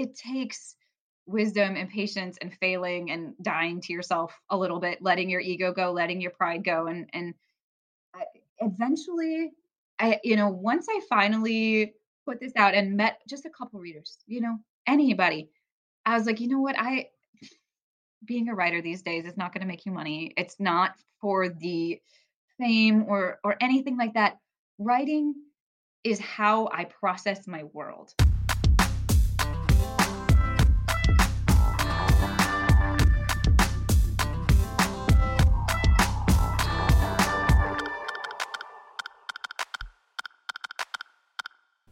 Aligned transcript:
it 0.00 0.16
takes 0.16 0.76
wisdom 1.26 1.76
and 1.76 1.88
patience 1.88 2.36
and 2.40 2.52
failing 2.54 3.10
and 3.10 3.34
dying 3.42 3.80
to 3.82 3.92
yourself 3.92 4.34
a 4.50 4.56
little 4.56 4.80
bit, 4.80 4.98
letting 5.00 5.30
your 5.30 5.40
ego 5.40 5.72
go, 5.72 5.92
letting 5.92 6.20
your 6.20 6.32
pride 6.32 6.64
go. 6.64 6.86
And, 6.86 7.08
and 7.12 7.34
eventually, 8.58 9.52
I, 9.98 10.18
you 10.24 10.36
know, 10.36 10.48
once 10.48 10.86
I 10.90 11.00
finally 11.08 11.94
put 12.26 12.40
this 12.40 12.52
out 12.56 12.74
and 12.74 12.96
met 12.96 13.20
just 13.28 13.46
a 13.46 13.50
couple 13.50 13.80
readers, 13.80 14.18
you 14.26 14.40
know, 14.40 14.56
anybody, 14.86 15.50
I 16.04 16.16
was 16.16 16.26
like, 16.26 16.40
you 16.40 16.48
know 16.48 16.60
what? 16.60 16.76
I, 16.78 17.08
being 18.24 18.48
a 18.48 18.54
writer 18.54 18.82
these 18.82 19.02
days 19.02 19.24
is 19.24 19.36
not 19.36 19.52
going 19.52 19.62
to 19.62 19.66
make 19.66 19.86
you 19.86 19.92
money. 19.92 20.32
It's 20.36 20.58
not 20.58 20.92
for 21.20 21.48
the 21.48 22.00
fame 22.58 23.04
or 23.08 23.38
or 23.44 23.56
anything 23.60 23.96
like 23.96 24.14
that. 24.14 24.38
Writing 24.78 25.34
is 26.04 26.18
how 26.18 26.68
I 26.72 26.84
process 26.84 27.46
my 27.46 27.64
world. 27.64 28.14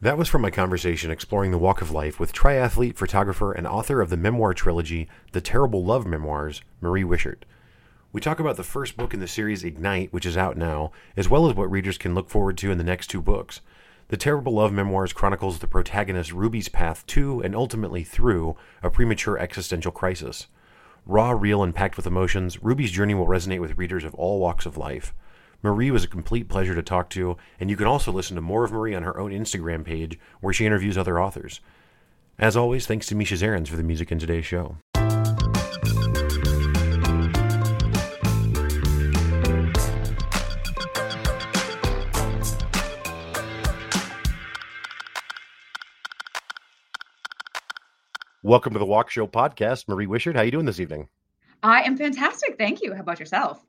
That 0.08 0.16
was 0.16 0.26
from 0.30 0.40
my 0.40 0.50
conversation 0.50 1.10
exploring 1.10 1.50
the 1.50 1.58
walk 1.58 1.82
of 1.82 1.90
life 1.90 2.18
with 2.18 2.32
triathlete, 2.32 2.96
photographer, 2.96 3.52
and 3.52 3.66
author 3.66 4.00
of 4.00 4.08
the 4.08 4.16
memoir 4.16 4.54
trilogy, 4.54 5.06
The 5.32 5.42
Terrible 5.42 5.84
Love 5.84 6.06
Memoirs, 6.06 6.62
Marie 6.80 7.04
Wishert. 7.04 7.44
We 8.10 8.22
talk 8.22 8.40
about 8.40 8.56
the 8.56 8.64
first 8.64 8.96
book 8.96 9.12
in 9.12 9.20
the 9.20 9.28
series, 9.28 9.62
Ignite, 9.62 10.10
which 10.10 10.24
is 10.24 10.34
out 10.34 10.56
now, 10.56 10.92
as 11.14 11.28
well 11.28 11.46
as 11.46 11.54
what 11.54 11.70
readers 11.70 11.98
can 11.98 12.14
look 12.14 12.30
forward 12.30 12.56
to 12.56 12.70
in 12.70 12.78
the 12.78 12.84
next 12.84 13.08
two 13.08 13.20
books. 13.20 13.60
The 14.08 14.16
Terrible 14.16 14.54
Love 14.54 14.72
Memoirs 14.72 15.12
chronicles 15.12 15.58
the 15.58 15.66
protagonist 15.66 16.32
Ruby's 16.32 16.70
path 16.70 17.06
to 17.08 17.42
and 17.42 17.54
ultimately 17.54 18.02
through 18.02 18.56
a 18.82 18.88
premature 18.88 19.36
existential 19.36 19.92
crisis. 19.92 20.46
Raw, 21.04 21.32
real, 21.32 21.62
and 21.62 21.74
packed 21.74 21.98
with 21.98 22.06
emotions, 22.06 22.62
Ruby's 22.62 22.92
journey 22.92 23.12
will 23.12 23.26
resonate 23.26 23.60
with 23.60 23.76
readers 23.76 24.04
of 24.04 24.14
all 24.14 24.40
walks 24.40 24.64
of 24.64 24.78
life. 24.78 25.12
Marie 25.60 25.90
was 25.90 26.04
a 26.04 26.08
complete 26.08 26.48
pleasure 26.48 26.76
to 26.76 26.82
talk 26.82 27.10
to, 27.10 27.36
and 27.58 27.68
you 27.68 27.76
can 27.76 27.88
also 27.88 28.12
listen 28.12 28.36
to 28.36 28.40
more 28.40 28.62
of 28.62 28.70
Marie 28.70 28.94
on 28.94 29.02
her 29.02 29.18
own 29.18 29.32
Instagram 29.32 29.84
page 29.84 30.16
where 30.40 30.54
she 30.54 30.64
interviews 30.64 30.96
other 30.96 31.20
authors. 31.20 31.60
As 32.38 32.56
always, 32.56 32.86
thanks 32.86 33.06
to 33.08 33.16
Misha 33.16 33.34
Zarins 33.34 33.66
for 33.66 33.74
the 33.74 33.82
music 33.82 34.12
in 34.12 34.20
today's 34.20 34.46
show. 34.46 34.76
Welcome 48.44 48.74
to 48.74 48.78
the 48.78 48.86
Walkshow 48.86 49.28
podcast, 49.28 49.88
Marie 49.88 50.06
Wishert. 50.06 50.36
How 50.36 50.42
are 50.42 50.44
you 50.44 50.52
doing 50.52 50.66
this 50.66 50.78
evening? 50.78 51.08
I 51.64 51.82
am 51.82 51.96
fantastic. 51.96 52.56
Thank 52.56 52.80
you. 52.80 52.94
How 52.94 53.00
about 53.00 53.18
yourself? 53.18 53.67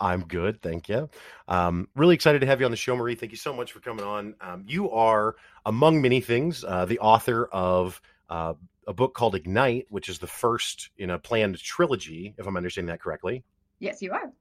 I'm 0.00 0.24
good, 0.24 0.62
thank 0.62 0.88
you. 0.88 1.08
Um, 1.46 1.88
really 1.94 2.14
excited 2.14 2.40
to 2.40 2.46
have 2.46 2.58
you 2.58 2.64
on 2.64 2.70
the 2.70 2.76
show, 2.76 2.96
Marie. 2.96 3.14
Thank 3.14 3.32
you 3.32 3.38
so 3.38 3.52
much 3.52 3.72
for 3.72 3.80
coming 3.80 4.04
on. 4.04 4.34
Um, 4.40 4.64
you 4.66 4.90
are, 4.90 5.36
among 5.66 6.00
many 6.00 6.20
things, 6.20 6.64
uh, 6.64 6.86
the 6.86 6.98
author 7.00 7.46
of 7.52 8.00
uh, 8.30 8.54
a 8.86 8.94
book 8.94 9.14
called 9.14 9.34
Ignite, 9.34 9.86
which 9.90 10.08
is 10.08 10.18
the 10.18 10.26
first 10.26 10.88
in 10.96 11.10
a 11.10 11.18
planned 11.18 11.58
trilogy, 11.58 12.34
if 12.38 12.46
I'm 12.46 12.56
understanding 12.56 12.90
that 12.90 13.02
correctly. 13.02 13.44
Yes, 13.78 14.00
you 14.00 14.12
are. 14.12 14.32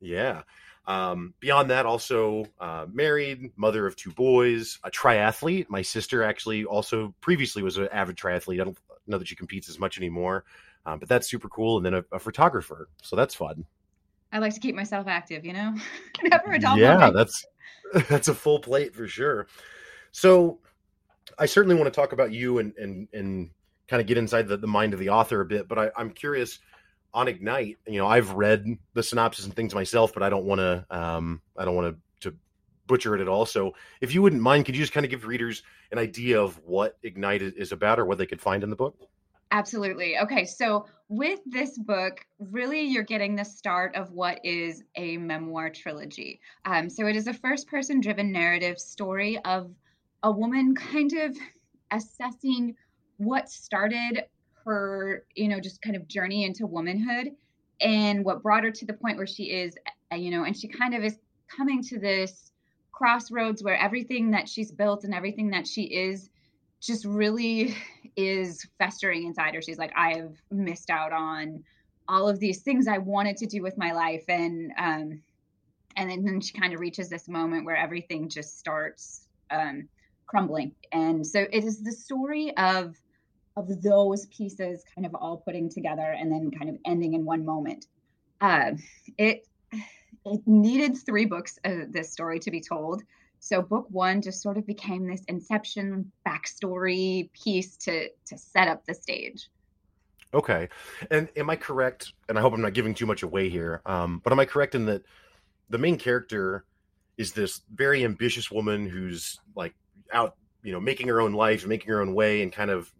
Yeah. 0.00 0.42
Um, 0.86 1.34
beyond 1.40 1.70
that, 1.70 1.86
also 1.86 2.46
uh, 2.60 2.86
married, 2.92 3.50
mother 3.56 3.86
of 3.86 3.96
two 3.96 4.12
boys, 4.12 4.78
a 4.84 4.90
triathlete. 4.90 5.68
My 5.68 5.82
sister 5.82 6.22
actually 6.22 6.64
also 6.64 7.14
previously 7.20 7.62
was 7.62 7.76
an 7.76 7.88
avid 7.92 8.16
triathlete. 8.16 8.60
I 8.60 8.64
don't 8.64 8.78
know 9.06 9.18
that 9.18 9.28
she 9.28 9.36
competes 9.36 9.68
as 9.68 9.78
much 9.78 9.98
anymore, 9.98 10.44
um, 10.84 10.98
but 10.98 11.08
that's 11.08 11.28
super 11.28 11.48
cool. 11.48 11.76
And 11.76 11.86
then 11.86 11.94
a, 11.94 12.04
a 12.12 12.18
photographer, 12.18 12.88
so 13.02 13.16
that's 13.16 13.34
fun. 13.34 13.64
I 14.32 14.38
like 14.38 14.54
to 14.54 14.60
keep 14.60 14.74
myself 14.74 15.06
active, 15.06 15.44
you 15.44 15.52
know? 15.52 15.74
Never 16.22 16.52
a 16.52 16.58
dull 16.58 16.78
Yeah, 16.78 17.10
that's 17.10 17.44
that's 18.08 18.28
a 18.28 18.34
full 18.34 18.58
plate 18.58 18.94
for 18.94 19.06
sure. 19.06 19.46
So 20.12 20.58
I 21.38 21.46
certainly 21.46 21.76
want 21.76 21.92
to 21.92 22.00
talk 22.00 22.12
about 22.12 22.32
you 22.32 22.58
and 22.58 22.74
and 22.76 23.08
and 23.12 23.50
kind 23.88 24.00
of 24.00 24.06
get 24.06 24.18
inside 24.18 24.48
the, 24.48 24.56
the 24.56 24.66
mind 24.66 24.92
of 24.92 25.00
the 25.00 25.10
author 25.10 25.40
a 25.40 25.46
bit, 25.46 25.68
but 25.68 25.78
I, 25.78 25.90
I'm 25.96 26.10
curious 26.10 26.58
on 27.14 27.28
Ignite, 27.28 27.78
you 27.86 27.98
know, 27.98 28.06
I've 28.06 28.32
read 28.32 28.66
the 28.94 29.02
synopsis 29.02 29.44
and 29.44 29.54
things 29.54 29.74
myself, 29.74 30.12
but 30.12 30.22
I 30.22 30.28
don't 30.28 30.44
want 30.44 30.60
to 30.60 30.84
um 30.90 31.40
I 31.56 31.64
don't 31.64 31.76
want 31.76 31.96
to 32.20 32.30
to 32.30 32.36
butcher 32.86 33.14
it 33.14 33.20
at 33.20 33.28
all. 33.28 33.46
So 33.46 33.74
if 34.00 34.14
you 34.14 34.22
wouldn't 34.22 34.42
mind, 34.42 34.66
could 34.66 34.74
you 34.74 34.82
just 34.82 34.92
kind 34.92 35.06
of 35.06 35.10
give 35.10 35.26
readers 35.26 35.62
an 35.92 35.98
idea 35.98 36.40
of 36.40 36.60
what 36.64 36.98
Ignite 37.02 37.42
is 37.42 37.72
about 37.72 37.98
or 37.98 38.04
what 38.04 38.18
they 38.18 38.26
could 38.26 38.40
find 38.40 38.64
in 38.64 38.70
the 38.70 38.76
book? 38.76 38.98
Absolutely. 39.50 40.18
Okay. 40.18 40.44
So, 40.44 40.86
with 41.08 41.40
this 41.46 41.78
book, 41.78 42.24
really 42.38 42.82
you're 42.82 43.04
getting 43.04 43.36
the 43.36 43.44
start 43.44 43.94
of 43.94 44.10
what 44.10 44.40
is 44.44 44.82
a 44.96 45.16
memoir 45.16 45.70
trilogy. 45.70 46.40
Um, 46.64 46.90
so, 46.90 47.06
it 47.06 47.16
is 47.16 47.26
a 47.26 47.34
first 47.34 47.68
person 47.68 48.00
driven 48.00 48.32
narrative 48.32 48.78
story 48.78 49.38
of 49.44 49.70
a 50.22 50.30
woman 50.30 50.74
kind 50.92 51.12
of 51.12 51.36
assessing 51.90 52.74
what 53.18 53.48
started 53.48 54.24
her, 54.64 55.24
you 55.34 55.48
know, 55.48 55.60
just 55.60 55.80
kind 55.80 55.96
of 55.96 56.08
journey 56.08 56.44
into 56.44 56.66
womanhood 56.66 57.30
and 57.80 58.24
what 58.24 58.42
brought 58.42 58.64
her 58.64 58.70
to 58.70 58.86
the 58.86 58.92
point 58.92 59.16
where 59.16 59.26
she 59.26 59.44
is, 59.44 59.76
uh, 60.12 60.16
you 60.16 60.30
know, 60.30 60.44
and 60.44 60.56
she 60.56 60.66
kind 60.66 60.94
of 60.94 61.04
is 61.04 61.18
coming 61.48 61.82
to 61.82 61.98
this 61.98 62.50
crossroads 62.92 63.62
where 63.62 63.76
everything 63.76 64.30
that 64.30 64.48
she's 64.48 64.72
built 64.72 65.04
and 65.04 65.14
everything 65.14 65.50
that 65.50 65.66
she 65.66 65.82
is 65.82 66.30
just 66.86 67.04
really 67.04 67.76
is 68.16 68.66
festering 68.78 69.26
inside 69.26 69.54
her. 69.54 69.62
She's 69.62 69.78
like, 69.78 69.92
I 69.96 70.14
have 70.16 70.32
missed 70.50 70.90
out 70.90 71.12
on 71.12 71.64
all 72.08 72.28
of 72.28 72.38
these 72.38 72.62
things 72.62 72.86
I 72.86 72.98
wanted 72.98 73.36
to 73.38 73.46
do 73.46 73.62
with 73.62 73.76
my 73.76 73.92
life. 73.92 74.24
And 74.28 74.72
um 74.78 75.22
and 75.98 76.10
then, 76.10 76.24
then 76.24 76.40
she 76.40 76.52
kind 76.52 76.74
of 76.74 76.80
reaches 76.80 77.08
this 77.08 77.26
moment 77.26 77.64
where 77.64 77.76
everything 77.76 78.28
just 78.28 78.58
starts 78.58 79.26
um 79.50 79.88
crumbling. 80.26 80.72
And 80.92 81.26
so 81.26 81.46
it 81.52 81.64
is 81.64 81.82
the 81.82 81.92
story 81.92 82.56
of 82.56 82.96
of 83.56 83.82
those 83.82 84.26
pieces 84.26 84.84
kind 84.94 85.06
of 85.06 85.14
all 85.14 85.38
putting 85.38 85.70
together 85.70 86.14
and 86.18 86.30
then 86.30 86.50
kind 86.50 86.68
of 86.68 86.76
ending 86.84 87.14
in 87.14 87.24
one 87.24 87.44
moment. 87.44 87.86
Uh, 88.40 88.72
it 89.16 89.46
it 90.24 90.40
needed 90.46 90.96
three 90.96 91.24
books 91.24 91.58
of 91.64 91.92
this 91.92 92.12
story 92.12 92.38
to 92.40 92.50
be 92.50 92.60
told. 92.60 93.02
So 93.40 93.62
book 93.62 93.86
one 93.90 94.22
just 94.22 94.42
sort 94.42 94.58
of 94.58 94.66
became 94.66 95.06
this 95.06 95.22
inception 95.28 96.10
backstory 96.26 97.30
piece 97.32 97.76
to 97.78 98.08
to 98.26 98.38
set 98.38 98.68
up 98.68 98.84
the 98.86 98.94
stage. 98.94 99.48
Okay, 100.34 100.68
and 101.10 101.28
am 101.36 101.48
I 101.48 101.56
correct? 101.56 102.12
And 102.28 102.38
I 102.38 102.40
hope 102.40 102.52
I'm 102.52 102.60
not 102.60 102.74
giving 102.74 102.94
too 102.94 103.06
much 103.06 103.22
away 103.22 103.48
here. 103.48 103.80
Um, 103.86 104.20
but 104.22 104.32
am 104.32 104.40
I 104.40 104.44
correct 104.44 104.74
in 104.74 104.86
that 104.86 105.02
the 105.70 105.78
main 105.78 105.96
character 105.96 106.64
is 107.16 107.32
this 107.32 107.62
very 107.74 108.04
ambitious 108.04 108.50
woman 108.50 108.88
who's 108.88 109.40
like 109.54 109.74
out, 110.12 110.36
you 110.62 110.72
know, 110.72 110.80
making 110.80 111.08
her 111.08 111.20
own 111.20 111.32
life, 111.32 111.66
making 111.66 111.88
her 111.88 112.00
own 112.00 112.14
way, 112.14 112.42
and 112.42 112.52
kind 112.52 112.70
of 112.70 112.92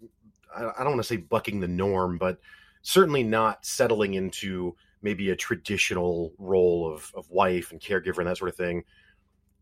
I, 0.57 0.61
don't 0.79 0.93
want 0.93 0.99
to 0.99 1.05
say 1.05 1.17
bucking 1.17 1.61
the 1.61 1.69
norm, 1.69 2.17
but 2.17 2.39
certainly 2.83 3.23
not 3.23 3.67
settling 3.67 4.15
into 4.15 4.75
maybe 5.03 5.31
a 5.31 5.37
traditional 5.37 6.33
role 6.39 6.91
of 6.91 7.13
of 7.15 7.29
wife 7.31 7.73
and 7.73 7.81
caregiver 7.81 8.19
and 8.19 8.29
that 8.29 8.39
sort 8.39 8.51
of 8.51 8.57
thing 8.57 8.85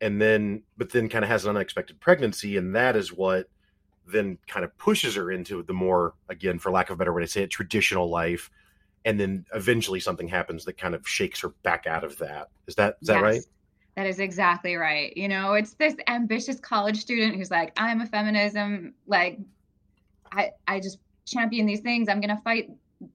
and 0.05 0.21
then 0.21 0.63
but 0.77 0.93
then 0.93 1.09
kind 1.09 1.25
of 1.25 1.31
has 1.31 1.47
an 1.47 1.57
unexpected 1.57 1.99
pregnancy 1.99 2.59
and 2.59 2.77
that 2.77 2.95
is 2.95 3.11
what 3.11 3.49
then 4.07 4.37
kind 4.47 4.63
of 4.63 4.77
pushes 4.77 5.15
her 5.15 5.33
into 5.33 5.63
the 5.63 5.73
more 5.73 6.13
again 6.29 6.59
for 6.59 6.71
lack 6.71 6.91
of 6.91 6.95
a 6.95 6.97
better 6.99 7.13
way 7.13 7.23
to 7.23 7.29
say 7.29 7.43
it 7.43 7.51
traditional 7.51 8.11
life. 8.11 8.51
And 9.07 9.19
then 9.19 9.47
eventually 9.55 10.01
something 10.01 10.29
happens 10.29 10.67
that 10.67 10.77
kind 10.77 10.95
of 10.95 11.09
shakes 11.09 11.41
her 11.41 11.49
back 11.63 11.87
out 11.87 12.05
of 12.05 12.19
that. 12.19 12.49
Is 12.67 12.75
that 12.75 12.99
is 13.01 13.09
yes, 13.09 13.17
that 13.17 13.23
right? 13.23 13.43
That 13.97 14.07
is 14.07 14.21
exactly 14.21 14.77
right. 14.77 15.17
You 15.17 15.29
know 15.29 15.55
it's 15.55 15.73
this 15.73 15.95
ambitious 16.07 16.61
college 16.61 16.99
student 16.99 17.37
who's 17.37 17.51
like 17.51 17.73
i'm 17.79 18.03
a 18.03 18.07
feminism 18.07 18.93
like 19.07 19.39
i 20.33 20.51
i 20.69 20.81
just 20.81 20.99
champion 21.25 21.65
these 21.65 21.81
things. 21.81 22.11
I'm 22.11 22.21
gonna 22.21 22.43
fight 22.45 22.69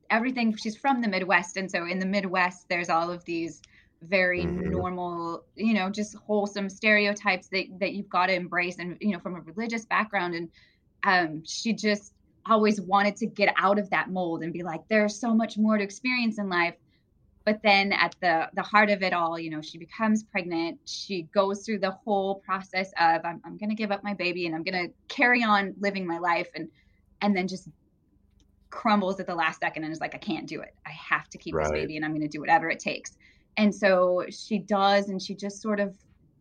everything. 0.10 0.56
She's 0.56 0.76
from 0.76 1.02
the 1.02 1.08
midwest 1.08 1.56
and 1.56 1.70
so 1.70 1.86
in 1.86 2.00
the 2.00 2.08
midwest 2.08 2.68
there's 2.68 2.90
all 2.90 3.12
of 3.12 3.24
these 3.26 3.62
very 4.02 4.44
mm-hmm. 4.44 4.70
normal, 4.70 5.44
you 5.56 5.74
know, 5.74 5.90
just 5.90 6.16
wholesome 6.16 6.70
stereotypes 6.70 7.48
that 7.50 7.66
that 7.80 7.94
you've 7.94 8.10
got 8.10 8.28
to 8.28 8.34
embrace 8.34 8.78
and 8.80 8.98
you 9.00 9.12
know 9.12 9.20
from 9.20 9.36
a 9.36 9.42
religious 9.42 9.86
background 9.86 10.36
and 10.36 10.50
um 11.04 11.44
she 11.46 11.74
just 11.74 12.14
always 12.46 12.82
wanted 12.82 13.16
to 13.18 13.26
get 13.26 13.54
out 13.58 13.78
of 13.78 13.90
that 13.90 14.10
mold 14.10 14.44
and 14.44 14.54
be 14.54 14.64
like 14.64 14.82
there's 14.90 15.20
so 15.20 15.34
much 15.34 15.58
more 15.58 15.78
to 15.78 15.84
experience 15.84 16.40
in 16.40 16.50
life 16.50 16.76
but 17.46 17.62
then 17.64 17.92
at 17.94 18.16
the 18.22 18.50
the 18.54 18.62
heart 18.62 18.90
of 18.90 19.04
it 19.04 19.14
all 19.14 19.38
you 19.38 19.50
know 19.50 19.62
she 19.62 19.78
becomes 19.78 20.24
pregnant 20.24 20.80
she 20.86 21.24
goes 21.34 21.66
through 21.66 21.80
the 21.80 21.92
whole 21.92 22.36
process 22.36 22.92
of 23.00 23.22
i'm, 23.24 23.42
I'm 23.46 23.58
going 23.58 23.70
to 23.70 23.76
give 23.76 23.92
up 23.92 24.04
my 24.04 24.14
baby 24.14 24.46
and 24.46 24.56
i'm 24.56 24.64
going 24.64 24.88
to 24.88 24.94
carry 25.08 25.44
on 25.44 25.74
living 25.80 26.06
my 26.08 26.18
life 26.18 26.48
and 26.56 26.70
and 27.22 27.36
then 27.36 27.48
just 27.48 27.70
crumbles 28.70 29.20
at 29.20 29.28
the 29.28 29.36
last 29.36 29.60
second 29.60 29.84
and 29.84 29.92
is 29.92 30.00
like 30.00 30.16
i 30.16 30.20
can't 30.20 30.48
do 30.48 30.62
it 30.62 30.74
i 30.86 30.92
have 30.92 31.30
to 31.30 31.38
keep 31.38 31.56
right. 31.56 31.64
this 31.64 31.72
baby 31.72 31.98
and 31.98 32.06
i'm 32.06 32.12
going 32.12 32.22
to 32.22 32.28
do 32.28 32.40
whatever 32.40 32.70
it 32.70 32.80
takes 32.80 33.18
and 33.58 33.74
so 33.74 34.26
she 34.30 34.60
does 34.60 35.10
and 35.10 35.22
she 35.22 35.36
just 35.36 35.62
sort 35.62 35.80
of 35.80 35.96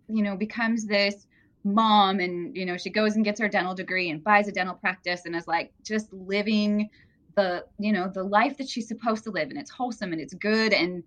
you 0.08 0.22
know 0.22 0.37
becomes 0.37 0.87
this 0.87 1.26
mom 1.64 2.20
and 2.20 2.56
you 2.56 2.64
know 2.64 2.76
she 2.76 2.90
goes 2.90 3.16
and 3.16 3.25
gets 3.25 3.40
her 3.40 3.49
dental 3.49 3.75
degree 3.75 4.10
and 4.10 4.22
buys 4.22 4.49
a 4.49 4.52
dental 4.52 4.75
practice 4.75 5.22
and 5.25 5.34
is 5.34 5.46
like 5.46 5.72
just 5.82 6.12
living 6.12 6.88
the 7.37 7.64
you 7.78 7.93
know 7.93 8.08
the 8.08 8.22
life 8.22 8.56
that 8.56 8.69
she's 8.69 8.88
supposed 8.88 9.25
to 9.25 9.31
live 9.31 9.49
and 9.50 9.58
it's 9.58 9.70
wholesome 9.70 10.12
and 10.12 10.20
it's 10.20 10.34
good 10.34 10.72
and 10.72 11.02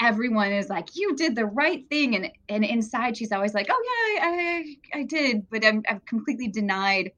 everyone 0.00 0.50
is 0.50 0.70
like 0.70 0.88
you 0.94 1.14
did 1.16 1.36
the 1.36 1.44
right 1.44 1.86
thing 1.90 2.16
and 2.16 2.30
and 2.48 2.64
inside 2.64 3.16
she's 3.16 3.32
always 3.32 3.52
like 3.52 3.66
oh 3.68 3.82
yeah 4.16 4.24
i 4.24 4.64
i, 4.94 5.00
I 5.00 5.02
did 5.02 5.48
but 5.50 5.64
I'm, 5.64 5.82
i've 5.88 6.04
completely 6.06 6.48
denied 6.48 7.12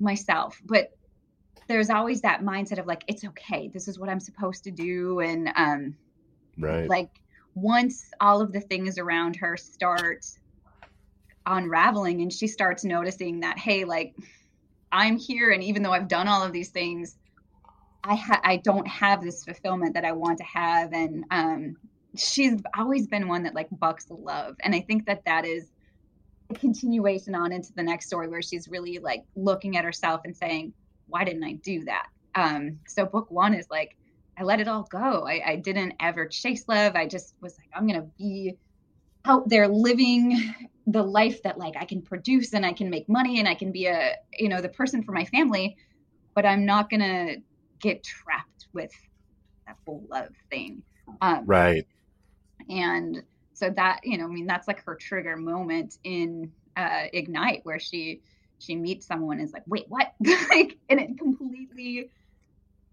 myself. 0.00 0.60
But 0.64 0.92
there's 1.68 1.90
always 1.90 2.20
that 2.20 2.42
mindset 2.42 2.78
of 2.78 2.86
like 2.86 3.04
it's 3.08 3.24
okay. 3.24 3.68
This 3.68 3.88
is 3.88 3.98
what 3.98 4.08
i'm 4.08 4.20
supposed 4.20 4.64
to 4.64 4.70
do 4.70 5.20
and 5.20 5.50
um 5.56 5.96
right. 6.58 6.88
like 6.88 7.10
once 7.56 8.04
all 8.20 8.40
of 8.40 8.52
the 8.52 8.60
things 8.60 8.98
around 8.98 9.34
her 9.34 9.56
start 9.56 10.24
unraveling 11.46 12.20
and 12.20 12.32
she 12.32 12.46
starts 12.46 12.84
noticing 12.84 13.40
that 13.40 13.58
hey 13.58 13.84
like 13.84 14.14
i'm 14.92 15.16
here 15.16 15.50
and 15.50 15.62
even 15.62 15.82
though 15.82 15.92
i've 15.92 16.08
done 16.08 16.28
all 16.28 16.42
of 16.42 16.52
these 16.52 16.68
things 16.68 17.16
i 18.04 18.14
ha- 18.14 18.40
i 18.44 18.56
don't 18.56 18.86
have 18.86 19.22
this 19.22 19.44
fulfillment 19.44 19.94
that 19.94 20.04
i 20.04 20.12
want 20.12 20.38
to 20.38 20.44
have. 20.44 20.92
And 20.92 21.24
um 21.30 21.76
she's 22.16 22.60
always 22.76 23.06
been 23.06 23.28
one 23.28 23.42
that 23.42 23.54
like 23.54 23.68
bucks 23.70 24.06
love. 24.10 24.56
And 24.62 24.74
i 24.74 24.80
think 24.80 25.06
that 25.06 25.24
that 25.26 25.44
is 25.44 25.70
a 26.50 26.54
continuation 26.54 27.34
on 27.34 27.52
into 27.52 27.72
the 27.74 27.82
next 27.82 28.06
story 28.06 28.28
where 28.28 28.42
she's 28.42 28.68
really 28.68 28.98
like 28.98 29.24
looking 29.34 29.76
at 29.76 29.84
herself 29.84 30.20
and 30.24 30.36
saying 30.36 30.72
why 31.08 31.24
didn't 31.24 31.44
i 31.44 31.52
do 31.52 31.84
that? 31.84 32.06
Um 32.34 32.80
so 32.86 33.04
book 33.06 33.30
one 33.30 33.54
is 33.54 33.66
like 33.70 33.96
i 34.38 34.42
let 34.42 34.60
it 34.60 34.68
all 34.68 34.86
go 34.90 35.26
i, 35.26 35.42
I 35.44 35.56
didn't 35.56 35.94
ever 36.00 36.26
chase 36.26 36.64
love 36.68 36.94
i 36.94 37.06
just 37.06 37.34
was 37.40 37.56
like 37.58 37.68
i'm 37.74 37.86
gonna 37.86 38.08
be 38.18 38.56
out 39.26 39.48
there 39.48 39.68
living 39.68 40.54
the 40.86 41.02
life 41.02 41.42
that 41.42 41.58
like 41.58 41.74
I 41.76 41.84
can 41.84 42.00
produce 42.00 42.54
and 42.54 42.64
I 42.64 42.72
can 42.72 42.88
make 42.90 43.08
money 43.08 43.38
and 43.40 43.48
I 43.48 43.54
can 43.54 43.72
be 43.72 43.86
a 43.86 44.14
you 44.38 44.48
know 44.48 44.60
the 44.60 44.68
person 44.68 45.02
for 45.02 45.12
my 45.12 45.24
family, 45.24 45.76
but 46.34 46.46
I'm 46.46 46.64
not 46.64 46.88
gonna 46.88 47.36
get 47.80 48.04
trapped 48.04 48.68
with 48.72 48.92
that 49.66 49.76
whole 49.84 50.06
love 50.10 50.30
thing. 50.50 50.82
Um, 51.20 51.42
right. 51.44 51.86
And 52.70 53.22
so 53.52 53.70
that 53.70 54.00
you 54.04 54.16
know, 54.16 54.24
I 54.24 54.28
mean, 54.28 54.46
that's 54.46 54.68
like 54.68 54.84
her 54.84 54.94
trigger 54.94 55.36
moment 55.36 55.98
in 56.04 56.52
uh, 56.76 57.04
Ignite, 57.12 57.60
where 57.64 57.80
she 57.80 58.22
she 58.58 58.76
meets 58.76 59.06
someone 59.06 59.38
and 59.38 59.46
is 59.46 59.52
like, 59.52 59.64
wait, 59.66 59.86
what? 59.88 60.12
like, 60.50 60.78
and 60.88 61.00
it 61.00 61.18
completely 61.18 62.10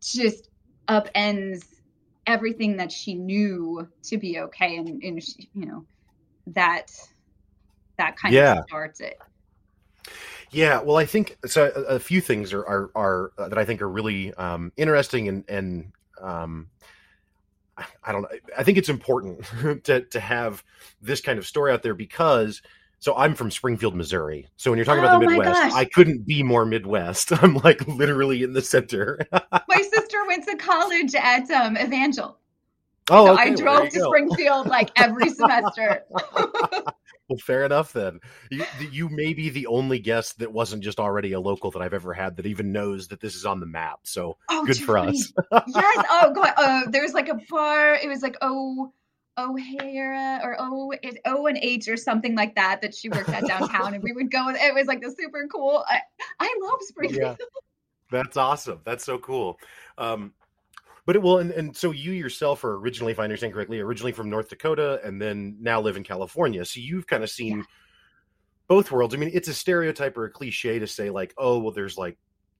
just 0.01 0.49
upends 0.87 1.65
everything 2.25 2.77
that 2.77 2.91
she 2.91 3.15
knew 3.15 3.87
to 4.03 4.17
be 4.17 4.39
okay, 4.39 4.77
and 4.77 5.01
and 5.03 5.23
she, 5.23 5.49
you 5.53 5.65
know 5.65 5.85
that 6.47 6.91
that 7.97 8.17
kind 8.17 8.33
yeah. 8.33 8.59
of 8.59 8.65
starts 8.65 8.99
it. 8.99 9.19
Yeah, 10.51 10.81
well, 10.81 10.97
I 10.97 11.05
think 11.05 11.37
so. 11.45 11.71
A, 11.75 11.95
a 11.95 11.99
few 11.99 12.21
things 12.21 12.53
are, 12.53 12.65
are, 12.65 12.91
are 12.95 13.31
uh, 13.37 13.49
that 13.49 13.57
I 13.57 13.65
think 13.65 13.81
are 13.81 13.89
really 13.89 14.33
um, 14.35 14.71
interesting 14.77 15.27
and 15.27 15.43
and 15.49 15.91
um, 16.21 16.67
I 18.03 18.11
don't 18.11 18.21
know. 18.23 18.29
I 18.57 18.63
think 18.63 18.77
it's 18.77 18.89
important 18.89 19.43
to 19.85 20.01
to 20.01 20.19
have 20.19 20.63
this 21.01 21.21
kind 21.21 21.39
of 21.39 21.45
story 21.45 21.71
out 21.71 21.83
there 21.83 21.95
because. 21.95 22.61
So 22.99 23.13
I'm 23.17 23.35
from 23.35 23.51
Springfield, 23.51 23.95
Missouri. 23.95 24.47
So 24.55 24.71
when 24.71 24.77
you're 24.77 24.85
talking 24.85 25.03
oh 25.03 25.07
about 25.07 25.19
the 25.19 25.25
oh 25.25 25.29
Midwest, 25.29 25.75
I 25.75 25.83
couldn't 25.83 26.25
be 26.25 26.41
more 26.41 26.65
Midwest. 26.65 27.33
I'm 27.43 27.55
like 27.55 27.85
literally 27.85 28.43
in 28.43 28.53
the 28.53 28.61
center. 28.61 29.19
my 29.29 29.83
sister 30.13 30.27
went 30.27 30.45
to 30.45 30.55
college 30.55 31.15
at 31.15 31.49
um, 31.51 31.77
Evangel. 31.77 32.37
Oh, 33.09 33.25
so 33.25 33.33
okay. 33.33 33.43
I 33.43 33.55
drove 33.55 33.81
well, 33.81 33.89
to 33.89 33.99
go. 33.99 34.05
Springfield 34.05 34.67
like 34.67 34.91
every 34.95 35.29
semester. 35.29 36.03
well, 36.09 37.37
fair 37.41 37.65
enough 37.65 37.91
then. 37.91 38.19
You, 38.49 38.65
you 38.91 39.09
may 39.09 39.33
be 39.33 39.49
the 39.49 39.67
only 39.67 39.99
guest 39.99 40.39
that 40.39 40.51
wasn't 40.51 40.83
just 40.83 40.99
already 40.99 41.33
a 41.33 41.39
local 41.39 41.71
that 41.71 41.81
I've 41.81 41.93
ever 41.93 42.13
had 42.13 42.37
that 42.37 42.45
even 42.45 42.71
knows 42.71 43.09
that 43.09 43.19
this 43.19 43.35
is 43.35 43.45
on 43.45 43.59
the 43.59 43.65
map. 43.65 43.99
So 44.03 44.37
oh, 44.49 44.65
good 44.65 44.77
for 44.77 44.97
us. 44.97 45.33
yes. 45.51 46.05
Oh, 46.09 46.31
God. 46.33 46.53
Uh, 46.55 46.89
there 46.89 47.01
was 47.01 47.13
like 47.13 47.29
a 47.29 47.39
bar. 47.49 47.95
It 47.95 48.07
was 48.07 48.21
like 48.21 48.37
oh. 48.41 48.93
O'Hara 49.35 50.41
or 50.43 50.55
O 50.59 50.93
O 51.25 51.47
and 51.47 51.57
H 51.57 51.87
or 51.87 51.97
something 51.97 52.35
like 52.35 52.53
that 52.53 52.83
that 52.83 52.93
she 52.93 53.09
worked 53.09 53.29
at 53.29 53.47
downtown, 53.47 53.95
and 53.95 54.03
we 54.03 54.11
would 54.11 54.29
go. 54.29 54.47
It 54.49 54.75
was 54.75 54.85
like 54.85 55.01
the 55.01 55.09
super 55.09 55.47
cool. 55.47 55.83
I, 55.87 56.01
I 56.39 56.55
love 56.61 56.77
Springfield. 56.81 57.37
Yeah. 57.39 57.45
That's 58.13 58.37
awesome. 58.37 58.79
That's 58.85 59.03
so 59.03 59.17
cool. 59.17 59.57
Um, 59.97 60.33
but 61.05 61.15
it 61.15 61.21
will, 61.21 61.39
and, 61.39 61.51
and 61.51 61.75
so 61.75 61.91
you 61.91 62.11
yourself 62.11 62.63
are 62.63 62.75
originally, 62.77 63.11
if 63.11 63.19
I 63.19 63.23
understand 63.23 63.53
correctly, 63.53 63.79
originally 63.79 64.13
from 64.13 64.29
North 64.29 64.49
Dakota 64.49 65.01
and 65.03 65.21
then 65.21 65.57
now 65.59 65.81
live 65.81 65.97
in 65.97 66.03
California. 66.03 66.63
So 66.63 66.79
you've 66.79 67.07
kind 67.07 67.23
of 67.23 67.29
seen 67.29 67.57
yeah. 67.57 67.63
both 68.67 68.91
worlds. 68.91 69.13
I 69.13 69.17
mean, 69.17 69.31
it's 69.33 69.49
a 69.49 69.53
stereotype 69.53 70.17
or 70.17 70.25
a 70.25 70.29
cliche 70.29 70.79
to 70.79 70.87
say 70.87 71.09
like, 71.09 71.33
oh, 71.37 71.59
well, 71.59 71.73
there's 71.73 71.97
like 71.97 72.17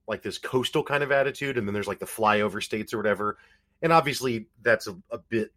like 0.08 0.22
this 0.22 0.38
coastal 0.38 0.84
kind 0.84 1.04
of 1.04 1.12
attitude, 1.12 1.58
and 1.58 1.66
then 1.66 1.74
there's 1.74 1.88
like 1.88 2.00
the 2.00 2.06
flyover 2.06 2.62
states 2.62 2.94
or 2.94 2.98
whatever. 2.98 3.38
And 3.82 3.94
obviously, 3.94 4.48
that's 4.62 4.88
a, 4.88 4.98
a 5.12 5.18
bit 5.18 5.54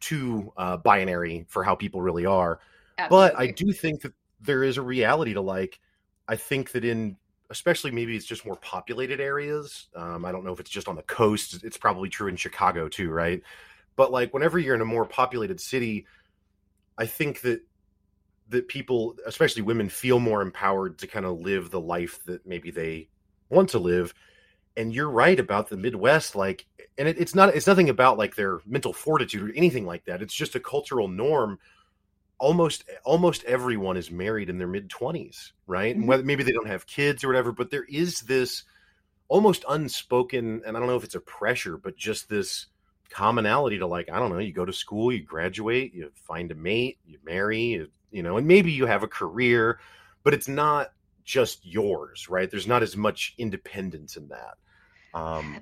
too 0.00 0.52
uh, 0.56 0.78
binary 0.78 1.46
for 1.48 1.62
how 1.62 1.74
people 1.74 2.00
really 2.00 2.26
are. 2.26 2.60
Absolutely. 2.98 3.28
But 3.28 3.38
I 3.38 3.46
do 3.52 3.72
think 3.72 4.02
that 4.02 4.12
there 4.40 4.64
is 4.64 4.76
a 4.78 4.82
reality 4.82 5.34
to 5.34 5.40
like. 5.40 5.78
I 6.26 6.34
think 6.34 6.72
that 6.72 6.84
in 6.84 7.16
especially 7.50 7.90
maybe 7.90 8.16
it's 8.16 8.26
just 8.26 8.44
more 8.44 8.56
populated 8.56 9.20
areas. 9.20 9.88
Um, 9.94 10.24
I 10.24 10.32
don't 10.32 10.44
know 10.44 10.52
if 10.52 10.60
it's 10.60 10.70
just 10.70 10.88
on 10.88 10.96
the 10.96 11.02
coast. 11.02 11.62
It's 11.64 11.76
probably 11.76 12.08
true 12.08 12.28
in 12.28 12.36
Chicago 12.36 12.88
too, 12.88 13.10
right? 13.10 13.42
But 13.96 14.12
like 14.12 14.34
whenever 14.34 14.58
you're 14.58 14.74
in 14.74 14.80
a 14.80 14.86
more 14.86 15.06
populated 15.06 15.60
city, 15.60 16.06
I 16.98 17.06
think 17.06 17.40
that 17.42 17.62
that 18.48 18.68
people, 18.68 19.16
especially 19.26 19.62
women, 19.62 19.88
feel 19.88 20.20
more 20.20 20.40
empowered 20.40 20.98
to 20.98 21.06
kind 21.06 21.26
of 21.26 21.40
live 21.40 21.70
the 21.70 21.80
life 21.80 22.24
that 22.26 22.46
maybe 22.46 22.70
they 22.70 23.08
want 23.48 23.70
to 23.70 23.78
live. 23.78 24.14
And 24.76 24.94
you're 24.94 25.10
right 25.10 25.40
about 25.40 25.68
the 25.68 25.76
Midwest, 25.76 26.36
like, 26.36 26.66
and 26.98 27.08
it, 27.08 27.18
it's 27.18 27.34
not 27.34 27.54
it's 27.54 27.66
nothing 27.66 27.88
about 27.88 28.18
like 28.18 28.36
their 28.36 28.60
mental 28.66 28.92
fortitude 28.92 29.50
or 29.50 29.54
anything 29.54 29.86
like 29.86 30.04
that. 30.04 30.22
It's 30.22 30.34
just 30.34 30.54
a 30.54 30.60
cultural 30.60 31.08
norm 31.08 31.58
almost 32.38 32.84
almost 33.04 33.44
everyone 33.44 33.96
is 33.96 34.10
married 34.10 34.50
in 34.50 34.58
their 34.58 34.66
mid 34.66 34.88
20s 34.88 35.52
right 35.66 35.92
mm-hmm. 35.92 36.00
and 36.00 36.08
whether 36.08 36.22
maybe 36.22 36.42
they 36.42 36.52
don't 36.52 36.66
have 36.66 36.86
kids 36.86 37.24
or 37.24 37.28
whatever 37.28 37.52
but 37.52 37.70
there 37.70 37.86
is 37.88 38.20
this 38.22 38.64
almost 39.28 39.64
unspoken 39.68 40.62
and 40.66 40.76
i 40.76 40.80
don't 40.80 40.88
know 40.88 40.96
if 40.96 41.04
it's 41.04 41.14
a 41.14 41.20
pressure 41.20 41.76
but 41.76 41.96
just 41.96 42.28
this 42.28 42.66
commonality 43.10 43.78
to 43.78 43.86
like 43.86 44.10
i 44.10 44.18
don't 44.18 44.30
know 44.30 44.38
you 44.38 44.52
go 44.52 44.64
to 44.64 44.72
school 44.72 45.10
you 45.12 45.22
graduate 45.22 45.94
you 45.94 46.10
find 46.14 46.50
a 46.50 46.54
mate 46.54 46.98
you 47.06 47.18
marry 47.24 47.60
you, 47.60 47.88
you 48.10 48.22
know 48.22 48.36
and 48.36 48.46
maybe 48.46 48.70
you 48.70 48.84
have 48.84 49.02
a 49.02 49.08
career 49.08 49.78
but 50.22 50.34
it's 50.34 50.48
not 50.48 50.90
just 51.26 51.66
yours 51.66 52.28
right? 52.30 52.50
There's 52.50 52.66
not 52.66 52.82
as 52.82 52.96
much 52.96 53.34
independence 53.36 54.16
in 54.16 54.28
that. 54.28 54.54
Um 55.12 55.60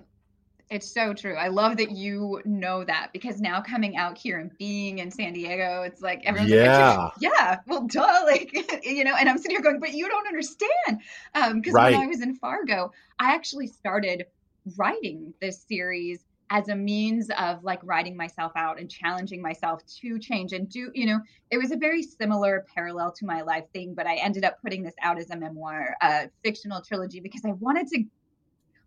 it's 0.74 0.92
so 0.92 1.14
true. 1.14 1.36
I 1.36 1.48
love 1.48 1.76
that 1.76 1.92
you 1.92 2.42
know 2.44 2.82
that 2.84 3.10
because 3.12 3.40
now 3.40 3.60
coming 3.60 3.96
out 3.96 4.18
here 4.18 4.40
and 4.40 4.50
being 4.58 4.98
in 4.98 5.08
San 5.08 5.32
Diego, 5.32 5.82
it's 5.82 6.02
like 6.02 6.22
everyone's 6.24 6.50
yeah. 6.50 6.96
like, 6.96 7.12
yeah, 7.20 7.60
well, 7.68 7.86
duh, 7.86 8.22
like 8.24 8.52
you 8.84 9.04
know. 9.04 9.14
And 9.14 9.28
I'm 9.28 9.38
sitting 9.38 9.52
here 9.52 9.62
going, 9.62 9.78
but 9.78 9.92
you 9.92 10.08
don't 10.08 10.26
understand, 10.26 11.00
because 11.32 11.52
um, 11.52 11.62
right. 11.72 11.92
when 11.92 12.02
I 12.02 12.06
was 12.06 12.22
in 12.22 12.34
Fargo, 12.34 12.90
I 13.20 13.34
actually 13.34 13.68
started 13.68 14.26
writing 14.76 15.32
this 15.40 15.64
series 15.68 16.24
as 16.50 16.68
a 16.68 16.74
means 16.74 17.30
of 17.38 17.62
like 17.62 17.80
writing 17.84 18.16
myself 18.16 18.52
out 18.56 18.78
and 18.78 18.90
challenging 18.90 19.40
myself 19.40 19.80
to 19.86 20.18
change 20.18 20.52
and 20.52 20.68
do 20.68 20.90
you 20.94 21.06
know 21.06 21.18
it 21.50 21.56
was 21.56 21.72
a 21.72 21.76
very 21.76 22.02
similar 22.02 22.66
parallel 22.74 23.10
to 23.10 23.24
my 23.24 23.40
life 23.40 23.64
thing 23.72 23.94
but 23.94 24.06
i 24.06 24.16
ended 24.16 24.44
up 24.44 24.60
putting 24.62 24.82
this 24.82 24.94
out 25.02 25.18
as 25.18 25.30
a 25.30 25.36
memoir 25.36 25.96
a 26.02 26.28
fictional 26.44 26.82
trilogy 26.82 27.18
because 27.18 27.42
i 27.46 27.52
wanted 27.52 27.86
to 27.86 28.04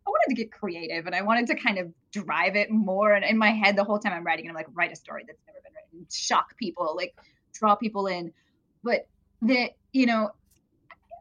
I 0.07 0.09
wanted 0.09 0.35
to 0.35 0.35
get 0.35 0.51
creative 0.51 1.05
and 1.05 1.13
I 1.13 1.21
wanted 1.21 1.47
to 1.47 1.55
kind 1.55 1.77
of 1.77 1.91
drive 2.11 2.55
it 2.55 2.71
more. 2.71 3.11
And 3.11 3.25
in 3.25 3.37
my 3.37 3.49
head, 3.49 3.75
the 3.75 3.83
whole 3.83 3.99
time 3.99 4.13
I'm 4.13 4.23
writing, 4.23 4.47
I'm 4.47 4.55
like, 4.55 4.67
write 4.73 4.91
a 4.91 4.95
story 4.95 5.25
that's 5.27 5.39
never 5.45 5.59
been 5.61 5.73
written, 5.75 6.07
shock 6.09 6.55
people, 6.57 6.93
like 6.95 7.13
draw 7.53 7.75
people 7.75 8.07
in. 8.07 8.31
But 8.83 9.07
that, 9.41 9.71
you 9.91 10.05
know, 10.05 10.31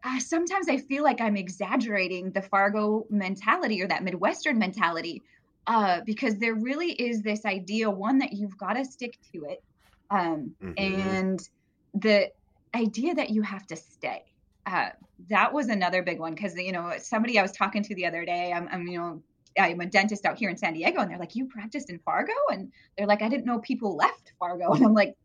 uh, 0.05 0.21
sometimes 0.21 0.69
I 0.69 0.79
feel 0.79 1.03
like 1.03 1.21
I'm 1.21 1.37
exaggerating 1.37 2.31
the 2.31 2.43
Fargo 2.43 3.07
mentality 3.11 3.83
or 3.83 3.89
that 3.89 4.05
Midwestern 4.05 4.59
mentality 4.59 5.23
uh, 5.67 6.01
because 6.07 6.39
there 6.39 6.55
really 6.55 6.93
is 6.93 7.23
this 7.23 7.45
idea 7.45 7.91
one, 7.91 8.19
that 8.19 8.33
you've 8.33 8.57
got 8.57 8.75
to 8.75 8.85
stick 8.85 9.19
to 9.33 9.47
it. 9.47 9.65
Um, 10.11 10.55
mm-hmm. 10.63 10.75
And 10.79 11.49
the 11.95 12.31
idea 12.73 13.17
that 13.17 13.31
you 13.31 13.43
have 13.43 13.67
to 13.67 13.77
stay 13.77 14.23
uh, 14.67 14.89
that 15.31 15.53
was 15.53 15.69
another 15.69 16.03
big 16.03 16.19
one 16.19 16.35
because 16.35 16.55
you 16.57 16.73
know 16.73 16.95
somebody 16.99 17.39
I 17.39 17.43
was 17.43 17.53
talking 17.53 17.83
to 17.85 17.95
the 17.95 18.07
other 18.07 18.25
day. 18.25 18.53
I'm, 18.53 18.69
I'm 18.71 18.87
you 18.87 18.99
know 18.99 19.23
I'm 19.59 19.81
a 19.81 19.87
dentist 19.87 20.27
out 20.27 20.37
here 20.37 20.51
in 20.51 20.57
San 20.57 20.75
Diego, 20.75 21.01
and 21.01 21.11
they're 21.11 21.19
like, 21.19 21.35
"You 21.35 21.47
practiced 21.47 21.89
in 21.89 21.99
Fargo?" 22.01 22.33
And 22.51 22.73
they're 22.99 23.07
like, 23.07 23.23
"I 23.23 23.29
didn't 23.29 23.47
know 23.47 23.61
people 23.61 23.97
left 23.97 24.33
Fargo," 24.39 24.73
and 24.75 24.85
I'm 24.85 24.95
like, 24.95 25.17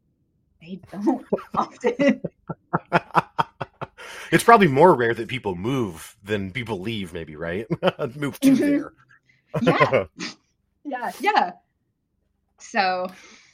"They 0.62 0.79
don't 0.91 1.25
often." 1.55 2.21
it's 4.31 4.43
probably 4.43 4.67
more 4.67 4.95
rare 4.95 5.13
that 5.13 5.27
people 5.27 5.55
move 5.55 6.15
than 6.24 6.51
people 6.51 6.79
leave. 6.79 7.13
Maybe 7.13 7.36
right? 7.36 7.65
move 8.15 8.39
to 8.41 8.51
mm-hmm. 8.51 8.55
there. 8.57 8.93
yeah, 9.62 10.05
yeah, 10.86 11.12
yeah. 11.19 11.51
So. 12.60 13.07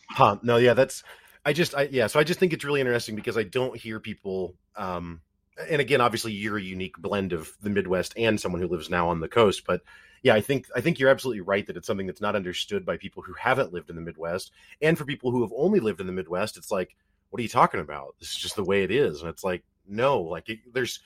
Huh? 0.09 0.37
No, 0.43 0.57
yeah, 0.57 0.73
that's. 0.73 1.03
I 1.45 1.53
just, 1.53 1.75
I 1.75 1.83
yeah. 1.83 2.07
So 2.07 2.19
I 2.19 2.25
just 2.25 2.39
think 2.41 2.51
it's 2.51 2.65
really 2.65 2.81
interesting 2.81 3.15
because 3.15 3.37
I 3.37 3.43
don't 3.43 3.75
hear 3.77 4.01
people 4.01 4.55
um 4.75 5.21
and 5.69 5.81
again, 5.81 6.01
obviously, 6.01 6.33
you're 6.33 6.57
a 6.57 6.61
unique 6.61 6.97
blend 6.97 7.33
of 7.33 7.51
the 7.61 7.69
Midwest 7.69 8.13
and 8.17 8.39
someone 8.39 8.61
who 8.61 8.67
lives 8.67 8.89
now 8.89 9.09
on 9.09 9.19
the 9.19 9.27
coast. 9.27 9.63
But 9.65 9.81
yeah, 10.23 10.33
I 10.33 10.41
think 10.41 10.67
I 10.75 10.81
think 10.81 10.99
you're 10.99 11.09
absolutely 11.09 11.41
right 11.41 11.65
that 11.67 11.77
it's 11.77 11.87
something 11.87 12.07
that's 12.07 12.21
not 12.21 12.35
understood 12.35 12.85
by 12.85 12.97
people 12.97 13.23
who 13.23 13.33
haven't 13.33 13.73
lived 13.73 13.89
in 13.89 13.95
the 13.95 14.01
Midwest, 14.01 14.51
and 14.81 14.97
for 14.97 15.05
people 15.05 15.31
who 15.31 15.41
have 15.41 15.53
only 15.55 15.79
lived 15.79 16.01
in 16.01 16.07
the 16.07 16.13
Midwest, 16.13 16.57
it's 16.57 16.71
like, 16.71 16.95
what 17.29 17.39
are 17.39 17.43
you 17.43 17.49
talking 17.49 17.79
about? 17.79 18.15
This 18.19 18.29
is 18.29 18.37
just 18.37 18.55
the 18.55 18.63
way 18.63 18.83
it 18.83 18.91
is, 18.91 19.21
and 19.21 19.29
it's 19.29 19.43
like, 19.43 19.63
no, 19.87 20.21
like 20.21 20.49
it, 20.49 20.59
there's 20.73 20.99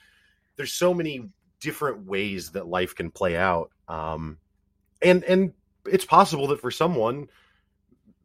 there's 0.56 0.72
so 0.72 0.94
many 0.94 1.28
different 1.60 2.06
ways 2.06 2.50
that 2.50 2.66
life 2.66 2.94
can 2.94 3.10
play 3.10 3.36
out, 3.36 3.70
um, 3.88 4.38
and 5.00 5.24
and 5.24 5.52
it's 5.86 6.04
possible 6.04 6.48
that 6.48 6.60
for 6.60 6.70
someone, 6.70 7.28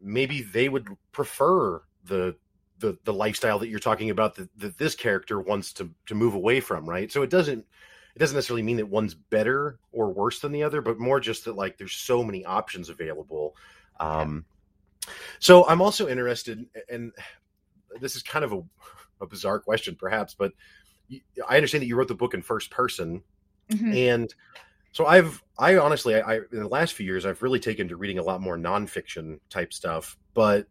maybe 0.02 0.42
they 0.42 0.70
would 0.70 0.88
prefer 1.12 1.82
the 2.06 2.36
the 2.80 2.98
the 3.04 3.14
lifestyle 3.14 3.60
that 3.60 3.70
you're 3.70 3.80
talking 3.80 4.10
about 4.10 4.36
that, 4.36 4.50
that 4.60 4.78
this 4.78 4.96
character 4.96 5.40
wants 5.40 5.74
to 5.74 5.90
to 6.08 6.16
move 6.16 6.34
away 6.34 6.60
from, 6.60 6.88
right? 6.88 7.12
So 7.12 7.22
it 7.24 7.30
doesn't 7.30 7.66
it 8.16 8.20
doesn't 8.20 8.36
necessarily 8.36 8.64
mean 8.64 8.78
that 8.78 8.90
one's 8.90 9.14
better 9.14 9.80
or 9.92 10.12
worse 10.12 10.40
than 10.40 10.52
the 10.52 10.64
other, 10.64 10.82
but 10.82 11.00
more 11.00 11.20
just 11.20 11.46
that 11.46 11.56
like 11.56 11.78
there's 11.78 11.94
so 11.94 12.24
many 12.24 12.44
options 12.46 12.90
available. 12.90 13.56
Um, 14.00 14.46
so 15.40 15.68
I'm 15.68 15.82
also 15.82 16.08
interested, 16.08 16.66
and 16.90 17.12
this 18.02 18.16
is 18.16 18.24
kind 18.24 18.44
of 18.44 18.54
a, 18.54 18.62
a 19.22 19.28
bizarre 19.28 19.60
question, 19.60 19.96
perhaps, 19.96 20.34
but 20.34 20.54
I 21.48 21.56
understand 21.56 21.84
that 21.84 21.88
you 21.88 21.96
wrote 21.96 22.08
the 22.08 22.16
book 22.16 22.34
in 22.34 22.42
first 22.42 22.72
person, 22.72 23.22
mm-hmm. 23.70 23.94
and 23.94 24.34
so 24.92 25.06
I've 25.06 25.44
I 25.58 25.78
honestly 25.78 26.16
I, 26.16 26.22
I 26.22 26.36
in 26.52 26.60
the 26.60 26.68
last 26.68 26.94
few 26.94 27.06
years 27.06 27.26
I've 27.26 27.44
really 27.44 27.60
taken 27.60 27.88
to 27.90 27.98
reading 27.98 28.18
a 28.18 28.24
lot 28.24 28.42
more 28.42 28.58
nonfiction 28.58 29.40
type 29.50 29.74
stuff, 29.74 30.18
but 30.34 30.68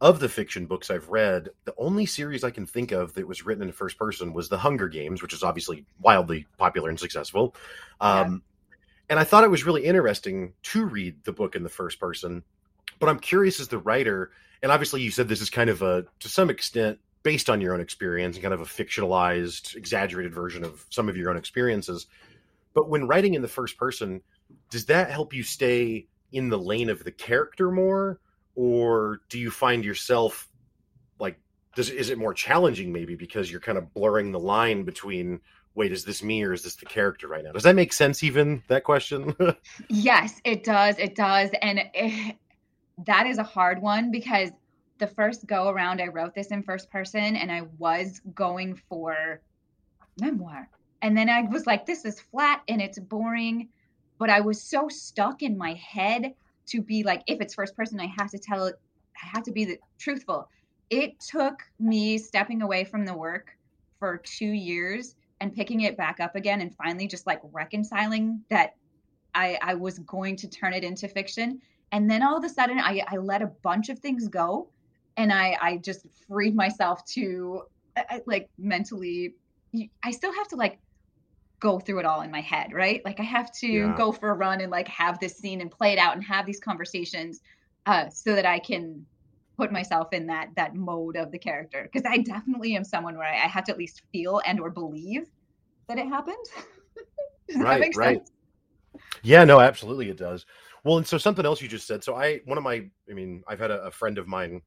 of 0.00 0.20
the 0.20 0.28
fiction 0.28 0.66
books 0.66 0.90
I've 0.90 1.08
read, 1.08 1.50
the 1.64 1.74
only 1.76 2.06
series 2.06 2.44
I 2.44 2.50
can 2.50 2.66
think 2.66 2.92
of 2.92 3.14
that 3.14 3.28
was 3.28 3.44
written 3.44 3.62
in 3.62 3.72
first 3.72 3.98
person 3.98 4.32
was 4.32 4.48
The 4.48 4.58
Hunger 4.58 4.88
Games, 4.88 5.20
which 5.22 5.34
is 5.34 5.42
obviously 5.42 5.84
wildly 6.00 6.46
popular 6.56 6.88
and 6.88 6.98
successful. 6.98 7.54
Um, 8.00 8.42
And 9.10 9.18
I 9.18 9.24
thought 9.24 9.42
it 9.42 9.50
was 9.50 9.66
really 9.66 9.84
interesting 9.84 10.52
to 10.62 10.84
read 10.84 11.24
the 11.24 11.32
book 11.32 11.56
in 11.56 11.64
the 11.64 11.68
first 11.68 11.98
person. 11.98 12.44
But 13.00 13.08
I'm 13.08 13.18
curious 13.18 13.58
as 13.58 13.66
the 13.66 13.78
writer, 13.78 14.30
and 14.62 14.70
obviously 14.70 15.02
you 15.02 15.10
said 15.10 15.28
this 15.28 15.40
is 15.40 15.50
kind 15.50 15.68
of 15.68 15.82
a, 15.82 16.04
to 16.20 16.28
some 16.28 16.48
extent, 16.48 17.00
based 17.24 17.50
on 17.50 17.60
your 17.60 17.74
own 17.74 17.80
experience 17.80 18.36
and 18.36 18.42
kind 18.42 18.54
of 18.54 18.60
a 18.60 18.64
fictionalized, 18.64 19.74
exaggerated 19.74 20.32
version 20.32 20.64
of 20.64 20.86
some 20.90 21.08
of 21.08 21.16
your 21.16 21.28
own 21.28 21.36
experiences. 21.36 22.06
But 22.72 22.88
when 22.88 23.08
writing 23.08 23.34
in 23.34 23.42
the 23.42 23.48
first 23.48 23.76
person, 23.76 24.22
does 24.70 24.86
that 24.86 25.10
help 25.10 25.34
you 25.34 25.42
stay 25.42 26.06
in 26.30 26.48
the 26.48 26.58
lane 26.58 26.88
of 26.88 27.02
the 27.02 27.10
character 27.12 27.70
more? 27.70 28.20
Or 28.60 29.22
do 29.30 29.38
you 29.38 29.50
find 29.50 29.86
yourself 29.86 30.46
like 31.18 31.40
does 31.74 31.88
is 31.88 32.10
it 32.10 32.18
more 32.18 32.34
challenging 32.34 32.92
maybe 32.92 33.14
because 33.14 33.50
you're 33.50 33.58
kind 33.58 33.78
of 33.78 33.94
blurring 33.94 34.32
the 34.32 34.38
line 34.38 34.82
between 34.82 35.40
wait 35.74 35.92
is 35.92 36.04
this 36.04 36.22
me 36.22 36.44
or 36.44 36.52
is 36.52 36.62
this 36.62 36.74
the 36.76 36.84
character 36.84 37.26
right 37.26 37.42
now? 37.42 37.52
Does 37.52 37.62
that 37.62 37.74
make 37.74 37.90
sense 37.94 38.22
even 38.22 38.62
that 38.68 38.84
question? 38.84 39.34
Yes 39.88 40.42
it 40.44 40.62
does 40.62 40.98
it 40.98 41.14
does 41.14 41.48
and 41.62 41.80
it, 41.94 42.36
that 43.06 43.26
is 43.26 43.38
a 43.38 43.42
hard 43.42 43.80
one 43.80 44.10
because 44.10 44.50
the 44.98 45.06
first 45.06 45.46
go 45.46 45.70
around 45.70 46.02
i 46.02 46.08
wrote 46.08 46.34
this 46.34 46.48
in 46.48 46.62
first 46.62 46.90
person 46.90 47.36
and 47.36 47.50
i 47.50 47.62
was 47.78 48.20
going 48.34 48.78
for 48.90 49.40
memoir. 50.20 50.68
And 51.00 51.16
then 51.16 51.30
i 51.30 51.40
was 51.40 51.66
like 51.66 51.86
this 51.86 52.04
is 52.04 52.20
flat 52.20 52.60
and 52.68 52.82
it's 52.82 52.98
boring 52.98 53.70
but 54.18 54.28
i 54.28 54.40
was 54.40 54.62
so 54.62 54.88
stuck 54.90 55.42
in 55.42 55.56
my 55.56 55.72
head 55.72 56.34
to 56.70 56.82
be 56.82 57.02
like 57.02 57.22
if 57.26 57.40
it's 57.40 57.54
first 57.54 57.76
person 57.76 58.00
i 58.00 58.06
have 58.16 58.30
to 58.30 58.38
tell 58.38 58.66
i 58.66 59.26
have 59.26 59.42
to 59.44 59.52
be 59.52 59.64
the, 59.64 59.78
truthful. 59.98 60.48
It 60.88 61.20
took 61.20 61.62
me 61.78 62.18
stepping 62.18 62.62
away 62.62 62.84
from 62.84 63.04
the 63.04 63.14
work 63.14 63.56
for 63.98 64.16
two 64.24 64.46
years 64.46 65.14
and 65.40 65.54
picking 65.54 65.82
it 65.82 65.96
back 65.96 66.18
up 66.20 66.34
again 66.34 66.60
and 66.60 66.74
finally 66.74 67.06
just 67.06 67.26
like 67.26 67.40
reconciling 67.52 68.40
that 68.50 68.74
i 69.34 69.58
i 69.62 69.74
was 69.74 69.98
going 70.00 70.36
to 70.36 70.48
turn 70.48 70.72
it 70.72 70.84
into 70.84 71.08
fiction. 71.08 71.60
And 71.92 72.08
then 72.08 72.22
all 72.22 72.36
of 72.36 72.44
a 72.44 72.48
sudden 72.48 72.78
i 72.78 73.02
i 73.08 73.16
let 73.16 73.42
a 73.42 73.46
bunch 73.62 73.88
of 73.88 73.98
things 73.98 74.28
go 74.28 74.68
and 75.16 75.32
i 75.32 75.56
i 75.60 75.76
just 75.76 76.06
freed 76.26 76.54
myself 76.54 77.04
to 77.06 77.62
like 78.26 78.48
mentally 78.58 79.34
i 80.02 80.10
still 80.10 80.32
have 80.32 80.48
to 80.48 80.56
like 80.56 80.78
go 81.60 81.78
through 81.78 82.00
it 82.00 82.06
all 82.06 82.22
in 82.22 82.30
my 82.30 82.40
head, 82.40 82.72
right? 82.72 83.04
Like 83.04 83.20
I 83.20 83.22
have 83.22 83.52
to 83.52 83.68
yeah. 83.68 83.94
go 83.96 84.10
for 84.10 84.30
a 84.30 84.34
run 84.34 84.62
and 84.62 84.70
like 84.70 84.88
have 84.88 85.20
this 85.20 85.36
scene 85.36 85.60
and 85.60 85.70
play 85.70 85.92
it 85.92 85.98
out 85.98 86.14
and 86.14 86.24
have 86.24 86.46
these 86.46 86.58
conversations 86.58 87.42
uh, 87.86 88.08
so 88.08 88.34
that 88.34 88.46
I 88.46 88.58
can 88.58 89.04
put 89.56 89.70
myself 89.70 90.12
in 90.12 90.26
that 90.26 90.48
that 90.56 90.74
mode 90.74 91.16
of 91.16 91.30
the 91.30 91.38
character. 91.38 91.88
Because 91.92 92.10
I 92.10 92.18
definitely 92.18 92.74
am 92.74 92.84
someone 92.84 93.16
where 93.16 93.26
I, 93.26 93.44
I, 93.44 93.48
have 93.48 93.64
to 93.64 93.72
at 93.72 93.78
least 93.78 94.02
feel 94.10 94.40
and 94.46 94.58
or 94.58 94.70
believe 94.70 95.28
that 95.86 95.98
it 95.98 96.08
happened. 96.08 96.36
right, 97.56 97.94
right. 97.94 98.18
Sense? 98.18 98.32
Yeah, 99.22 99.44
no, 99.44 99.60
absolutely 99.60 100.08
it 100.08 100.16
does. 100.16 100.46
Well, 100.82 100.96
and 100.96 101.06
so 101.06 101.18
something 101.18 101.44
else 101.44 101.60
you 101.60 101.68
just 101.68 101.86
said. 101.86 102.02
So 102.02 102.14
I, 102.14 102.40
one 102.46 102.56
of 102.56 102.64
my, 102.64 102.86
I 103.08 103.12
mean, 103.12 103.44
I've 103.46 103.58
had 103.58 103.70
a, 103.70 103.82
a 103.84 103.90
friend 103.90 104.16
of 104.16 104.26
mine. 104.26 104.62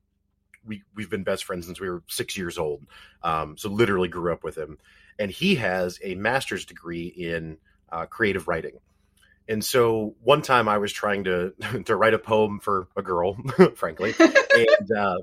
We 0.65 0.83
we've 0.95 1.09
been 1.09 1.23
best 1.23 1.43
friends 1.43 1.65
since 1.65 1.81
we 1.81 1.89
were 1.89 2.03
six 2.07 2.37
years 2.37 2.57
old. 2.57 2.85
Um, 3.23 3.57
so 3.57 3.67
literally 3.69 4.07
grew 4.07 4.31
up 4.31 4.43
with 4.43 4.55
him 4.55 4.77
and 5.19 5.31
he 5.31 5.55
has 5.55 5.99
a 6.03 6.15
master's 6.15 6.65
degree 6.65 7.07
in 7.07 7.57
uh, 7.91 8.05
creative 8.05 8.47
writing. 8.47 8.79
And 9.47 9.63
so 9.63 10.15
one 10.23 10.41
time 10.41 10.67
I 10.67 10.77
was 10.77 10.91
trying 10.91 11.23
to 11.25 11.53
to 11.85 11.95
write 11.95 12.13
a 12.13 12.19
poem 12.19 12.59
for 12.59 12.87
a 12.95 13.01
girl, 13.01 13.35
frankly, 13.75 14.13
and 14.19 14.91
uh, 14.97 15.17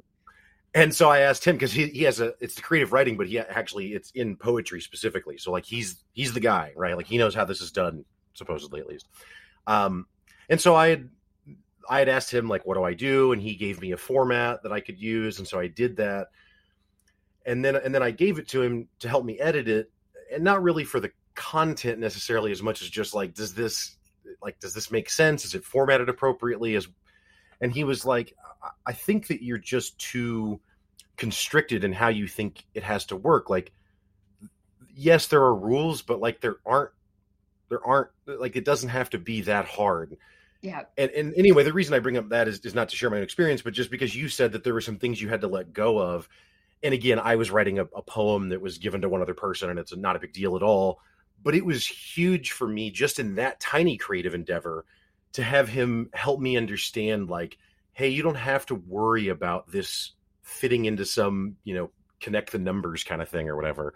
and 0.74 0.94
so 0.94 1.08
I 1.08 1.20
asked 1.20 1.44
him 1.44 1.56
because 1.56 1.72
he 1.72 1.86
he 1.88 2.04
has 2.04 2.20
a 2.20 2.34
it's 2.40 2.54
the 2.54 2.62
creative 2.62 2.92
writing, 2.92 3.16
but 3.16 3.26
he 3.26 3.38
actually 3.38 3.94
it's 3.94 4.10
in 4.12 4.36
poetry 4.36 4.80
specifically. 4.80 5.38
So 5.38 5.50
like 5.50 5.64
he's 5.64 5.96
he's 6.12 6.32
the 6.32 6.40
guy, 6.40 6.72
right? 6.76 6.96
Like 6.96 7.06
he 7.06 7.18
knows 7.18 7.34
how 7.34 7.44
this 7.44 7.60
is 7.60 7.72
done, 7.72 8.04
supposedly 8.34 8.80
at 8.80 8.86
least. 8.86 9.08
Um, 9.66 10.06
and 10.48 10.60
so 10.60 10.76
I 10.76 10.88
had 10.88 11.08
I 11.88 11.98
had 11.98 12.08
asked 12.08 12.32
him 12.32 12.46
like, 12.46 12.66
what 12.66 12.74
do 12.74 12.84
I 12.84 12.94
do? 12.94 13.32
And 13.32 13.40
he 13.42 13.54
gave 13.54 13.80
me 13.80 13.92
a 13.92 13.96
format 13.96 14.62
that 14.62 14.72
I 14.72 14.80
could 14.80 14.98
use, 14.98 15.38
and 15.38 15.48
so 15.48 15.58
I 15.58 15.66
did 15.66 15.96
that 15.96 16.28
and 17.50 17.64
then 17.64 17.74
and 17.74 17.92
then 17.92 18.02
I 18.02 18.12
gave 18.12 18.38
it 18.38 18.48
to 18.48 18.62
him 18.62 18.88
to 19.00 19.08
help 19.08 19.24
me 19.24 19.38
edit 19.40 19.68
it, 19.68 19.90
and 20.32 20.44
not 20.44 20.62
really 20.62 20.84
for 20.84 21.00
the 21.00 21.10
content 21.34 21.98
necessarily 21.98 22.52
as 22.52 22.62
much 22.62 22.82
as 22.82 22.88
just 22.88 23.14
like 23.14 23.34
does 23.34 23.54
this 23.54 23.96
like 24.40 24.60
does 24.60 24.72
this 24.72 24.90
make 24.90 25.10
sense? 25.10 25.44
Is 25.44 25.54
it 25.54 25.64
formatted 25.64 26.08
appropriately? 26.08 26.76
As 26.76 26.86
and 27.60 27.72
he 27.72 27.82
was 27.82 28.04
like, 28.04 28.36
I 28.86 28.92
think 28.92 29.26
that 29.26 29.42
you're 29.42 29.58
just 29.58 29.98
too 29.98 30.60
constricted 31.16 31.82
in 31.82 31.92
how 31.92 32.08
you 32.08 32.28
think 32.28 32.64
it 32.72 32.84
has 32.84 33.04
to 33.06 33.16
work. 33.16 33.50
Like, 33.50 33.72
yes, 34.94 35.26
there 35.26 35.42
are 35.42 35.54
rules, 35.54 36.02
but 36.02 36.20
like 36.20 36.40
there 36.40 36.56
aren't 36.64 36.92
there 37.68 37.84
aren't 37.84 38.10
like 38.26 38.54
it 38.54 38.64
doesn't 38.64 38.90
have 38.90 39.10
to 39.10 39.18
be 39.18 39.40
that 39.42 39.66
hard. 39.66 40.16
Yeah. 40.62 40.82
And, 40.96 41.10
and 41.10 41.34
anyway, 41.36 41.64
the 41.64 41.72
reason 41.72 41.94
I 41.94 41.98
bring 41.98 42.16
up 42.16 42.28
that 42.28 42.46
is, 42.46 42.60
is 42.60 42.74
not 42.74 42.90
to 42.90 42.96
share 42.96 43.10
my 43.10 43.16
own 43.16 43.22
experience, 43.22 43.62
but 43.62 43.72
just 43.72 43.90
because 43.90 44.14
you 44.14 44.28
said 44.28 44.52
that 44.52 44.62
there 44.62 44.74
were 44.74 44.80
some 44.80 44.98
things 44.98 45.20
you 45.20 45.28
had 45.28 45.40
to 45.40 45.48
let 45.48 45.72
go 45.72 45.98
of 45.98 46.28
and 46.82 46.94
again, 46.94 47.18
I 47.18 47.36
was 47.36 47.50
writing 47.50 47.78
a, 47.78 47.84
a, 47.84 48.02
poem 48.02 48.48
that 48.50 48.60
was 48.60 48.78
given 48.78 49.02
to 49.02 49.08
one 49.08 49.22
other 49.22 49.34
person, 49.34 49.70
and 49.70 49.78
it's 49.78 49.94
not 49.94 50.16
a 50.16 50.20
big 50.20 50.32
deal 50.32 50.56
at 50.56 50.62
all. 50.62 51.00
But 51.42 51.54
it 51.54 51.64
was 51.64 51.86
huge 51.86 52.52
for 52.52 52.68
me 52.68 52.90
just 52.90 53.18
in 53.18 53.36
that 53.36 53.60
tiny 53.60 53.96
creative 53.96 54.34
endeavor 54.34 54.84
to 55.32 55.42
have 55.42 55.68
him 55.68 56.10
help 56.12 56.40
me 56.40 56.56
understand, 56.56 57.30
like, 57.30 57.56
hey, 57.92 58.08
you 58.08 58.22
don't 58.22 58.34
have 58.34 58.66
to 58.66 58.74
worry 58.74 59.28
about 59.28 59.70
this 59.70 60.12
fitting 60.42 60.84
into 60.86 61.04
some, 61.04 61.56
you 61.64 61.74
know, 61.74 61.90
connect 62.20 62.52
the 62.52 62.58
numbers 62.58 63.04
kind 63.04 63.22
of 63.22 63.28
thing 63.28 63.48
or 63.48 63.56
whatever. 63.56 63.94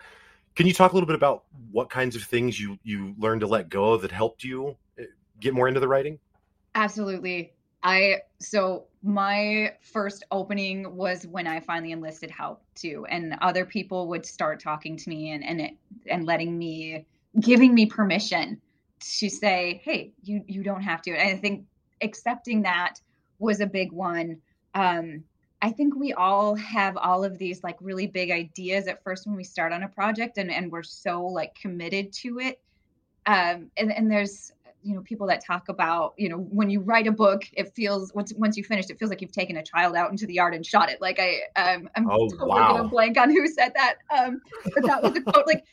Can 0.55 0.67
you 0.67 0.73
talk 0.73 0.93
a 0.93 0.95
little 0.95 1.07
bit 1.07 1.17
about 1.17 1.45
what 1.71 1.91
kinds 1.91 2.17
of 2.17 2.23
things 2.23 2.59
you 2.59 2.79
you 2.83 3.15
learned 3.19 3.41
to 3.41 3.47
let 3.47 3.69
go 3.69 3.93
of 3.93 4.03
that 4.03 4.13
helped 4.13 4.45
you 4.45 4.77
eh, 4.99 5.05
get 5.41 5.53
more 5.53 5.69
into 5.69 5.81
the 5.81 5.89
writing? 5.89 6.19
Absolutely. 6.75 7.53
I 7.85 8.23
so 8.41 8.87
my 9.03 9.75
first 9.83 10.25
opening 10.31 10.97
was 10.97 11.27
when 11.27 11.47
I 11.47 11.61
finally 11.61 11.93
enlisted 11.93 12.31
help 12.31 12.63
too, 12.75 13.07
and 13.11 13.37
other 13.43 13.67
people 13.67 14.09
would 14.09 14.25
start 14.25 14.59
talking 14.61 14.97
to 14.97 15.09
me 15.11 15.33
and 15.33 15.45
and 15.45 15.61
it, 15.61 15.77
and 16.07 16.25
letting 16.25 16.57
me, 16.57 17.05
giving 17.39 17.75
me 17.75 17.85
permission 17.85 18.61
to 19.19 19.29
say, 19.29 19.83
hey, 19.85 20.13
you 20.23 20.43
you 20.49 20.63
don't 20.63 20.83
have 20.83 21.03
to. 21.03 21.11
And 21.11 21.37
I 21.37 21.37
think 21.37 21.67
accepting 22.01 22.63
that 22.63 22.95
was 23.39 23.61
a 23.61 23.67
big 23.67 23.93
one. 23.93 24.41
Um, 24.75 25.25
I 25.61 25.71
think 25.71 25.95
we 25.95 26.15
all 26.15 26.55
have 26.55 26.97
all 26.97 27.23
of 27.23 27.37
these 27.37 27.63
like 27.63 27.77
really 27.81 28.07
big 28.07 28.31
ideas 28.31 28.87
at 28.87 29.03
first 29.03 29.27
when 29.27 29.37
we 29.37 29.45
start 29.45 29.73
on 29.73 29.83
a 29.83 29.89
project, 29.89 30.39
and 30.39 30.51
and 30.51 30.73
we're 30.73 30.83
so 30.83 31.27
like 31.27 31.55
committed 31.55 32.15
to 32.15 32.39
it. 32.39 32.63
Um, 33.27 33.71
and 33.77 33.93
and 33.93 34.11
there's 34.11 34.54
you 34.85 34.95
know 34.95 35.01
people 35.01 35.27
that 35.27 35.45
talk 35.45 35.69
about 35.69 36.15
you 36.17 36.29
know 36.29 36.37
when 36.37 36.69
you 36.69 36.81
write 36.81 37.07
a 37.07 37.13
book 37.13 37.43
it 37.55 37.75
feels 37.75 38.13
once 38.15 38.33
once 38.37 38.57
you 38.57 38.63
finish 38.63 38.89
it 38.91 38.99
feels 38.99 39.11
like 39.11 39.21
you've 39.21 39.33
taken 39.33 39.57
a 39.57 39.63
child 39.63 39.97
out 39.97 40.11
into 40.11 40.27
the 40.27 40.35
yard 40.35 40.55
and 40.55 40.65
shot 40.65 40.91
it 40.91 41.01
like 41.01 41.19
i 41.19 41.41
um, 41.57 41.89
i'm 41.97 42.09
oh, 42.11 42.29
totally 42.29 42.51
wow. 42.51 42.77
gonna 42.77 42.89
blank 42.89 43.19
on 43.19 43.31
who 43.31 43.47
said 43.49 43.73
that 43.75 43.97
um 44.17 44.41
but 44.75 44.85
that 44.85 45.03
was 45.03 45.17
a 45.17 45.21
quote 45.33 45.47
like 45.47 45.65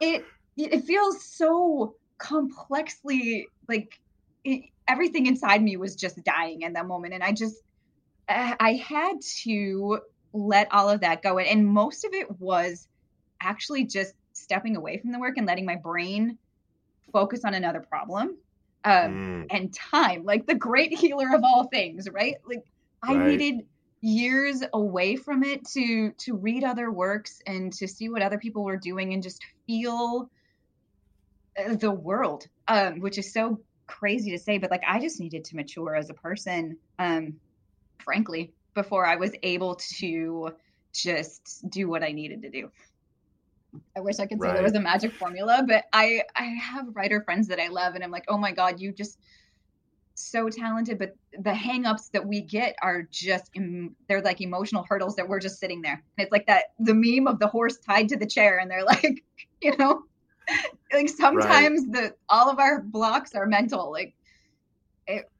it 0.00 0.24
it 0.56 0.84
feels 0.84 1.22
so 1.24 1.94
complexly 2.18 3.46
like 3.68 4.00
it, 4.44 4.62
everything 4.88 5.26
inside 5.26 5.62
me 5.62 5.76
was 5.76 5.94
just 5.94 6.22
dying 6.24 6.62
in 6.62 6.72
that 6.72 6.86
moment 6.86 7.12
and 7.12 7.22
i 7.22 7.32
just 7.32 7.56
i 8.28 8.80
had 8.82 9.20
to 9.20 10.00
let 10.32 10.72
all 10.72 10.88
of 10.88 11.00
that 11.00 11.22
go 11.22 11.38
and 11.38 11.66
most 11.66 12.04
of 12.04 12.14
it 12.14 12.40
was 12.40 12.88
actually 13.40 13.84
just 13.84 14.14
stepping 14.32 14.76
away 14.76 14.96
from 14.96 15.12
the 15.12 15.18
work 15.18 15.36
and 15.36 15.46
letting 15.46 15.66
my 15.66 15.76
brain 15.76 16.38
focus 17.12 17.44
on 17.44 17.54
another 17.54 17.80
problem 17.80 18.36
um, 18.84 19.12
mm. 19.12 19.46
and 19.50 19.72
time, 19.72 20.24
like 20.24 20.46
the 20.46 20.54
great 20.54 20.92
healer 20.98 21.34
of 21.34 21.42
all 21.42 21.64
things, 21.64 22.08
right? 22.10 22.36
Like 22.46 22.64
I 23.02 23.14
right. 23.14 23.26
needed 23.38 23.66
years 24.04 24.62
away 24.74 25.16
from 25.16 25.42
it 25.42 25.66
to 25.66 26.10
to 26.18 26.34
read 26.34 26.62
other 26.62 26.90
works 26.90 27.40
and 27.46 27.72
to 27.72 27.88
see 27.88 28.10
what 28.10 28.20
other 28.20 28.36
people 28.36 28.62
were 28.62 28.76
doing 28.76 29.14
and 29.14 29.22
just 29.22 29.42
feel 29.66 30.30
uh, 31.58 31.74
the 31.76 31.90
world 31.90 32.46
um, 32.68 33.00
which 33.00 33.16
is 33.16 33.32
so 33.32 33.58
crazy 33.86 34.30
to 34.30 34.38
say 34.38 34.58
but 34.58 34.70
like 34.70 34.82
i 34.86 35.00
just 35.00 35.20
needed 35.20 35.42
to 35.42 35.56
mature 35.56 35.94
as 35.94 36.10
a 36.10 36.14
person 36.14 36.76
um 36.98 37.32
frankly 37.98 38.52
before 38.74 39.06
i 39.06 39.16
was 39.16 39.32
able 39.42 39.74
to 39.76 40.50
just 40.92 41.64
do 41.70 41.88
what 41.88 42.02
i 42.02 42.12
needed 42.12 42.42
to 42.42 42.50
do 42.50 42.70
i 43.96 44.00
wish 44.00 44.18
i 44.18 44.26
could 44.26 44.40
say 44.40 44.48
right. 44.48 44.54
there 44.54 44.62
was 44.62 44.74
a 44.74 44.80
magic 44.80 45.12
formula 45.12 45.64
but 45.66 45.84
i 45.92 46.22
i 46.36 46.44
have 46.44 46.86
writer 46.94 47.22
friends 47.22 47.48
that 47.48 47.60
i 47.60 47.68
love 47.68 47.94
and 47.94 48.04
i'm 48.04 48.10
like 48.10 48.24
oh 48.28 48.38
my 48.38 48.52
god 48.52 48.80
you 48.80 48.92
just 48.92 49.18
so 50.14 50.48
talented, 50.48 50.98
but 50.98 51.16
the 51.32 51.50
hangups 51.50 52.10
that 52.12 52.26
we 52.26 52.40
get 52.40 52.76
are 52.82 53.02
just 53.10 53.50
they're 54.08 54.22
like 54.22 54.40
emotional 54.40 54.84
hurdles 54.88 55.16
that 55.16 55.28
we're 55.28 55.40
just 55.40 55.58
sitting 55.58 55.82
there. 55.82 56.02
And 56.16 56.24
it's 56.24 56.32
like 56.32 56.46
that 56.46 56.66
the 56.78 56.94
meme 56.94 57.26
of 57.26 57.38
the 57.38 57.48
horse 57.48 57.78
tied 57.78 58.08
to 58.10 58.16
the 58.16 58.26
chair, 58.26 58.58
and 58.58 58.70
they're 58.70 58.84
like, 58.94 59.24
you 59.60 59.76
know, 59.76 60.04
like 60.92 61.08
sometimes 61.08 61.82
right. 61.88 61.92
the 61.92 62.14
all 62.28 62.48
of 62.48 62.58
our 62.58 62.80
blocks 62.80 63.34
are 63.34 63.46
mental. 63.46 63.90
Like 63.90 64.14
it, 65.06 65.30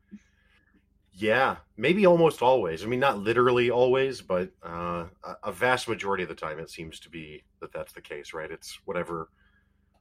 yeah, 1.17 1.57
maybe 1.77 2.07
almost 2.07 2.43
always. 2.43 2.83
I 2.83 2.87
mean, 2.87 3.01
not 3.01 3.19
literally 3.19 3.71
always, 3.71 4.21
but 4.21 4.51
uh, 4.63 5.07
a 5.43 5.53
vast 5.53 5.89
majority 5.89 6.25
of 6.25 6.29
the 6.29 6.35
time, 6.35 6.59
it 6.59 6.71
seems 6.71 6.99
to 7.01 7.09
be 7.09 7.45
that 7.61 7.73
that's 7.73 7.93
the 7.93 8.01
case, 8.01 8.35
right? 8.35 8.51
It's 8.51 8.81
whatever. 8.85 9.29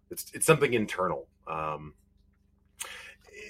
It's 0.10 0.32
it's 0.34 0.46
something 0.46 0.74
internal. 0.74 1.28
Um, 1.48 1.94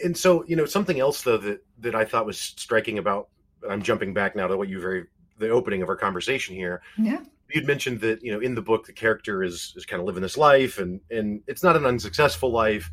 and 0.03 0.17
so 0.17 0.43
you 0.46 0.55
know 0.55 0.65
something 0.65 1.00
else 1.00 1.22
though 1.22 1.38
that 1.38 1.65
that 1.79 1.96
I 1.96 2.03
thought 2.03 2.25
was 2.25 2.39
striking 2.39 2.98
about 2.98 3.29
I'm 3.70 3.82
jumping 3.82 4.13
back 4.13 4.36
now 4.36 4.48
to 4.48 4.58
what 4.58 4.67
you 4.67 4.82
very 4.82 5.05
the 5.39 5.50
opening 5.50 5.82
of 5.82 5.89
our 5.89 5.96
conversation 5.96 6.55
here. 6.55 6.82
Yeah. 6.98 7.22
You'd 7.53 7.67
mentioned 7.67 8.01
that, 8.01 8.24
you 8.24 8.32
know, 8.32 8.39
in 8.39 8.55
the 8.55 8.62
book 8.62 8.86
the 8.86 8.93
character 8.93 9.43
is 9.43 9.74
is 9.77 9.86
kind 9.86 10.01
of 10.01 10.05
living 10.05 10.22
this 10.22 10.38
life 10.38 10.79
and 10.79 11.00
and 11.10 11.41
it's 11.48 11.63
not 11.63 11.75
an 11.75 11.86
unsuccessful 11.86 12.51
life, 12.51 12.89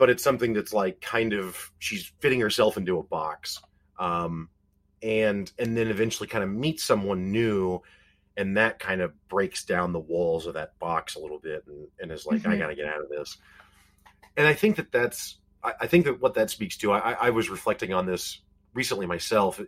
but 0.00 0.08
it's 0.08 0.24
something 0.24 0.54
that's 0.54 0.72
like 0.72 1.00
kind 1.02 1.34
of 1.34 1.70
she's 1.78 2.10
fitting 2.20 2.40
herself 2.40 2.76
into 2.76 2.98
a 2.98 3.02
box. 3.02 3.60
Um 3.98 4.48
and 5.02 5.52
and 5.58 5.76
then 5.76 5.88
eventually 5.88 6.26
kind 6.26 6.42
of 6.42 6.50
meets 6.50 6.82
someone 6.82 7.30
new 7.30 7.80
and 8.36 8.56
that 8.56 8.78
kind 8.78 9.02
of 9.02 9.12
breaks 9.28 9.64
down 9.64 9.92
the 9.92 10.00
walls 10.00 10.46
of 10.46 10.54
that 10.54 10.78
box 10.78 11.14
a 11.14 11.18
little 11.18 11.38
bit 11.38 11.62
and, 11.66 11.86
and 12.00 12.10
is 12.10 12.24
like, 12.24 12.40
mm-hmm. 12.40 12.50
I 12.50 12.56
got 12.56 12.68
to 12.68 12.74
get 12.74 12.86
out 12.86 13.02
of 13.02 13.10
this. 13.10 13.36
And 14.36 14.46
I 14.46 14.54
think 14.54 14.76
that 14.76 14.90
that's 14.90 15.38
I, 15.62 15.74
I 15.82 15.86
think 15.86 16.06
that 16.06 16.20
what 16.20 16.34
that 16.34 16.48
speaks 16.48 16.78
to, 16.78 16.92
I, 16.92 17.12
I 17.12 17.30
was 17.30 17.50
reflecting 17.50 17.92
on 17.92 18.06
this 18.06 18.40
recently 18.72 19.04
myself, 19.04 19.60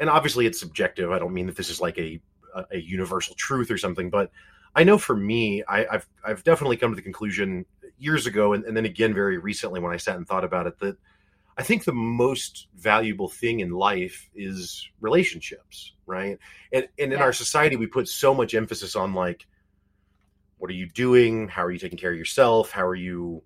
and 0.00 0.10
obviously 0.10 0.46
it's 0.46 0.58
subjective. 0.58 1.12
I 1.12 1.20
don't 1.20 1.32
mean 1.32 1.46
that 1.46 1.56
this 1.56 1.70
is 1.70 1.80
like 1.80 1.98
a 1.98 2.20
a, 2.70 2.78
universal 2.78 3.34
truth 3.36 3.70
or 3.70 3.78
something, 3.78 4.10
but 4.10 4.30
I 4.74 4.84
know 4.84 4.98
for 4.98 5.16
me, 5.16 5.62
I, 5.68 5.86
have 5.90 6.06
I've 6.24 6.44
definitely 6.44 6.76
come 6.76 6.90
to 6.90 6.96
the 6.96 7.02
conclusion 7.02 7.64
years 8.02 8.26
ago, 8.26 8.52
and, 8.52 8.64
and, 8.64 8.76
then 8.76 8.84
again 8.84 9.14
very 9.14 9.38
recently 9.38 9.80
when 9.80 9.92
I 9.92 9.96
sat 9.96 10.16
and 10.16 10.26
thought 10.26 10.44
about 10.44 10.66
it, 10.66 10.78
that 10.80 10.96
I 11.56 11.62
think 11.62 11.84
the 11.84 11.92
most 11.92 12.68
valuable 12.76 13.28
thing 13.28 13.60
in 13.60 13.70
life 13.70 14.30
is 14.34 14.88
relationships, 15.00 15.92
right? 16.06 16.38
And 16.72 16.88
and 16.98 17.12
in 17.12 17.18
yeah. 17.18 17.24
our 17.24 17.32
society, 17.32 17.76
we 17.76 17.86
put 17.86 18.08
so 18.08 18.34
much 18.34 18.54
emphasis 18.54 18.96
on 18.96 19.14
like, 19.14 19.46
what 20.58 20.70
are 20.70 20.74
you 20.74 20.88
doing? 20.88 21.48
How 21.48 21.64
are 21.64 21.70
you 21.70 21.78
taking 21.78 21.98
care 21.98 22.12
of 22.12 22.18
yourself? 22.18 22.70
How 22.70 22.86
are 22.86 22.94
you 22.94 23.42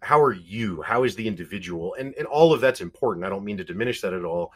how 0.00 0.20
are 0.20 0.32
you 0.32 0.82
how 0.82 1.02
is 1.04 1.16
the 1.16 1.26
individual 1.26 1.94
and 1.98 2.14
and 2.14 2.26
all 2.26 2.52
of 2.52 2.60
that's 2.60 2.80
important 2.80 3.26
i 3.26 3.28
don't 3.28 3.44
mean 3.44 3.56
to 3.56 3.64
diminish 3.64 4.00
that 4.00 4.12
at 4.12 4.24
all 4.24 4.52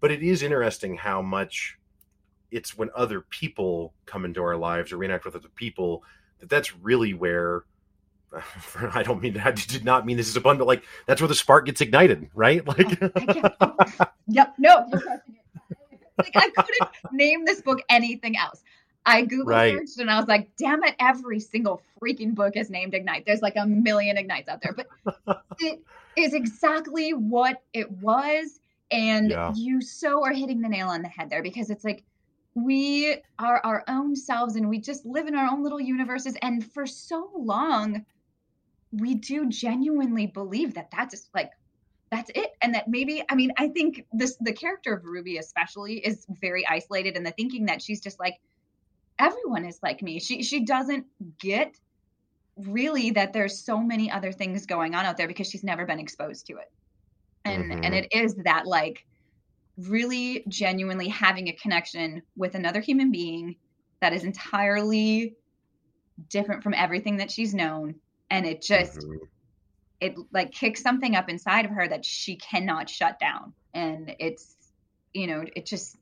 but 0.00 0.10
it 0.10 0.22
is 0.22 0.42
interesting 0.42 0.96
how 0.96 1.20
much 1.20 1.78
it's 2.50 2.78
when 2.78 2.90
other 2.94 3.20
people 3.22 3.92
come 4.06 4.24
into 4.24 4.42
our 4.42 4.56
lives 4.56 4.92
or 4.92 5.02
interact 5.02 5.24
with 5.24 5.34
other 5.34 5.48
people 5.56 6.04
that 6.38 6.48
that's 6.48 6.76
really 6.76 7.12
where 7.12 7.64
I 8.92 9.02
don't 9.02 9.22
mean 9.22 9.34
that. 9.34 9.46
I 9.46 9.50
did 9.52 9.84
not 9.84 10.06
mean 10.06 10.16
this 10.16 10.28
is 10.28 10.36
a 10.36 10.40
pun, 10.40 10.58
but 10.58 10.66
like 10.66 10.82
that's 11.06 11.20
where 11.20 11.28
the 11.28 11.34
spark 11.34 11.66
gets 11.66 11.80
ignited, 11.80 12.28
right? 12.34 12.62
Like, 12.74 12.98
yep, 14.26 14.54
no, 14.58 14.88
like 16.18 16.32
I 16.34 16.50
couldn't 16.50 17.12
name 17.12 17.44
this 17.44 17.60
book 17.60 17.80
anything 17.88 18.36
else. 18.36 18.62
I 19.06 19.22
Google 19.22 19.46
right. 19.46 19.76
searched 19.76 19.98
and 19.98 20.10
I 20.10 20.18
was 20.18 20.26
like, 20.26 20.48
damn 20.56 20.82
it, 20.82 20.94
every 20.98 21.38
single 21.40 21.82
freaking 22.00 22.34
book 22.34 22.56
is 22.56 22.70
named 22.70 22.94
Ignite. 22.94 23.26
There's 23.26 23.42
like 23.42 23.56
a 23.56 23.66
million 23.66 24.16
Ignites 24.16 24.48
out 24.48 24.62
there, 24.62 24.74
but 24.74 25.44
it 25.60 25.80
is 26.16 26.32
exactly 26.32 27.12
what 27.12 27.62
it 27.72 27.90
was. 27.90 28.60
And 28.90 29.30
yeah. 29.30 29.52
you 29.54 29.80
so 29.80 30.24
are 30.24 30.32
hitting 30.32 30.60
the 30.60 30.68
nail 30.68 30.88
on 30.88 31.02
the 31.02 31.08
head 31.08 31.28
there 31.28 31.42
because 31.42 31.70
it's 31.70 31.84
like 31.84 32.02
we 32.54 33.16
are 33.38 33.60
our 33.64 33.84
own 33.88 34.14
selves 34.16 34.56
and 34.56 34.68
we 34.68 34.78
just 34.78 35.04
live 35.04 35.26
in 35.26 35.34
our 35.34 35.50
own 35.50 35.62
little 35.62 35.80
universes. 35.80 36.36
And 36.40 36.64
for 36.72 36.86
so 36.86 37.30
long, 37.36 38.04
we 39.00 39.14
do 39.14 39.48
genuinely 39.48 40.26
believe 40.26 40.74
that 40.74 40.90
that's 40.90 41.28
like 41.34 41.50
that's 42.10 42.30
it 42.34 42.52
and 42.62 42.74
that 42.74 42.86
maybe 42.86 43.22
i 43.28 43.34
mean 43.34 43.52
i 43.58 43.66
think 43.68 44.04
this 44.12 44.36
the 44.40 44.52
character 44.52 44.94
of 44.94 45.04
ruby 45.04 45.38
especially 45.38 45.94
is 45.98 46.26
very 46.40 46.66
isolated 46.66 47.16
in 47.16 47.24
the 47.24 47.30
thinking 47.32 47.66
that 47.66 47.82
she's 47.82 48.00
just 48.00 48.20
like 48.20 48.38
everyone 49.18 49.64
is 49.64 49.78
like 49.82 50.02
me. 50.02 50.20
She 50.20 50.42
she 50.42 50.64
doesn't 50.64 51.06
get 51.38 51.78
really 52.56 53.10
that 53.10 53.32
there's 53.32 53.58
so 53.58 53.80
many 53.80 54.10
other 54.10 54.32
things 54.32 54.66
going 54.66 54.94
on 54.94 55.04
out 55.04 55.16
there 55.16 55.26
because 55.26 55.48
she's 55.48 55.64
never 55.64 55.86
been 55.86 55.98
exposed 55.98 56.46
to 56.46 56.54
it. 56.54 56.70
And 57.44 57.64
mm-hmm. 57.64 57.84
and 57.84 57.94
it 57.94 58.08
is 58.12 58.34
that 58.44 58.66
like 58.66 59.04
really 59.76 60.44
genuinely 60.48 61.08
having 61.08 61.48
a 61.48 61.52
connection 61.52 62.22
with 62.36 62.54
another 62.54 62.80
human 62.80 63.10
being 63.10 63.56
that 64.00 64.12
is 64.12 64.24
entirely 64.24 65.34
different 66.28 66.62
from 66.62 66.74
everything 66.74 67.16
that 67.16 67.30
she's 67.30 67.54
known 67.54 67.96
and 68.30 68.46
it 68.46 68.62
just 68.62 68.98
mm-hmm. 68.98 69.16
it 70.00 70.14
like 70.32 70.52
kicks 70.52 70.82
something 70.82 71.14
up 71.14 71.28
inside 71.28 71.64
of 71.64 71.70
her 71.70 71.86
that 71.88 72.04
she 72.04 72.36
cannot 72.36 72.88
shut 72.88 73.18
down 73.18 73.52
and 73.74 74.14
it's 74.18 74.56
you 75.12 75.26
know 75.26 75.44
it 75.54 75.66
just 75.66 75.96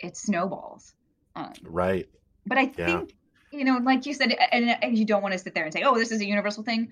it 0.00 0.16
snowballs 0.16 0.94
um, 1.38 1.52
right. 1.62 2.08
But 2.46 2.58
I 2.58 2.72
yeah. 2.76 2.86
think, 2.86 3.14
you 3.52 3.64
know, 3.64 3.78
like 3.78 4.06
you 4.06 4.14
said, 4.14 4.34
and, 4.52 4.76
and 4.82 4.98
you 4.98 5.04
don't 5.04 5.22
want 5.22 5.32
to 5.32 5.38
sit 5.38 5.54
there 5.54 5.64
and 5.64 5.72
say, 5.72 5.82
oh, 5.84 5.96
this 5.96 6.10
is 6.10 6.20
a 6.20 6.26
universal 6.26 6.62
thing. 6.62 6.88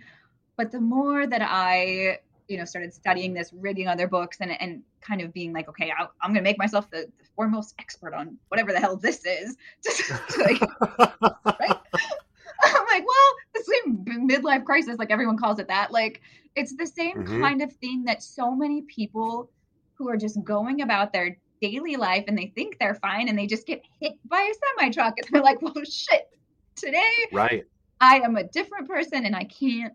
But 0.57 0.71
the 0.71 0.81
more 0.81 1.27
that 1.27 1.43
I, 1.43 2.21
you 2.49 2.57
know, 2.57 2.65
started 2.65 2.95
studying 2.95 3.35
this, 3.35 3.53
reading 3.53 3.89
other 3.89 4.07
books, 4.07 4.39
and 4.41 4.51
and 4.61 4.83
kind 5.01 5.21
of 5.21 5.33
being 5.33 5.53
like, 5.53 5.69
okay, 5.69 5.91
i 5.91 6.03
am 6.25 6.33
going 6.33 6.37
to 6.37 6.43
make 6.43 6.59
myself 6.59 6.89
the, 6.91 7.09
the, 7.19 7.25
foremost 7.35 7.75
expert 7.79 8.15
on 8.15 8.39
whatever 8.49 8.73
the 8.73 8.81
hell 8.81 8.97
this 8.97 9.25
is. 9.27 9.57
Just 9.85 10.11
like, 10.39 10.61
right? 10.81 11.79
I'm 12.65 12.87
like, 12.89 13.05
well, 13.07 13.31
same 13.65 14.29
midlife 14.29 14.65
crisis, 14.65 14.99
like 14.99 15.11
everyone 15.11 15.37
calls 15.37 15.59
it 15.59 15.69
that. 15.69 15.93
Like, 15.93 16.21
it's 16.55 16.75
the 16.75 16.87
same 16.87 17.17
mm-hmm. 17.17 17.41
kind 17.41 17.63
of 17.63 17.73
thing 17.75 18.05
that 18.05 18.23
so 18.23 18.55
many 18.55 18.83
people 18.83 19.51
who 19.95 20.09
are 20.09 20.17
just 20.17 20.43
going 20.45 20.83
about 20.83 21.13
their 21.13 21.37
daily 21.61 21.97
life 21.97 22.25
and 22.29 22.37
they 22.37 22.53
think 22.55 22.79
they're 22.79 22.95
fine 22.95 23.29
and 23.29 23.39
they 23.39 23.47
just 23.47 23.67
get 23.67 23.83
hit 24.01 24.13
by 24.27 24.41
a 24.41 24.55
semi 24.79 24.91
truck 24.91 25.15
and 25.19 25.27
they're 25.31 25.43
like, 25.43 25.61
well, 25.63 25.75
shit, 25.85 26.29
today 26.77 27.03
right 27.33 27.65
I 28.01 28.21
am 28.21 28.37
a 28.37 28.45
different 28.45 28.89
person 28.89 29.25
and 29.25 29.35
I 29.35 29.45
can't 29.45 29.95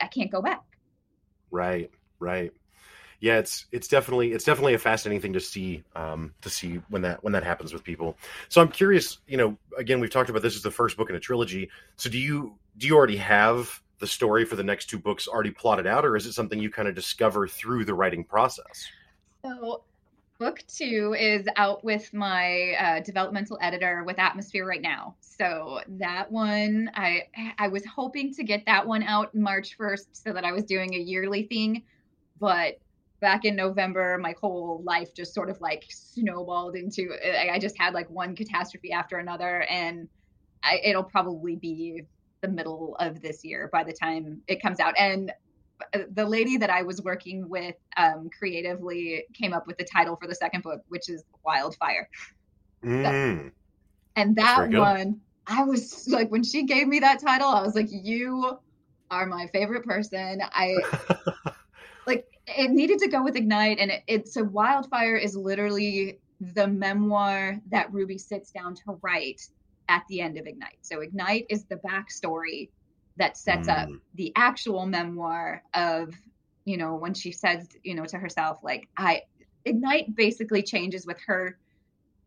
I 0.00 0.06
can't 0.06 0.30
go 0.30 0.42
back. 0.42 0.62
Right, 1.50 1.90
right. 2.18 2.52
Yeah, 3.24 3.38
it's 3.38 3.64
it's 3.72 3.88
definitely 3.88 4.32
it's 4.32 4.44
definitely 4.44 4.74
a 4.74 4.78
fascinating 4.78 5.22
thing 5.22 5.32
to 5.32 5.40
see 5.40 5.82
um, 5.96 6.34
to 6.42 6.50
see 6.50 6.82
when 6.90 7.00
that 7.00 7.24
when 7.24 7.32
that 7.32 7.42
happens 7.42 7.72
with 7.72 7.82
people. 7.82 8.18
So 8.50 8.60
I'm 8.60 8.68
curious, 8.68 9.16
you 9.26 9.38
know, 9.38 9.56
again 9.78 9.98
we've 9.98 10.10
talked 10.10 10.28
about 10.28 10.42
this 10.42 10.54
is 10.54 10.60
the 10.60 10.70
first 10.70 10.98
book 10.98 11.08
in 11.08 11.16
a 11.16 11.20
trilogy. 11.20 11.70
So 11.96 12.10
do 12.10 12.18
you 12.18 12.56
do 12.76 12.86
you 12.86 12.94
already 12.94 13.16
have 13.16 13.80
the 13.98 14.06
story 14.06 14.44
for 14.44 14.56
the 14.56 14.62
next 14.62 14.90
two 14.90 14.98
books 14.98 15.26
already 15.26 15.52
plotted 15.52 15.86
out, 15.86 16.04
or 16.04 16.16
is 16.16 16.26
it 16.26 16.34
something 16.34 16.58
you 16.60 16.68
kind 16.68 16.86
of 16.86 16.94
discover 16.94 17.48
through 17.48 17.86
the 17.86 17.94
writing 17.94 18.24
process? 18.24 18.86
So 19.42 19.84
book 20.38 20.62
two 20.68 21.16
is 21.18 21.46
out 21.56 21.82
with 21.82 22.12
my 22.12 22.74
uh, 22.78 23.00
developmental 23.00 23.56
editor 23.62 24.04
with 24.04 24.18
atmosphere 24.18 24.66
right 24.66 24.82
now 24.82 25.14
so 25.20 25.80
that 25.86 26.30
one 26.30 26.90
i 26.94 27.22
i 27.58 27.68
was 27.68 27.86
hoping 27.86 28.34
to 28.34 28.42
get 28.42 28.66
that 28.66 28.84
one 28.84 29.04
out 29.04 29.32
march 29.32 29.78
1st 29.78 30.06
so 30.10 30.32
that 30.32 30.44
i 30.44 30.50
was 30.50 30.64
doing 30.64 30.92
a 30.92 30.98
yearly 30.98 31.44
thing 31.44 31.84
but 32.40 32.80
back 33.20 33.44
in 33.44 33.56
november 33.56 34.18
my 34.18 34.34
whole 34.40 34.82
life 34.84 35.14
just 35.14 35.34
sort 35.34 35.48
of 35.48 35.60
like 35.60 35.84
snowballed 35.88 36.76
into 36.76 37.10
i 37.50 37.58
just 37.58 37.78
had 37.78 37.94
like 37.94 38.08
one 38.10 38.34
catastrophe 38.34 38.92
after 38.92 39.18
another 39.18 39.62
and 39.70 40.08
I, 40.62 40.80
it'll 40.82 41.04
probably 41.04 41.56
be 41.56 42.02
the 42.40 42.48
middle 42.48 42.96
of 42.98 43.20
this 43.20 43.44
year 43.44 43.68
by 43.72 43.84
the 43.84 43.92
time 43.92 44.40
it 44.48 44.62
comes 44.62 44.80
out 44.80 44.94
and 44.98 45.32
the 46.10 46.24
lady 46.24 46.56
that 46.56 46.70
I 46.70 46.82
was 46.82 47.02
working 47.02 47.48
with 47.48 47.74
um, 47.96 48.30
creatively 48.36 49.24
came 49.34 49.52
up 49.52 49.66
with 49.66 49.76
the 49.76 49.84
title 49.84 50.16
for 50.16 50.28
the 50.28 50.34
second 50.34 50.62
book, 50.62 50.80
which 50.88 51.08
is 51.08 51.24
Wildfire. 51.44 52.08
Mm. 52.84 53.50
And 54.16 54.36
that 54.36 54.70
one 54.70 55.20
I 55.46 55.64
was 55.64 56.08
like, 56.08 56.30
when 56.30 56.42
she 56.42 56.64
gave 56.64 56.88
me 56.88 57.00
that 57.00 57.20
title, 57.20 57.48
I 57.48 57.62
was 57.62 57.74
like, 57.74 57.88
you 57.90 58.58
are 59.10 59.26
my 59.26 59.46
favorite 59.48 59.84
person. 59.84 60.40
I 60.42 60.74
it 62.46 62.70
needed 62.70 62.98
to 63.00 63.08
go 63.08 63.22
with 63.22 63.36
Ignite, 63.36 63.78
and 63.78 63.90
it, 63.90 64.02
it 64.06 64.28
so 64.28 64.42
Wildfire 64.42 65.16
is 65.16 65.36
literally 65.36 66.18
the 66.40 66.66
memoir 66.66 67.60
that 67.70 67.92
Ruby 67.92 68.18
sits 68.18 68.50
down 68.50 68.74
to 68.74 68.98
write 69.02 69.46
at 69.88 70.02
the 70.08 70.20
end 70.20 70.38
of 70.38 70.46
Ignite. 70.46 70.78
So 70.82 71.00
Ignite 71.00 71.46
is 71.48 71.64
the 71.64 71.76
backstory 71.76 72.68
that 73.16 73.36
sets 73.36 73.68
mm. 73.68 73.78
up 73.78 73.88
the 74.14 74.32
actual 74.34 74.86
memoir 74.86 75.62
of, 75.74 76.14
you 76.64 76.76
know, 76.76 76.96
when 76.96 77.14
she 77.14 77.32
says, 77.32 77.68
you 77.82 77.94
know, 77.94 78.04
to 78.04 78.18
herself, 78.18 78.58
like, 78.62 78.88
I 78.96 79.22
Ignite 79.64 80.14
basically 80.14 80.62
changes 80.62 81.06
with 81.06 81.18
her 81.26 81.56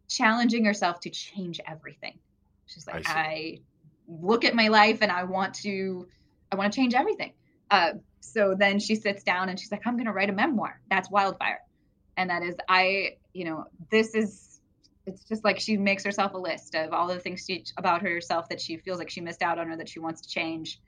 challenging 0.08 0.65
herself 0.65 0.99
to 1.01 1.10
change 1.10 1.60
everything. 1.67 2.17
She's 2.65 2.88
like, 2.88 3.08
I, 3.08 3.19
I 3.19 3.60
look 4.08 4.45
at 4.45 4.56
my 4.56 4.69
life 4.69 4.99
and 5.01 5.12
I 5.12 5.25
want 5.25 5.53
to, 5.56 6.08
I 6.51 6.56
want 6.56 6.71
to 6.71 6.75
change 6.75 6.93
everything. 6.93 7.34
Uh, 7.69 7.93
so 8.27 8.55
then 8.57 8.79
she 8.79 8.95
sits 8.95 9.23
down 9.23 9.49
and 9.49 9.59
she's 9.59 9.71
like, 9.71 9.85
I'm 9.85 9.95
going 9.95 10.05
to 10.05 10.11
write 10.11 10.29
a 10.29 10.33
memoir. 10.33 10.79
That's 10.89 11.09
Wildfire. 11.09 11.59
And 12.15 12.29
that 12.29 12.43
is, 12.43 12.55
I, 12.67 13.17
you 13.33 13.45
know, 13.45 13.65
this 13.91 14.15
is, 14.15 14.59
it's 15.05 15.23
just 15.23 15.43
like 15.43 15.59
she 15.59 15.77
makes 15.77 16.03
herself 16.03 16.33
a 16.33 16.37
list 16.37 16.75
of 16.75 16.93
all 16.93 17.07
the 17.07 17.19
things 17.19 17.45
she, 17.47 17.63
about 17.77 18.01
herself 18.01 18.49
that 18.49 18.59
she 18.59 18.77
feels 18.77 18.99
like 18.99 19.09
she 19.09 19.21
missed 19.21 19.41
out 19.41 19.59
on 19.59 19.69
or 19.69 19.77
that 19.77 19.87
she 19.87 19.99
wants 19.99 20.21
to 20.21 20.29
change. 20.29 20.79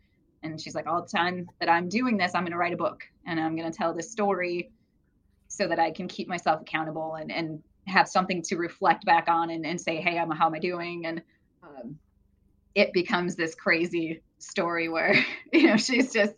And 0.41 0.59
she's 0.59 0.75
like, 0.75 0.87
all 0.87 1.01
the 1.01 1.07
time 1.07 1.47
that 1.59 1.69
I'm 1.69 1.89
doing 1.89 2.17
this, 2.17 2.33
I'm 2.33 2.43
going 2.43 2.51
to 2.51 2.57
write 2.57 2.73
a 2.73 2.77
book 2.77 3.03
and 3.25 3.39
I'm 3.39 3.55
going 3.55 3.71
to 3.71 3.77
tell 3.77 3.93
this 3.93 4.11
story 4.11 4.71
so 5.47 5.67
that 5.67 5.79
I 5.79 5.91
can 5.91 6.07
keep 6.07 6.27
myself 6.27 6.61
accountable 6.61 7.15
and, 7.15 7.31
and 7.31 7.63
have 7.87 8.07
something 8.07 8.41
to 8.43 8.55
reflect 8.55 9.05
back 9.05 9.27
on 9.27 9.49
and, 9.49 9.65
and 9.65 9.79
say, 9.79 9.97
hey, 9.97 10.17
I'm 10.17 10.31
how 10.31 10.47
am 10.47 10.55
I 10.55 10.59
doing? 10.59 11.05
And 11.05 11.21
um, 11.63 11.97
it 12.75 12.93
becomes 12.93 13.35
this 13.35 13.55
crazy 13.55 14.21
story 14.37 14.89
where 14.89 15.15
you 15.53 15.67
know 15.67 15.77
she's 15.77 16.13
just 16.13 16.33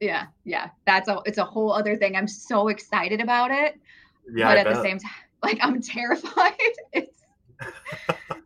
yeah 0.00 0.26
yeah 0.44 0.70
that's 0.86 1.08
a 1.08 1.20
it's 1.24 1.38
a 1.38 1.44
whole 1.44 1.72
other 1.72 1.96
thing. 1.96 2.16
I'm 2.16 2.28
so 2.28 2.68
excited 2.68 3.20
about 3.20 3.50
it, 3.50 3.78
yeah, 4.32 4.48
but 4.48 4.58
I 4.58 4.60
at 4.60 4.64
bet. 4.66 4.74
the 4.74 4.82
same 4.82 4.98
time, 4.98 5.10
like 5.42 5.58
I'm 5.62 5.80
terrified. 5.80 6.54
it's 6.92 7.22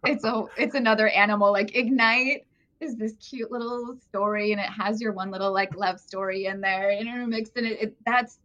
it's 0.04 0.24
a 0.24 0.44
it's 0.56 0.74
another 0.74 1.08
animal. 1.08 1.52
Like 1.52 1.76
ignite 1.76 2.46
is 2.80 2.96
this 2.96 3.14
cute 3.16 3.50
little 3.50 3.96
story 4.08 4.52
and 4.52 4.60
it 4.60 4.70
has 4.70 5.00
your 5.00 5.12
one 5.12 5.30
little 5.30 5.52
like 5.52 5.76
love 5.76 6.00
story 6.00 6.46
in 6.46 6.62
there 6.62 6.90
intermixed 6.90 7.52
and 7.56 7.66
it, 7.66 7.82
it 7.82 7.96
that's 8.06 8.38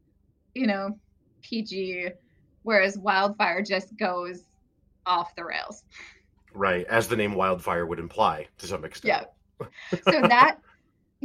you 0.53 0.67
know 0.67 0.99
PG 1.41 2.09
whereas 2.63 2.97
Wildfire 2.97 3.61
just 3.61 3.95
goes 3.97 4.43
off 5.05 5.35
the 5.35 5.45
rails. 5.45 5.83
Right, 6.53 6.85
as 6.87 7.07
the 7.07 7.15
name 7.15 7.35
Wildfire 7.35 7.85
would 7.85 7.99
imply 7.99 8.47
to 8.57 8.67
some 8.67 8.83
extent. 8.83 9.27
Yeah. 9.61 9.67
So 10.11 10.21
that 10.21 10.59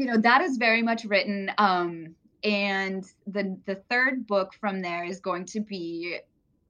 you 0.01 0.07
know 0.07 0.17
that 0.19 0.41
is 0.41 0.57
very 0.57 0.83
much 0.83 1.05
written 1.05 1.51
um 1.59 2.15
and 2.43 3.05
the 3.27 3.57
the 3.67 3.75
third 3.91 4.27
book 4.27 4.55
from 4.55 4.81
there 4.81 5.05
is 5.05 5.21
going 5.21 5.45
to 5.45 5.61
be 5.61 6.19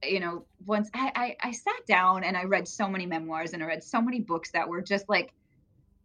you 0.02 0.20
know 0.20 0.44
once 0.66 0.90
I, 0.94 1.12
I, 1.14 1.48
I 1.48 1.52
sat 1.52 1.86
down 1.86 2.24
and 2.24 2.36
i 2.36 2.44
read 2.44 2.66
so 2.66 2.88
many 2.88 3.06
memoirs 3.06 3.52
and 3.52 3.62
i 3.62 3.66
read 3.66 3.84
so 3.84 4.00
many 4.00 4.20
books 4.20 4.50
that 4.50 4.68
were 4.68 4.82
just 4.82 5.08
like 5.08 5.32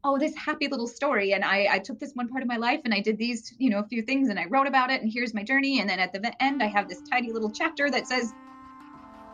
oh 0.03 0.19
this 0.19 0.35
happy 0.35 0.67
little 0.67 0.87
story 0.87 1.33
and 1.33 1.43
i 1.43 1.67
i 1.71 1.79
took 1.79 1.99
this 1.99 2.13
one 2.13 2.27
part 2.27 2.43
of 2.43 2.47
my 2.47 2.57
life 2.57 2.81
and 2.85 2.93
i 2.93 2.99
did 2.99 3.17
these 3.17 3.53
you 3.57 3.69
know 3.69 3.79
a 3.79 3.87
few 3.87 4.01
things 4.03 4.29
and 4.29 4.39
i 4.39 4.45
wrote 4.45 4.67
about 4.67 4.91
it 4.91 5.01
and 5.01 5.11
here's 5.11 5.33
my 5.33 5.43
journey 5.43 5.79
and 5.79 5.89
then 5.89 5.99
at 5.99 6.13
the 6.13 6.43
end 6.43 6.61
i 6.61 6.67
have 6.67 6.87
this 6.87 7.01
tidy 7.09 7.31
little 7.31 7.49
chapter 7.49 7.89
that 7.89 8.07
says 8.07 8.33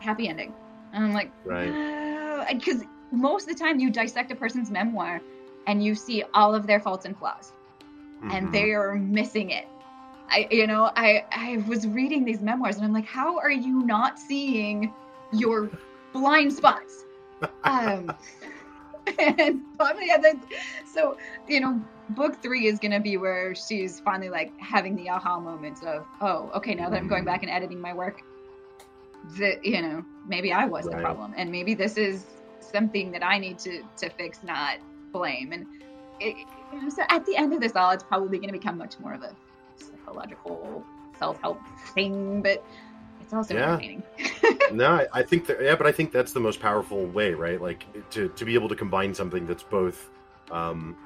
happy 0.02 0.28
ending. 0.28 0.52
And 0.92 1.04
I'm 1.04 1.14
like, 1.14 1.32
right. 1.44 2.46
Because 2.52 2.82
most 3.10 3.48
of 3.48 3.56
the 3.56 3.64
time 3.64 3.78
you 3.78 3.90
dissect 3.90 4.30
a 4.30 4.34
person's 4.34 4.70
memoir 4.70 5.20
and 5.66 5.82
you 5.82 5.94
see 5.94 6.24
all 6.34 6.54
of 6.54 6.66
their 6.66 6.80
faults 6.80 7.06
and 7.06 7.16
flaws, 7.16 7.52
mm-hmm. 8.22 8.30
and 8.30 8.52
they 8.52 8.72
are 8.72 8.94
missing 8.94 9.50
it. 9.50 9.66
I, 10.28 10.48
you 10.50 10.66
know, 10.66 10.90
I, 10.96 11.24
I 11.30 11.62
was 11.68 11.86
reading 11.86 12.24
these 12.24 12.40
memoirs 12.40 12.76
and 12.76 12.84
I'm 12.84 12.92
like, 12.92 13.06
how 13.06 13.38
are 13.38 13.50
you 13.50 13.82
not 13.84 14.18
seeing 14.18 14.92
your 15.32 15.70
blind 16.12 16.52
spots? 16.52 17.04
Um, 17.64 18.10
and 19.18 19.62
finally, 19.76 20.08
so 20.86 21.16
you 21.48 21.60
know, 21.60 21.80
book 22.10 22.40
three 22.42 22.66
is 22.66 22.78
going 22.78 22.92
to 22.92 23.00
be 23.00 23.16
where 23.16 23.54
she's 23.54 24.00
finally 24.00 24.30
like 24.30 24.58
having 24.58 24.96
the 24.96 25.10
aha 25.10 25.40
moment 25.40 25.82
of, 25.84 26.06
oh, 26.20 26.50
okay, 26.54 26.74
now 26.74 26.88
that 26.88 26.96
I'm 26.96 27.08
going 27.08 27.22
mm-hmm. 27.22 27.26
back 27.26 27.42
and 27.42 27.50
editing 27.50 27.80
my 27.80 27.92
work, 27.92 28.22
that 29.38 29.64
you 29.64 29.80
know 29.82 30.04
maybe 30.26 30.52
I 30.52 30.66
was 30.66 30.86
right. 30.86 30.96
the 30.96 31.02
problem, 31.02 31.34
and 31.36 31.50
maybe 31.50 31.74
this 31.74 31.96
is 31.96 32.24
something 32.60 33.12
that 33.12 33.24
I 33.24 33.38
need 33.38 33.58
to 33.60 33.82
to 33.98 34.10
fix, 34.10 34.42
not 34.42 34.78
blame. 35.12 35.52
And 35.52 35.66
it, 36.20 36.46
you 36.72 36.82
know, 36.82 36.88
so 36.88 37.02
at 37.08 37.24
the 37.26 37.36
end 37.36 37.52
of 37.52 37.60
this 37.60 37.76
all, 37.76 37.90
it's 37.90 38.02
probably 38.02 38.38
going 38.38 38.52
to 38.52 38.58
become 38.58 38.78
much 38.78 38.98
more 39.00 39.14
of 39.14 39.22
a 39.22 39.34
psychological 39.76 40.84
self 41.18 41.40
help 41.40 41.60
thing, 41.94 42.42
but 42.42 42.64
it's 43.20 43.32
also 43.32 43.54
yeah. 43.54 43.72
entertaining. 43.72 44.02
no, 44.72 45.06
I 45.12 45.22
think 45.22 45.46
that 45.46 45.62
yeah, 45.62 45.76
but 45.76 45.86
I 45.86 45.92
think 45.92 46.12
that's 46.12 46.32
the 46.32 46.40
most 46.40 46.60
powerful 46.60 47.06
way, 47.06 47.34
right? 47.34 47.60
Like 47.60 47.86
to 48.10 48.28
to 48.28 48.44
be 48.44 48.54
able 48.54 48.68
to 48.68 48.76
combine 48.76 49.14
something 49.14 49.46
that's 49.46 49.62
both 49.62 50.10
um, 50.50 50.96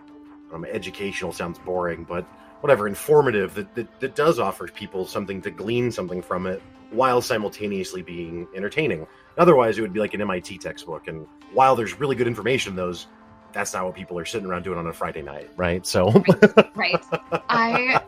um 0.52 0.64
educational 0.64 1.32
sounds 1.32 1.58
boring, 1.58 2.04
but 2.04 2.24
whatever 2.60 2.88
informative 2.88 3.54
that, 3.54 3.74
that 3.74 4.00
that 4.00 4.14
does 4.14 4.38
offer 4.38 4.66
people 4.68 5.06
something 5.06 5.42
to 5.42 5.50
glean 5.50 5.90
something 5.90 6.22
from 6.22 6.46
it 6.46 6.62
while 6.90 7.20
simultaneously 7.20 8.02
being 8.02 8.46
entertaining. 8.54 9.06
Otherwise, 9.38 9.78
it 9.78 9.82
would 9.82 9.92
be 9.92 10.00
like 10.00 10.14
an 10.14 10.20
MIT 10.20 10.58
textbook. 10.58 11.08
And 11.08 11.26
while 11.52 11.76
there's 11.76 11.98
really 11.98 12.16
good 12.16 12.26
information, 12.26 12.72
in 12.72 12.76
those 12.76 13.06
that's 13.56 13.72
not 13.72 13.86
what 13.86 13.94
people 13.94 14.18
are 14.18 14.24
sitting 14.26 14.46
around 14.46 14.64
doing 14.64 14.78
on 14.78 14.86
a 14.86 14.92
Friday 14.92 15.22
night, 15.22 15.48
right? 15.56 15.86
So, 15.86 16.10
right, 16.10 16.74
right. 16.74 17.04
I 17.48 18.00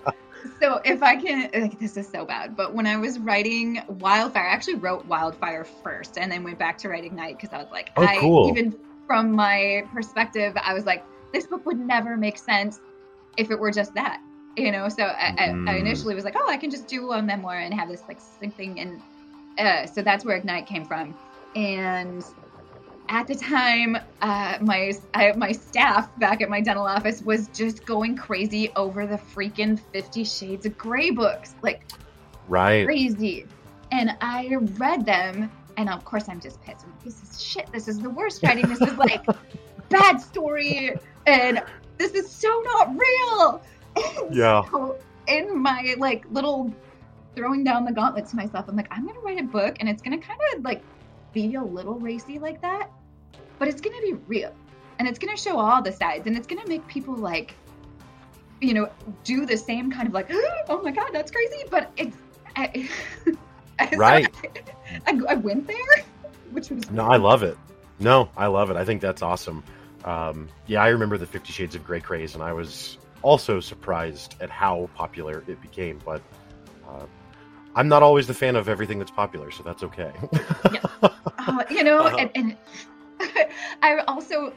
so 0.60 0.80
if 0.84 1.02
I 1.02 1.16
can, 1.16 1.48
like, 1.54 1.78
this 1.78 1.96
is 1.96 2.06
so 2.06 2.26
bad, 2.26 2.54
but 2.54 2.74
when 2.74 2.86
I 2.86 2.98
was 2.98 3.18
writing 3.18 3.82
Wildfire, 3.88 4.44
I 4.44 4.52
actually 4.52 4.74
wrote 4.74 5.06
Wildfire 5.06 5.64
first, 5.64 6.18
and 6.18 6.30
then 6.30 6.44
went 6.44 6.58
back 6.58 6.76
to 6.78 6.90
write 6.90 7.04
Ignite 7.04 7.38
because 7.38 7.54
I 7.54 7.58
was 7.58 7.70
like, 7.70 7.90
oh, 7.96 8.04
I 8.04 8.18
cool. 8.18 8.48
even 8.50 8.76
from 9.06 9.32
my 9.32 9.84
perspective, 9.92 10.54
I 10.62 10.74
was 10.74 10.84
like, 10.84 11.02
this 11.32 11.46
book 11.46 11.64
would 11.64 11.78
never 11.78 12.16
make 12.16 12.36
sense 12.36 12.80
if 13.38 13.50
it 13.50 13.58
were 13.58 13.70
just 13.70 13.94
that 13.94 14.20
you 14.56 14.72
know 14.72 14.88
so 14.88 15.04
I, 15.04 15.50
mm. 15.50 15.68
I, 15.68 15.76
initially 15.76 16.14
was 16.14 16.24
like 16.24 16.34
oh 16.36 16.48
i 16.48 16.56
can 16.56 16.68
just 16.68 16.88
do 16.88 17.12
a 17.12 17.22
memoir 17.22 17.58
and 17.58 17.72
have 17.72 17.88
this 17.88 18.02
like 18.08 18.18
thing 18.54 18.80
and 18.80 19.00
uh, 19.58 19.86
so 19.86 20.02
that's 20.02 20.24
where 20.24 20.36
ignite 20.36 20.66
came 20.66 20.84
from 20.84 21.14
and 21.54 22.24
at 23.08 23.26
the 23.26 23.34
time 23.34 23.96
uh, 24.20 24.58
my 24.60 24.92
I, 25.14 25.32
my 25.32 25.52
staff 25.52 26.14
back 26.18 26.42
at 26.42 26.50
my 26.50 26.60
dental 26.60 26.86
office 26.86 27.22
was 27.22 27.48
just 27.48 27.84
going 27.86 28.16
crazy 28.16 28.70
over 28.76 29.06
the 29.06 29.16
freaking 29.16 29.80
50 29.92 30.24
shades 30.24 30.66
of 30.66 30.76
gray 30.76 31.10
books 31.10 31.54
like 31.62 31.82
right. 32.48 32.84
crazy. 32.84 33.46
And 33.90 34.16
i 34.20 34.54
read 34.76 35.06
them 35.06 35.50
and 35.76 35.88
of 35.88 36.04
course 36.04 36.28
i'm 36.28 36.40
just 36.40 36.62
pissed. 36.62 36.84
This 37.04 37.22
is 37.22 37.42
shit. 37.42 37.70
This 37.72 37.88
is 37.88 37.98
the 37.98 38.10
worst 38.10 38.42
writing. 38.42 38.68
This 38.68 38.80
is 38.80 38.96
like 38.98 39.24
bad 39.88 40.18
story 40.18 40.94
and 41.26 41.62
this 41.96 42.12
is 42.12 42.30
so 42.30 42.62
not 42.64 42.94
real. 42.96 43.62
Yeah. 44.30 44.62
So 44.70 44.96
in 45.26 45.58
my 45.58 45.96
like 45.98 46.24
little 46.30 46.72
throwing 47.34 47.64
down 47.64 47.84
the 47.84 47.90
gauntlet 47.92 48.26
to 48.28 48.36
myself, 48.36 48.66
I'm 48.68 48.76
like, 48.76 48.86
I'm 48.92 49.04
gonna 49.04 49.18
write 49.20 49.40
a 49.40 49.44
book 49.44 49.76
and 49.80 49.88
it's 49.88 50.02
gonna 50.02 50.18
kind 50.18 50.38
of 50.54 50.62
like 50.62 50.82
be 51.46 51.54
a 51.54 51.62
little 51.62 51.94
racy 51.94 52.38
like 52.38 52.60
that, 52.62 52.90
but 53.58 53.68
it's 53.68 53.80
gonna 53.80 54.00
be 54.00 54.14
real 54.26 54.52
and 54.98 55.06
it's 55.06 55.18
gonna 55.18 55.36
show 55.36 55.58
all 55.58 55.80
the 55.80 55.92
sides 55.92 56.26
and 56.26 56.36
it's 56.36 56.46
gonna 56.46 56.66
make 56.66 56.86
people 56.88 57.14
like, 57.14 57.54
you 58.60 58.74
know, 58.74 58.88
do 59.22 59.46
the 59.46 59.56
same 59.56 59.90
kind 59.90 60.08
of 60.08 60.14
like, 60.14 60.28
oh 60.68 60.82
my 60.82 60.90
god, 60.90 61.10
that's 61.12 61.30
crazy, 61.30 61.62
but 61.70 61.92
it's. 61.96 62.16
I, 62.56 62.88
right. 63.96 64.28
I, 65.06 65.20
I, 65.28 65.34
went 65.34 65.68
there, 65.68 65.76
which 66.50 66.70
was 66.70 66.90
no, 66.90 67.06
I 67.06 67.18
love 67.18 67.44
it. 67.44 67.56
No, 68.00 68.30
I 68.36 68.46
love 68.46 68.70
it. 68.70 68.76
I 68.76 68.84
think 68.84 69.00
that's 69.00 69.22
awesome. 69.22 69.62
Um, 70.04 70.48
yeah, 70.66 70.82
I 70.82 70.88
remember 70.88 71.18
the 71.18 71.26
Fifty 71.26 71.52
Shades 71.52 71.76
of 71.76 71.84
Grey 71.84 72.00
craze, 72.00 72.34
and 72.34 72.42
I 72.42 72.52
was 72.52 72.98
also 73.22 73.60
surprised 73.60 74.34
at 74.40 74.50
how 74.50 74.88
popular 74.94 75.44
it 75.46 75.60
became. 75.60 76.00
But 76.04 76.22
uh, 76.88 77.06
I'm 77.78 77.86
not 77.86 78.02
always 78.02 78.26
the 78.26 78.34
fan 78.34 78.56
of 78.56 78.68
everything 78.68 78.98
that's 78.98 79.12
popular, 79.12 79.52
so 79.52 79.62
that's 79.62 79.84
okay. 79.84 80.12
yeah. 80.72 80.80
uh, 81.38 81.62
you 81.70 81.84
know, 81.84 82.00
uh-huh. 82.00 82.16
and, 82.18 82.30
and 82.34 82.56
I 83.82 83.98
also 84.08 84.52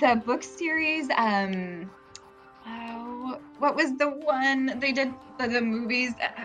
the 0.00 0.20
book 0.26 0.42
series. 0.42 1.08
Um, 1.16 1.88
oh, 2.66 3.38
what 3.60 3.76
was 3.76 3.96
the 3.96 4.08
one 4.08 4.80
they 4.80 4.90
did 4.90 5.14
for 5.38 5.46
the 5.46 5.60
movies? 5.60 6.14
Uh, 6.20 6.42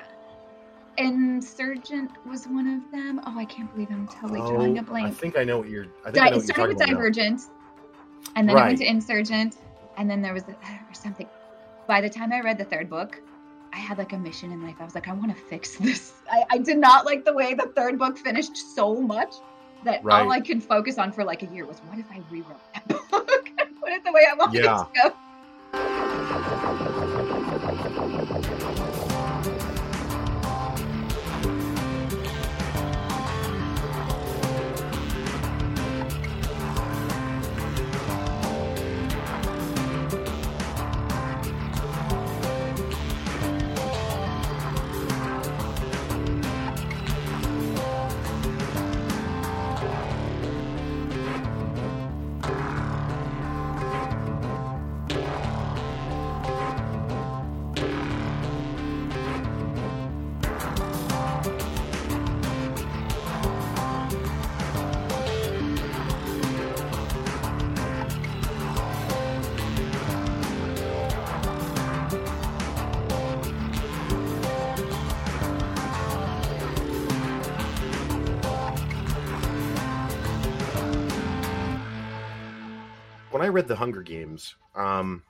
Insurgent 0.99 2.12
was 2.27 2.47
one 2.47 2.67
of 2.67 2.91
them. 2.91 3.19
Oh, 3.25 3.39
I 3.39 3.45
can't 3.45 3.73
believe 3.73 3.89
I'm 3.89 4.07
totally 4.07 4.41
oh, 4.41 4.51
drawing 4.51 4.77
a 4.77 4.84
blank. 4.84 5.07
I 5.07 5.12
think 5.12 5.39
I 5.39 5.43
know 5.43 5.57
what 5.57 5.69
you're. 5.69 5.88
I 6.01 6.12
think 6.12 6.15
Di- 6.17 6.21
I 6.21 6.29
know 6.29 6.38
what 6.38 6.45
started 6.45 6.77
with 6.77 6.88
Divergent, 6.88 7.39
now. 7.39 8.31
and 8.36 8.47
then 8.47 8.55
right. 8.57 8.65
I 8.65 8.67
went 8.67 8.77
to 8.77 8.86
Insurgent, 8.86 9.57
and 9.97 10.07
then 10.07 10.21
there 10.21 10.36
was 10.36 10.43
a, 10.43 10.51
or 10.51 10.93
something 10.93 11.27
by 11.88 11.99
the 11.99 12.10
time 12.10 12.31
I 12.31 12.41
read 12.41 12.60
the 12.60 12.65
third 12.65 12.91
book, 12.91 13.19
I 13.73 13.77
had 13.77 13.97
like 13.97 14.13
a 14.13 14.17
mission 14.17 14.51
in 14.51 14.62
life. 14.63 14.75
I 14.79 14.84
was 14.86 14.95
like, 14.95 15.07
I 15.07 15.13
want 15.13 15.36
to 15.36 15.41
fix 15.43 15.75
this. 15.77 16.13
I, 16.31 16.43
I 16.51 16.57
did 16.57 16.77
not 16.77 17.05
like 17.05 17.25
the 17.25 17.34
way 17.34 17.53
the 17.53 17.71
third 17.75 17.97
book 17.97 18.17
finished 18.17 18.57
so 18.75 18.95
much 18.99 19.34
that 19.84 20.03
right. 20.03 20.21
all 20.21 20.31
I 20.31 20.39
could 20.41 20.63
focus 20.63 20.97
on 20.97 21.12
for 21.12 21.23
like 21.23 21.41
a 21.43 21.47
year 21.47 21.65
was 21.65 21.79
what 21.88 21.97
if 21.97 22.05
I 22.12 22.21
rewrote 22.29 22.60
that 22.73 22.88
book? 23.12 23.49
and 23.60 23.79
put 23.79 23.91
it 23.91 24.03
the 24.03 24.12
way 24.12 24.25
I 24.29 24.36
wanted 24.36 24.63
Yeah. 24.63 24.81
it 24.81 24.93
to 24.93 25.10
go. 25.10 26.61
Read 83.51 83.67
the 83.67 83.75
Hunger 83.75 84.01
Games, 84.01 84.55
um, 84.75 85.23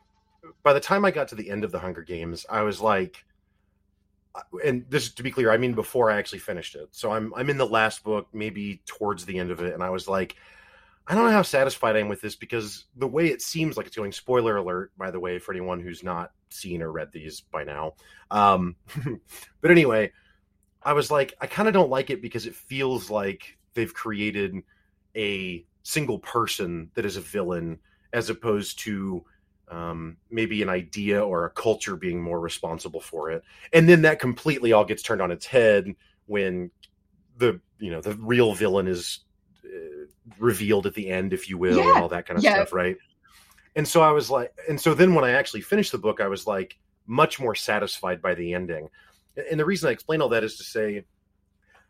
by 0.64 0.74
the 0.74 0.80
time 0.80 1.06
I 1.06 1.12
got 1.12 1.28
to 1.30 1.36
the 1.36 1.50
end 1.50 1.64
of 1.64 1.72
the 1.72 1.80
Hunger 1.80 2.02
Games, 2.02 2.46
I 2.50 2.62
was 2.62 2.82
like, 2.82 3.24
uh, 4.34 4.42
and 4.66 4.86
this 4.90 5.12
to 5.14 5.24
be 5.24 5.32
clear, 5.32 5.52
I 5.52 5.58
mean 5.58 5.74
before 5.74 6.10
I 6.10 6.18
actually 6.18 6.40
finished 6.40 6.76
it. 6.76 6.90
So 6.92 7.12
I'm 7.12 7.34
I'm 7.36 7.50
in 7.50 7.58
the 7.58 7.66
last 7.66 8.04
book, 8.04 8.28
maybe 8.34 8.82
towards 8.86 9.26
the 9.26 9.40
end 9.40 9.52
of 9.52 9.62
it, 9.62 9.74
and 9.74 9.84
I 9.84 9.90
was 9.90 10.08
like, 10.08 10.36
I 11.08 11.16
don't 11.16 11.26
know 11.26 11.32
how 11.32 11.42
satisfied 11.42 11.96
I 11.96 12.00
am 12.00 12.10
with 12.10 12.22
this 12.22 12.36
because 12.36 12.86
the 12.96 13.08
way 13.08 13.28
it 13.28 13.42
seems 13.42 13.76
like 13.76 13.88
it's 13.88 13.96
going. 13.96 14.12
Spoiler 14.12 14.58
alert, 14.58 14.92
by 14.98 15.12
the 15.12 15.20
way, 15.20 15.40
for 15.40 15.52
anyone 15.52 15.80
who's 15.80 16.04
not 16.04 16.32
seen 16.50 16.82
or 16.82 16.92
read 16.92 17.12
these 17.12 17.42
by 17.42 17.64
now. 17.64 17.96
Um, 18.30 18.76
but 19.62 19.72
anyway, 19.72 20.12
I 20.84 20.94
was 20.94 21.12
like, 21.12 21.34
I 21.42 21.48
kind 21.48 21.68
of 21.68 21.74
don't 21.74 21.90
like 21.90 22.10
it 22.10 22.22
because 22.22 22.46
it 22.46 22.56
feels 22.56 23.10
like 23.10 23.58
they've 23.74 23.94
created 23.94 24.56
a 25.16 25.66
single 25.84 26.20
person 26.20 26.92
that 26.94 27.06
is 27.06 27.18
a 27.18 27.22
villain 27.22 27.80
as 28.14 28.30
opposed 28.30 28.80
to 28.80 29.24
um, 29.70 30.18
maybe 30.30 30.62
an 30.62 30.70
idea 30.70 31.24
or 31.24 31.46
a 31.46 31.50
culture 31.50 31.96
being 31.96 32.22
more 32.22 32.40
responsible 32.40 33.00
for 33.00 33.32
it. 33.32 33.44
And 33.72 33.88
then 33.88 34.02
that 34.02 34.20
completely 34.20 34.74
all 34.74 34.84
gets 34.86 35.02
turned 35.02 35.22
on 35.22 35.32
its 35.32 35.46
head 35.46 35.96
when 36.26 36.72
the 37.38 37.62
you 37.80 37.90
know 37.90 38.02
the 38.02 38.14
real 38.16 38.54
villain 38.54 38.88
is 38.88 39.22
uh, 39.66 40.06
revealed 40.38 40.86
at 40.86 40.94
the 40.94 41.10
end, 41.10 41.34
if 41.34 41.50
you 41.50 41.58
will, 41.58 41.78
Yeah. 41.78 41.90
and 41.90 41.98
all 41.98 42.10
that 42.10 42.28
kind 42.28 42.38
of 42.38 42.44
Yeah. 42.44 42.52
stuff, 42.52 42.74
right? 42.74 42.98
And 43.76 43.88
so 43.88 44.02
I 44.02 44.12
was 44.12 44.30
like, 44.30 44.52
and 44.68 44.80
so 44.80 44.94
then 44.94 45.16
when 45.16 45.24
I 45.24 45.32
actually 45.32 45.62
finished 45.62 45.94
the 45.94 45.98
book, 45.98 46.20
I 46.20 46.28
was 46.28 46.46
like 46.46 46.78
much 47.08 47.40
more 47.40 47.56
satisfied 47.56 48.22
by 48.22 48.36
the 48.36 48.54
ending. 48.54 48.90
And 49.50 49.60
the 49.60 49.66
reason 49.66 49.88
I 49.88 49.94
explain 49.94 50.22
all 50.22 50.30
that 50.30 50.44
is 50.44 50.58
to 50.58 50.64
say, 50.64 51.06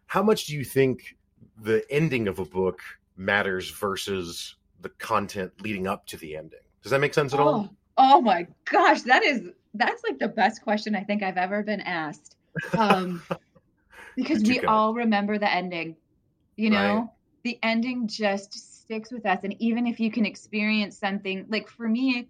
how 0.06 0.22
much 0.22 0.46
do 0.46 0.54
you 0.54 0.64
think 0.64 1.16
the 1.60 1.84
ending 1.90 2.28
of 2.28 2.38
a 2.38 2.46
book 2.46 2.80
matters 3.18 3.72
versus 3.72 4.56
the 4.82 4.90
content 4.90 5.52
leading 5.62 5.88
up 5.88 6.06
to 6.08 6.18
the 6.18 6.36
ending? 6.36 6.60
Does 6.84 6.92
that 6.92 7.00
make 7.00 7.14
sense 7.14 7.34
at 7.34 7.40
all? 7.40 7.70
Oh, 7.70 7.70
oh 7.98 8.22
my 8.22 8.48
gosh, 8.70 9.02
that 9.04 9.24
is 9.24 9.44
that's 9.74 10.04
like 10.04 10.20
the 10.20 10.28
best 10.28 10.62
question 10.62 10.96
I 10.96 11.04
think 11.04 11.24
I've 11.24 11.38
ever 11.38 11.64
been 11.64 11.82
asked. 11.82 12.36
Um, 12.78 13.22
because 14.16 14.44
we 14.44 14.60
all 14.62 14.94
remember 14.94 15.38
the 15.38 15.52
ending. 15.52 15.96
You 16.58 16.70
know, 16.70 16.78
Right. 16.78 17.08
the 17.44 17.60
ending 17.64 18.08
just 18.08 18.82
sticks 18.82 19.12
with 19.12 19.26
us, 19.26 19.40
and 19.44 19.56
even 19.60 19.88
if 19.88 20.00
you 20.00 20.12
can 20.12 20.26
experience 20.26 20.98
something 20.98 21.46
like 21.50 21.70
for 21.70 21.88
me, 21.88 22.28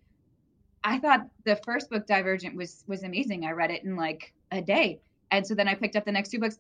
I 0.83 0.99
thought 0.99 1.27
the 1.45 1.55
first 1.55 1.89
book 1.89 2.05
Divergent 2.07 2.55
was 2.55 2.83
was 2.87 3.03
amazing. 3.03 3.45
I 3.45 3.51
read 3.51 3.71
it 3.71 3.83
in 3.83 3.95
like 3.95 4.33
a 4.51 4.61
day, 4.61 4.99
and 5.31 5.45
so 5.45 5.55
then 5.55 5.67
I 5.67 5.75
picked 5.75 5.95
up 5.95 6.05
the 6.05 6.11
next 6.11 6.29
two 6.29 6.39
books. 6.39 6.59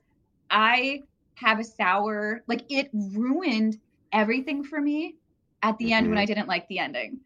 I 0.49 1.01
have 1.35 1.59
a 1.59 1.63
sour 1.63 2.43
like 2.47 2.63
it 2.69 2.89
ruined 2.93 3.77
everything 4.11 4.63
for 4.63 4.81
me 4.81 5.15
at 5.61 5.77
the 5.77 5.93
end 5.93 6.09
when 6.09 6.17
Mhm. 6.17 6.21
I 6.21 6.25
didn't 6.25 6.47
like 6.47 6.67
the 6.67 6.79
ending. 6.79 7.19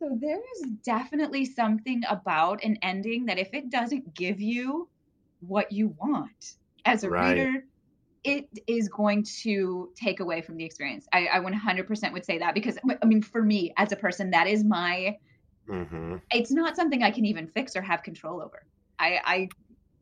So 0.00 0.16
there 0.20 0.38
is 0.56 0.70
definitely 0.84 1.44
something 1.44 2.02
about 2.08 2.62
an 2.64 2.78
ending 2.82 3.26
that 3.26 3.38
if 3.38 3.52
it 3.52 3.70
doesn't 3.70 4.14
give 4.14 4.40
you 4.40 4.88
what 5.40 5.72
you 5.72 5.94
want 5.98 6.54
as 6.84 7.02
a 7.04 7.10
Right. 7.10 7.36
reader, 7.38 7.64
it 8.24 8.48
is 8.66 8.88
going 8.88 9.24
to 9.42 9.90
take 10.00 10.20
away 10.20 10.42
from 10.42 10.56
the 10.56 10.64
experience. 10.64 11.06
I, 11.12 11.26
I 11.26 11.40
100% 11.40 12.12
would 12.12 12.24
say 12.24 12.38
that 12.38 12.54
because 12.54 12.78
I 13.02 13.06
mean, 13.06 13.22
for 13.22 13.42
me 13.42 13.72
as 13.76 13.92
a 13.92 13.96
person, 13.96 14.30
that 14.30 14.46
is 14.46 14.64
my. 14.64 15.16
hmm 15.66 16.18
It's 16.32 16.50
not 16.50 16.76
something 16.76 17.02
I 17.02 17.10
can 17.10 17.24
even 17.24 17.48
fix 17.48 17.74
or 17.76 17.82
have 17.82 18.02
control 18.02 18.42
over. 18.42 18.62
I, 18.98 19.20
I 19.24 19.48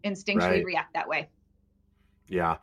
instinctually 0.05 0.39
Right. 0.39 0.65
react 0.65 0.95
that 0.95 1.09
way. 1.09 1.31
Yeah, 2.29 2.57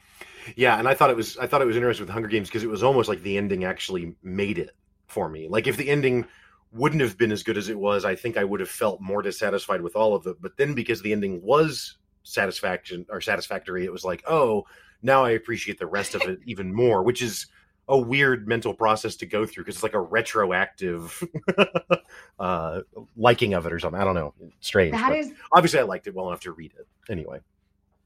yeah. 0.56 0.78
And 0.80 0.88
I 0.88 0.94
thought 0.94 1.10
it 1.10 1.16
was 1.16 1.38
I 1.38 1.48
thought 1.48 1.62
it 1.62 1.66
was 1.68 1.78
interesting 1.78 2.06
with 2.06 2.14
Hunger 2.14 2.28
Games 2.28 2.50
because 2.50 2.64
it 2.64 2.70
was 2.70 2.84
almost 2.84 3.10
like 3.10 3.22
the 3.22 3.38
ending 3.38 3.64
actually 3.64 4.16
made 4.22 4.58
it 4.58 4.72
for 5.08 5.30
me. 5.30 5.48
Like 5.48 5.68
if 5.68 5.78
the 5.78 5.90
ending 5.90 6.26
wouldn't 6.72 7.02
have 7.02 7.18
been 7.18 7.32
as 7.32 7.44
good 7.44 7.58
as 7.58 7.70
it 7.70 7.78
was, 7.78 8.04
I 8.04 8.16
think 8.16 8.38
I 8.38 8.44
would 8.44 8.60
have 8.60 8.70
felt 8.70 9.02
more 9.02 9.22
dissatisfied 9.22 9.82
with 9.82 9.96
all 9.96 10.16
of 10.16 10.26
it. 10.26 10.38
But 10.42 10.58
then 10.58 10.74
because 10.74 11.02
the 11.02 11.12
ending 11.12 11.42
was 11.42 11.98
satisfaction 12.24 13.06
or 13.10 13.22
satisfactory, 13.22 13.86
it 13.86 13.92
was 13.92 14.04
like, 14.04 14.24
oh, 14.28 14.66
now 15.02 15.24
I 15.24 15.32
appreciate 15.32 15.78
the 15.80 15.88
rest 15.88 16.16
of 16.16 16.22
it 16.24 16.40
even 16.46 16.74
more, 16.74 17.04
which 17.04 17.22
is 17.22 17.48
a 17.90 17.98
weird 17.98 18.48
mental 18.48 18.74
process 18.74 19.18
to 19.18 19.26
go 19.26 19.46
through 19.46 19.66
because 19.66 19.76
it's 19.76 19.84
like 19.84 19.94
a 19.94 20.00
retroactive 20.00 21.22
uh 22.40 22.80
liking 23.18 23.54
of 23.54 23.66
it 23.66 23.74
or 23.74 23.80
something. 23.80 24.00
I 24.00 24.06
don't 24.06 24.16
know. 24.16 24.34
It's 24.42 24.68
strange. 24.68 24.94
That 24.94 25.10
but 25.10 25.26
obviously 25.52 25.80
I 25.80 25.84
liked 25.84 26.08
it 26.08 26.16
well 26.16 26.30
enough 26.30 26.42
to 26.42 26.54
read 26.54 26.72
it. 26.80 26.88
Anyway. 27.12 27.40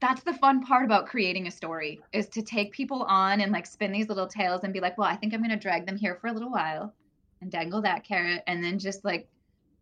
That's 0.00 0.22
the 0.22 0.34
fun 0.34 0.62
part 0.62 0.84
about 0.84 1.06
creating 1.06 1.46
a 1.46 1.50
story 1.50 2.00
is 2.12 2.28
to 2.30 2.42
take 2.42 2.72
people 2.72 3.02
on 3.04 3.40
and 3.40 3.52
like 3.52 3.66
spin 3.66 3.92
these 3.92 4.08
little 4.08 4.28
tales 4.28 4.62
and 4.64 4.72
be 4.72 4.80
like, 4.80 4.96
well, 4.96 5.08
I 5.08 5.16
think 5.16 5.34
I'm 5.34 5.40
going 5.40 5.50
to 5.50 5.56
drag 5.56 5.86
them 5.86 5.96
here 5.96 6.16
for 6.20 6.28
a 6.28 6.32
little 6.32 6.50
while 6.50 6.94
and 7.40 7.50
dangle 7.50 7.82
that 7.82 8.04
carrot 8.04 8.42
and 8.46 8.62
then 8.62 8.78
just 8.78 9.04
like 9.04 9.28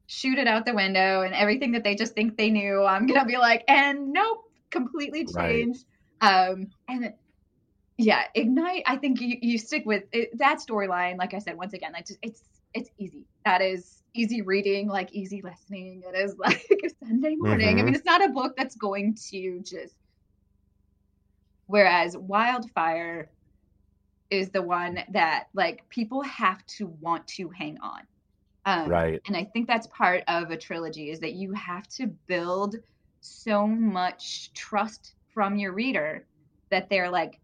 shoot 0.07 0.39
it 0.39 0.47
out 0.49 0.65
the 0.65 0.75
window 0.75 1.23
and 1.23 1.35
everything 1.35 1.73
that 1.73 1.85
they 1.85 1.95
just 1.95 2.15
think 2.15 2.37
they 2.37 2.51
knew, 2.51 2.85
I'm 2.85 3.07
going 3.07 3.21
to 3.21 3.27
be 3.27 3.37
like, 3.39 3.65
and 3.69 4.13
nope, 4.13 4.45
completely 4.71 5.27
Right. 5.27 5.71
changed. 5.71 5.85
Um, 6.21 6.69
and 6.89 7.13
yeah, 7.99 8.25
ignite. 8.35 8.83
I 8.87 8.97
think 8.97 9.21
you, 9.21 9.37
you 9.41 9.59
stick 9.59 9.85
with 9.87 10.05
it, 10.13 10.31
that 10.39 10.59
storyline. 10.59 11.19
Like 11.19 11.35
I 11.35 11.39
said, 11.39 11.57
once 11.57 11.73
again, 11.73 11.93
like 11.93 12.07
just, 12.07 12.19
it's, 12.23 12.43
it's 12.75 12.91
easy. 12.99 13.27
That 13.45 13.63
is 13.63 14.03
easy 14.15 14.43
reading, 14.43 14.89
like 14.89 15.13
easy 15.13 15.43
listening. 15.43 16.03
It 16.07 16.17
is 16.17 16.37
like 16.45 16.67
a 16.85 16.89
Sunday 17.07 17.37
morning. 17.37 17.81
I 17.81 17.83
Mhm. 17.83 17.85
mean, 17.85 17.95
it's 17.95 18.05
not 18.05 18.25
a 18.25 18.29
book 18.29 18.55
that's 18.57 18.77
going 18.77 19.17
to 19.31 19.61
just 19.65 19.97
Whereas 21.67 22.17
Wildfire 22.17 23.31
is 24.31 24.51
the 24.51 24.63
one 24.63 24.99
that 25.13 25.47
like 25.55 25.89
people 25.89 26.23
have 26.23 26.65
to 26.67 26.87
want 27.01 27.27
to 27.29 27.49
hang 27.49 27.79
on. 27.81 28.01
Um, 28.65 28.89
Right. 28.89 29.21
And 29.27 29.37
I 29.37 29.45
think 29.45 29.69
that's 29.69 29.87
part 29.89 30.25
of 30.27 30.51
a 30.51 30.57
trilogy 30.57 31.11
is 31.11 31.21
that 31.21 31.35
you 31.35 31.53
have 31.53 31.87
to 31.91 32.09
build 32.27 32.77
so 33.21 33.67
much 33.67 34.53
trust 34.55 35.15
from 35.33 35.57
your 35.57 35.73
reader 35.73 36.27
that 36.71 36.89
they're 36.91 37.11
like, 37.11 37.41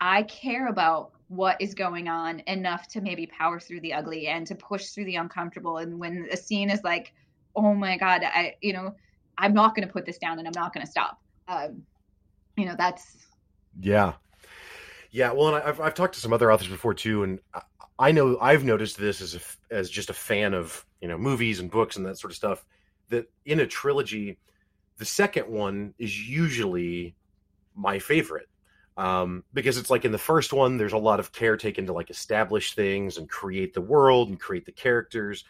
I 0.00 0.24
care 0.24 0.68
about 0.68 1.12
what 1.28 1.60
is 1.60 1.74
going 1.74 2.08
on 2.08 2.42
enough 2.46 2.88
to 2.88 3.00
maybe 3.00 3.26
power 3.26 3.58
through 3.58 3.80
the 3.80 3.94
ugly 3.94 4.26
and 4.26 4.46
to 4.46 4.54
push 4.54 4.88
through 4.88 5.06
the 5.06 5.16
uncomfortable. 5.16 5.78
And 5.78 5.98
when 5.98 6.28
a 6.30 6.36
scene 6.36 6.70
is 6.70 6.82
like, 6.84 7.12
oh 7.56 7.74
my 7.74 7.96
God, 7.96 8.22
I, 8.24 8.54
you 8.60 8.72
know, 8.72 8.94
I'm 9.38 9.54
not 9.54 9.74
going 9.74 9.86
to 9.86 9.92
put 9.92 10.06
this 10.06 10.18
down 10.18 10.38
and 10.38 10.46
I'm 10.46 10.54
not 10.54 10.74
going 10.74 10.84
to 10.84 10.90
stop. 10.90 11.20
Um, 11.48 11.82
you 12.56 12.66
know, 12.66 12.74
that's 12.76 13.23
Yeah, 13.80 14.14
yeah. 15.10 15.32
Well, 15.32 15.54
and 15.54 15.64
I've 15.64 15.80
I've 15.80 15.94
talked 15.94 16.14
to 16.14 16.20
some 16.20 16.32
other 16.32 16.52
authors 16.52 16.68
before 16.68 16.94
too, 16.94 17.22
and 17.24 17.40
I, 17.98 18.12
know 18.12 18.38
I've 18.40 18.64
noticed 18.64 18.98
this 18.98 19.20
as 19.20 19.34
a 19.34 19.74
as 19.74 19.90
just 19.90 20.10
a 20.10 20.14
fan 20.14 20.54
of 20.54 20.84
you 21.00 21.08
know 21.08 21.18
movies 21.18 21.60
and 21.60 21.70
books 21.70 21.96
and 21.96 22.06
that 22.06 22.18
sort 22.18 22.32
of 22.32 22.36
stuff. 22.36 22.64
That 23.10 23.30
in 23.44 23.60
a 23.60 23.66
trilogy, 23.66 24.38
the 24.98 25.04
second 25.04 25.48
one 25.48 25.94
is 25.98 26.28
usually 26.28 27.14
my 27.74 27.98
favorite 27.98 28.48
um, 28.96 29.44
because 29.52 29.76
it's 29.78 29.90
like 29.90 30.04
in 30.04 30.12
the 30.12 30.18
first 30.18 30.52
one, 30.52 30.76
there's 30.76 30.92
a 30.92 30.98
lot 30.98 31.20
of 31.20 31.32
care 31.32 31.56
taken 31.56 31.86
to 31.86 31.92
like 31.92 32.10
establish 32.10 32.74
things 32.74 33.18
and 33.18 33.28
create 33.28 33.74
the 33.74 33.80
world 33.80 34.28
and 34.28 34.38
create 34.38 34.66
the 34.66 34.72
characters. 34.72 35.44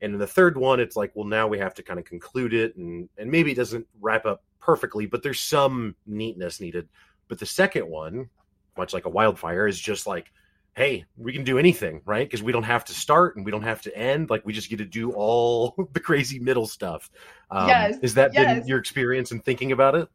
And 0.00 0.14
in 0.14 0.18
the 0.18 0.26
third 0.26 0.56
one, 0.56 0.80
it's 0.80 0.96
like, 0.96 1.12
well, 1.14 1.26
now 1.26 1.46
we 1.46 1.58
have 1.58 1.74
to 1.74 1.82
kind 1.82 1.98
of 1.98 2.04
conclude 2.04 2.54
it, 2.54 2.76
and 2.76 3.08
and 3.18 3.30
maybe 3.30 3.52
it 3.52 3.56
doesn't 3.56 3.86
wrap 4.00 4.26
up 4.26 4.42
perfectly, 4.60 5.06
but 5.06 5.22
there's 5.22 5.40
some 5.40 5.94
neatness 6.06 6.60
needed. 6.60 6.88
But 7.28 7.38
the 7.38 7.46
second 7.46 7.88
one, 7.88 8.28
much 8.76 8.94
like 8.94 9.06
a 9.06 9.10
wildfire, 9.10 9.66
is 9.66 9.80
just 9.80 10.06
like, 10.06 10.30
hey, 10.74 11.04
we 11.16 11.32
can 11.32 11.44
do 11.44 11.58
anything, 11.58 12.02
right? 12.04 12.28
Because 12.28 12.42
we 12.42 12.52
don't 12.52 12.64
have 12.64 12.84
to 12.84 12.92
start 12.92 13.36
and 13.36 13.44
we 13.44 13.50
don't 13.50 13.62
have 13.62 13.80
to 13.82 13.96
end. 13.96 14.28
Like 14.28 14.44
we 14.44 14.52
just 14.52 14.68
get 14.68 14.76
to 14.78 14.84
do 14.84 15.12
all 15.12 15.74
the 15.92 16.00
crazy 16.00 16.38
middle 16.38 16.66
stuff. 16.66 17.10
Um, 17.50 17.68
yes. 17.68 17.96
Is 18.02 18.14
that 18.14 18.34
yes. 18.34 18.58
been 18.58 18.68
your 18.68 18.78
experience 18.78 19.32
in 19.32 19.40
thinking 19.40 19.72
about 19.72 19.94
it? 19.94 20.08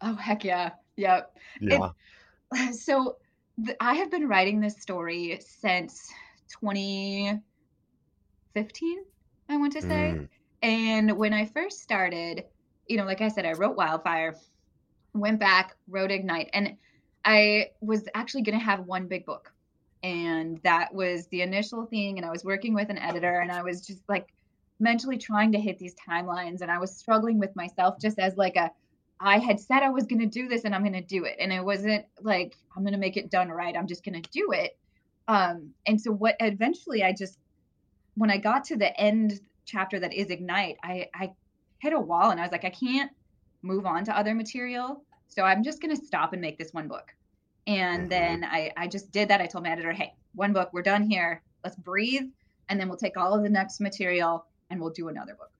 Oh 0.00 0.14
heck 0.14 0.44
yeah, 0.44 0.70
yep. 0.96 1.36
Yeah. 1.60 1.90
It, 2.54 2.74
so 2.80 3.16
th- 3.64 3.76
I 3.80 3.94
have 3.94 4.10
been 4.10 4.28
writing 4.28 4.60
this 4.60 4.80
story 4.80 5.40
since 5.46 6.10
2015. 6.60 7.42
I 9.48 9.56
want 9.56 9.72
to 9.74 9.82
say, 9.82 10.14
Mm. 10.16 10.28
and 10.62 11.16
when 11.16 11.32
I 11.32 11.44
first 11.44 11.82
started, 11.82 12.44
you 12.88 12.96
know, 12.96 13.04
like 13.04 13.20
I 13.20 13.28
said, 13.28 13.46
I 13.46 13.52
wrote 13.52 13.76
Wildfire, 13.76 14.34
went 15.16 15.40
back, 15.40 15.76
wrote 15.88 16.10
Ignite, 16.10 16.50
and 16.52 16.76
I 17.24 17.70
was 17.80 18.04
actually 18.14 18.42
going 18.42 18.58
to 18.58 18.64
have 18.64 18.86
one 18.86 19.08
big 19.08 19.26
book. 19.26 19.52
And 20.02 20.60
that 20.62 20.94
was 20.94 21.26
the 21.28 21.42
initial 21.42 21.86
thing. 21.86 22.18
And 22.18 22.26
I 22.26 22.30
was 22.30 22.44
working 22.44 22.74
with 22.74 22.90
an 22.90 22.98
editor, 22.98 23.40
and 23.40 23.50
I 23.50 23.62
was 23.62 23.84
just 23.84 24.02
like 24.08 24.32
mentally 24.78 25.18
trying 25.18 25.52
to 25.52 25.58
hit 25.58 25.78
these 25.78 25.94
timelines. 25.94 26.60
And 26.60 26.70
I 26.70 26.78
was 26.78 26.94
struggling 26.94 27.38
with 27.38 27.54
myself 27.56 27.98
just 28.00 28.18
as 28.18 28.36
like 28.36 28.56
a, 28.56 28.70
I 29.18 29.38
had 29.38 29.58
said 29.58 29.82
I 29.82 29.88
was 29.88 30.04
going 30.04 30.20
to 30.20 30.26
do 30.26 30.48
this 30.48 30.64
and 30.64 30.74
I'm 30.74 30.82
going 30.82 30.92
to 30.92 31.00
do 31.00 31.24
it. 31.24 31.36
And 31.40 31.52
it 31.52 31.64
wasn't 31.64 32.04
like, 32.20 32.56
I'm 32.76 32.82
going 32.82 32.92
to 32.92 32.98
make 32.98 33.16
it 33.16 33.30
done 33.30 33.48
right. 33.48 33.76
I'm 33.76 33.86
just 33.86 34.04
going 34.04 34.20
to 34.20 34.30
do 34.30 34.52
it. 34.52 34.76
Um, 35.28 35.70
and 35.86 36.00
so, 36.00 36.12
what 36.12 36.36
eventually 36.38 37.02
I 37.02 37.12
just, 37.12 37.38
when 38.14 38.30
I 38.30 38.36
got 38.36 38.64
to 38.66 38.76
the 38.76 38.98
end 39.00 39.40
chapter 39.64 39.98
that 39.98 40.12
is 40.12 40.30
Ignite, 40.30 40.76
I, 40.82 41.08
I 41.14 41.32
hit 41.78 41.92
a 41.92 42.00
wall 42.00 42.30
and 42.30 42.38
I 42.38 42.44
was 42.44 42.52
like, 42.52 42.64
I 42.64 42.70
can't 42.70 43.10
move 43.66 43.86
on 43.86 44.04
to 44.04 44.16
other 44.16 44.34
material. 44.34 45.02
So 45.28 45.42
I'm 45.42 45.62
just 45.62 45.80
going 45.82 45.94
to 45.94 46.02
stop 46.04 46.32
and 46.32 46.40
make 46.40 46.58
this 46.58 46.72
one 46.72 46.88
book. 46.88 47.14
And 47.66 48.06
Mhm. 48.06 48.10
then 48.10 48.44
I, 48.44 48.72
I 48.76 48.86
just 48.86 49.10
did 49.10 49.28
that. 49.28 49.40
I 49.40 49.46
told 49.46 49.64
my 49.64 49.70
editor, 49.70 49.92
hey, 49.92 50.14
one 50.34 50.52
book, 50.52 50.70
we're 50.72 50.82
done 50.82 51.08
here. 51.10 51.42
Let's 51.64 51.76
breathe. 51.76 52.28
And 52.68 52.78
then 52.80 52.88
we'll 52.88 52.98
take 52.98 53.16
all 53.16 53.34
of 53.34 53.42
the 53.42 53.48
next 53.48 53.80
material 53.80 54.46
and 54.70 54.80
we'll 54.80 54.90
do 54.90 55.08
another 55.08 55.34
book. 55.34 55.50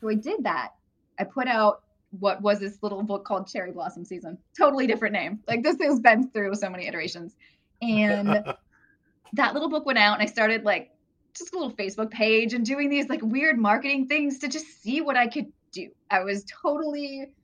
So 0.00 0.08
I 0.08 0.14
did 0.14 0.44
that. 0.44 0.70
I 1.18 1.24
put 1.24 1.46
out 1.46 1.82
what 2.18 2.42
was 2.42 2.60
this 2.60 2.82
little 2.82 3.02
book 3.02 3.24
called 3.24 3.46
Cherry 3.46 3.72
Blossom 3.72 4.04
Season. 4.04 4.36
Totally 4.58 4.86
different 4.86 5.12
name. 5.12 5.40
Like 5.46 5.62
this 5.62 5.76
has 5.80 6.00
been 6.00 6.30
through 6.30 6.54
so 6.56 6.68
many 6.68 6.86
iterations. 6.86 7.36
And 7.80 8.44
that 9.34 9.54
little 9.54 9.68
book 9.68 9.86
went 9.86 9.98
out 9.98 10.14
and 10.18 10.22
I 10.22 10.30
started 10.30 10.64
like 10.64 10.90
just 11.36 11.54
a 11.54 11.58
little 11.58 11.74
Facebook 11.74 12.10
page 12.10 12.54
and 12.54 12.66
doing 12.66 12.90
these 12.90 13.08
like 13.08 13.22
weird 13.22 13.58
marketing 13.58 14.06
things 14.08 14.38
to 14.40 14.48
just 14.48 14.82
see 14.82 15.00
what 15.00 15.16
I 15.16 15.28
could 15.28 15.52
do. 15.72 15.88
I 16.10 16.20
was 16.20 16.44
totally 16.44 17.34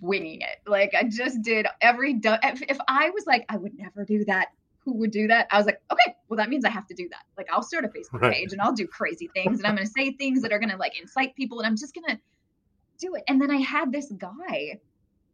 winging 0.00 0.40
it. 0.42 0.58
Like 0.66 0.94
I 0.94 1.04
just 1.04 1.42
did 1.42 1.66
every 1.80 2.14
du- 2.14 2.38
if, 2.42 2.62
if 2.62 2.78
I 2.88 3.10
was 3.10 3.26
like 3.26 3.44
I 3.48 3.56
would 3.56 3.76
never 3.78 4.04
do 4.04 4.24
that, 4.26 4.48
who 4.84 4.94
would 4.94 5.10
do 5.10 5.26
that? 5.28 5.46
I 5.50 5.56
was 5.56 5.66
like, 5.66 5.80
okay, 5.90 6.14
well 6.28 6.36
that 6.36 6.48
means 6.48 6.64
I 6.64 6.70
have 6.70 6.86
to 6.88 6.94
do 6.94 7.08
that. 7.10 7.22
Like 7.36 7.46
I'll 7.52 7.62
start 7.62 7.84
a 7.84 7.88
Facebook 7.88 8.20
Right. 8.20 8.34
page 8.34 8.52
and 8.52 8.60
I'll 8.60 8.72
do 8.72 8.86
crazy 8.86 9.30
things 9.34 9.58
and 9.58 9.66
I'm 9.66 9.74
going 9.74 9.86
to 9.86 9.92
say 9.92 10.12
things 10.12 10.42
that 10.42 10.52
are 10.52 10.58
going 10.58 10.70
to 10.70 10.76
like 10.76 11.00
incite 11.00 11.34
people 11.36 11.58
and 11.60 11.66
I'm 11.66 11.76
just 11.76 11.94
going 11.94 12.16
to 12.16 12.20
do 12.98 13.14
it. 13.14 13.22
And 13.28 13.40
then 13.40 13.50
I 13.50 13.56
had 13.56 13.92
this 13.92 14.12
guy 14.18 14.78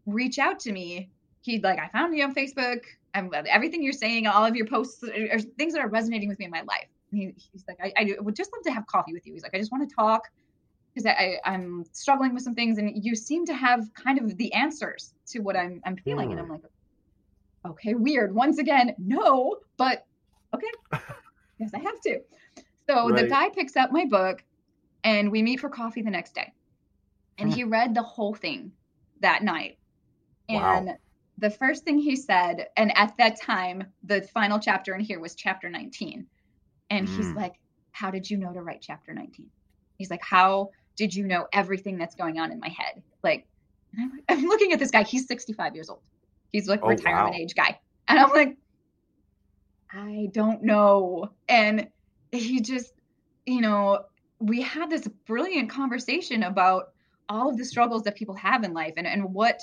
reach 0.07 0.39
out 0.39 0.61
to 0.61 0.73
me. 0.73 1.11
He'd 1.43 1.63
like, 1.63 1.79
I 1.79 1.89
found 1.89 2.17
you 2.17 2.25
on 2.25 2.35
Facebook. 2.35 2.81
I'm 3.15 3.31
everything 3.47 3.83
you're 3.83 3.93
saying, 3.93 4.27
all 4.27 4.45
of 4.45 4.55
your 4.55 4.67
posts 4.67 5.03
are, 5.03 5.35
are 5.35 5.39
things 5.39 5.73
that 5.73 5.81
are 5.81 5.89
resonating 5.89 6.29
with 6.29 6.39
me 6.39 6.45
in 6.45 6.51
my 6.51 6.63
life. 6.63 6.89
He, 7.11 7.33
he's 7.37 7.65
like, 7.67 7.79
I, 7.83 7.93
I 7.97 8.17
would 8.21 8.37
just 8.37 8.53
love 8.53 8.63
to 8.65 8.71
have 8.71 8.87
coffee 8.87 9.15
with 9.15 9.27
you. 9.27 9.33
He's 9.33 9.43
like, 9.43 9.55
I 9.55 9.59
just 9.59 9.73
want 9.73 9.89
to 9.89 9.95
talk 9.95 10.23
because 10.95 11.15
I'm 11.45 11.85
struggling 11.93 12.35
with 12.35 12.43
some 12.43 12.55
things, 12.55 12.79
and 12.79 12.91
you 12.95 13.15
seem 13.15 13.47
to 13.47 13.55
have 13.55 13.93
kind 13.95 14.19
of 14.19 14.37
the 14.37 14.53
answers 14.53 15.15
to 15.29 15.41
what 15.41 15.57
I'm 15.57 15.81
I'm 15.85 15.97
feeling. 15.97 16.33
And 16.33 16.41
I'm 16.41 16.49
like, 16.49 16.63
okay, 17.67 17.95
weird. 17.95 18.35
Once 18.35 18.59
again, 18.59 18.95
no, 18.99 19.57
but 19.77 20.05
okay, 20.55 20.67
yes, 21.59 21.71
I 21.75 21.79
have 21.79 22.01
to. 22.07 22.21
So 22.89 23.13
the 23.15 23.25
guy 23.29 23.51
picks 23.51 23.77
up 23.77 23.93
my 23.93 24.07
book, 24.07 24.45
and 25.05 25.31
we 25.31 25.43
meet 25.43 25.61
for 25.61 25.69
coffee 25.69 26.03
the 26.03 26.11
next 26.11 26.35
day. 26.35 26.53
And 27.39 27.49
Hmm. 27.49 27.55
he 27.55 27.65
read 27.65 27.95
the 27.95 28.03
whole 28.03 28.35
thing 28.35 28.73
that 29.21 29.43
night. 29.43 29.79
Wow. 30.49 30.79
And 30.79 30.99
the 31.39 31.51
first 31.51 31.85
thing 31.85 31.99
he 31.99 32.17
said, 32.17 32.69
and 32.77 32.97
at 32.97 33.17
that 33.19 33.41
time, 33.41 33.93
the 34.03 34.23
final 34.23 34.59
chapter 34.59 34.95
in 34.95 35.01
here 35.01 35.21
was 35.21 35.35
chapter 35.35 35.71
19. 35.71 36.27
And 36.91 37.09
he's 37.09 37.33
Mm. 37.33 37.37
like, 37.37 37.55
How 37.93 38.11
did 38.11 38.29
you 38.31 38.39
know 38.39 38.53
to 38.53 38.63
write 38.63 38.83
chapter 38.83 39.13
19? 39.15 39.51
He's 39.99 40.11
like, 40.11 40.23
How 40.23 40.71
did 40.97 41.15
you 41.15 41.27
know 41.27 41.47
everything 41.53 41.99
that's 41.99 42.15
going 42.17 42.39
on 42.41 42.53
in 42.53 42.61
my 42.61 42.69
head? 42.69 43.03
Like, 43.23 43.47
and 43.95 44.13
I'm, 44.29 44.39
I'm 44.39 44.47
looking 44.47 44.73
at 44.73 44.79
this 44.79 44.91
guy, 44.91 45.05
he's 45.05 45.27
65 45.27 45.75
years 45.75 45.91
old. 45.91 46.03
He's 46.53 46.69
like 46.69 46.83
Oh, 46.83 46.89
retirement 46.89 47.35
wow. 47.35 47.41
age 47.41 47.55
guy. 47.55 47.79
And 48.09 48.19
I'm 48.19 48.31
like, 48.31 48.57
I 49.93 50.29
don't 50.33 50.63
know. 50.63 51.33
And 51.49 51.89
he 52.33 52.61
just, 52.61 52.93
you 53.47 53.61
know, 53.61 54.05
we 54.41 54.63
had 54.63 54.91
this 54.91 55.09
brilliant 55.27 55.71
conversation 55.71 56.43
about 56.43 56.87
all 57.29 57.51
of 57.51 57.59
the 57.59 57.65
struggles 57.65 58.03
that 58.05 58.17
people 58.17 58.35
have 58.37 58.65
in 58.65 58.73
life 58.73 58.95
and, 58.97 59.07
and 59.07 59.35
what, 59.35 59.61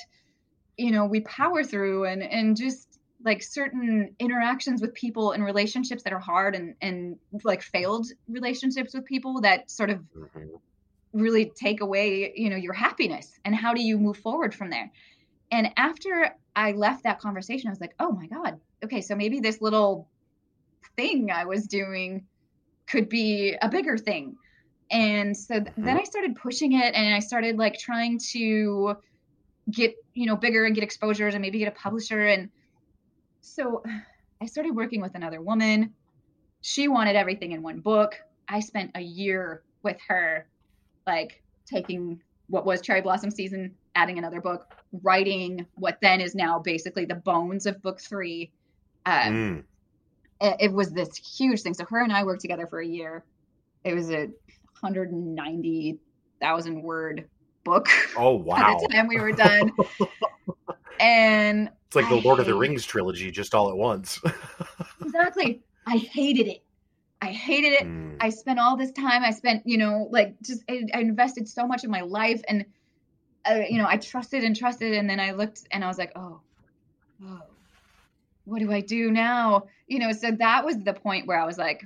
you 0.78 0.92
know, 0.92 1.06
we 1.06 1.22
power 1.22 1.64
through 1.64 2.06
and, 2.06 2.24
and 2.24 2.58
just 2.58 2.95
like 3.26 3.42
certain 3.42 4.16
interactions 4.20 4.82
with 4.82 4.94
people 4.94 5.32
and 5.32 5.44
relationships 5.44 6.04
that 6.04 6.14
are 6.14 6.20
hard 6.20 6.56
and, 6.56 6.76
and 6.82 7.18
like 7.44 7.62
failed 7.62 8.06
relationships 8.30 8.94
with 8.94 9.04
people 9.06 9.42
that 9.42 9.70
sort 9.70 9.90
of 9.90 10.00
Mhm. 10.16 10.60
really 11.14 11.52
take 11.56 11.82
away 11.82 12.34
you 12.36 12.50
know 12.50 12.56
your 12.56 12.74
happiness 12.74 13.40
and 13.46 13.56
how 13.56 13.74
do 13.74 13.82
you 13.82 13.98
move 13.98 14.18
forward 14.18 14.54
from 14.54 14.70
there? 14.70 14.92
And 15.52 15.72
after 15.78 16.36
i 16.56 16.72
left 16.72 17.04
that 17.04 17.20
conversation 17.20 17.68
i 17.68 17.72
was 17.72 17.82
like 17.82 17.96
oh 18.00 18.12
my 18.12 18.28
god 18.28 18.60
okay 18.84 19.02
so 19.02 19.16
maybe 19.16 19.40
this 19.42 19.62
little 19.62 20.08
thing 20.96 21.32
i 21.32 21.46
was 21.46 21.68
doing 21.68 22.26
could 22.88 23.10
be 23.10 23.56
a 23.62 23.68
bigger 23.70 23.98
thing. 23.98 24.36
And 24.92 25.36
so 25.36 25.60
th- 25.60 25.74
then 25.76 25.98
i 25.98 26.04
started 26.04 26.36
pushing 26.36 26.74
it 26.74 26.94
and 26.94 27.16
i 27.16 27.20
started 27.20 27.58
like 27.58 27.78
trying 27.80 28.20
to 28.34 28.96
get 29.72 29.96
you 30.14 30.28
know 30.28 30.36
bigger 30.36 30.66
and 30.66 30.76
get 30.76 30.84
exposures 30.84 31.34
and 31.34 31.42
maybe 31.42 31.58
get 31.60 31.68
a 31.68 31.72
publisher 31.72 32.28
and 32.28 32.50
so 33.46 33.84
i 34.42 34.46
started 34.46 34.76
working 34.76 35.02
with 35.02 35.16
another 35.16 35.42
woman. 35.42 35.94
She 36.62 36.88
wanted 36.88 37.16
everything 37.16 37.52
in 37.52 37.62
one 37.62 37.80
book. 37.80 38.16
I 38.50 38.60
spent 38.60 38.92
a 38.96 39.02
year 39.02 39.64
with 39.84 39.98
her 40.08 40.48
like 41.08 41.42
taking 41.72 42.22
what 42.48 42.66
was 42.66 42.82
cherry 42.82 43.02
blossom 43.02 43.32
season 43.32 43.76
adding 43.96 44.18
another 44.18 44.42
book 44.42 44.66
writing 45.04 45.66
what 45.76 45.98
then 46.02 46.22
is 46.22 46.36
now 46.36 46.60
basically 46.60 47.06
the 47.06 47.16
bones 47.16 47.66
of 47.66 47.82
book 47.82 48.00
three. 48.02 48.52
Um, 49.06 49.34
Mm. 49.34 49.64
it, 50.42 50.56
it 50.60 50.74
was 50.74 50.92
this 50.92 51.16
huge 51.38 51.62
thing. 51.62 51.74
So 51.74 51.86
her 51.86 52.04
and 52.04 52.12
i 52.12 52.24
worked 52.24 52.42
together 52.42 52.68
for 52.68 52.80
a 52.80 52.88
year. 52.88 53.24
It 53.84 53.94
was 53.94 54.10
a 54.10 54.30
190000 54.82 56.82
word 56.82 57.30
book. 57.64 57.88
Oh 58.18 58.36
wow! 58.36 58.56
by 58.64 58.74
the 58.74 58.90
time 58.94 59.08
we 59.08 59.20
were 59.20 59.32
done 59.32 59.72
and 61.00 61.70
It's 61.88 61.96
like 61.96 62.10
the 62.10 62.18
I 62.18 62.22
Lord 62.22 62.40
of 62.40 62.46
the 62.46 62.56
Rings 62.56 62.86
trilogy, 62.86 63.32
just 63.32 63.54
all 63.56 63.70
at 63.70 63.78
once. 63.78 64.20
exactly 65.02 65.62
i 65.88 65.98
hated 65.98 66.48
it 66.48 66.64
i 67.22 67.28
hated 67.28 67.74
it 67.74 67.88
Mm. 68.16 68.24
I 68.26 68.30
spent 68.30 68.60
all 68.60 68.78
this 68.78 68.92
time. 68.92 69.24
I 69.24 69.32
spent, 69.32 69.64
you 69.66 69.78
know, 69.78 70.08
like 70.12 70.36
just 70.42 70.64
I, 70.70 70.84
I 70.94 71.00
invested 71.02 71.48
so 71.48 71.68
much 71.68 71.84
of 71.84 71.90
my 71.90 72.02
life, 72.02 72.42
and 72.48 72.66
uh, 73.50 73.62
you 73.70 73.78
know, 73.78 73.88
I 73.88 73.98
trusted 73.98 74.44
and 74.44 74.56
trusted, 74.56 74.94
and 74.94 75.10
then 75.10 75.20
I 75.20 75.32
looked 75.32 75.68
and 75.72 75.84
I 75.84 75.88
was 75.88 75.98
like, 75.98 76.12
oh, 76.16 76.42
oh, 77.24 77.42
what 78.46 78.60
do 78.60 78.72
I 78.72 78.82
do 78.82 79.12
now? 79.12 79.66
You 79.88 80.00
know, 80.00 80.12
so 80.12 80.32
that 80.32 80.66
was 80.66 80.78
the 80.80 80.94
point 80.94 81.28
where 81.28 81.40
I 81.40 81.46
was 81.46 81.58
like, 81.58 81.86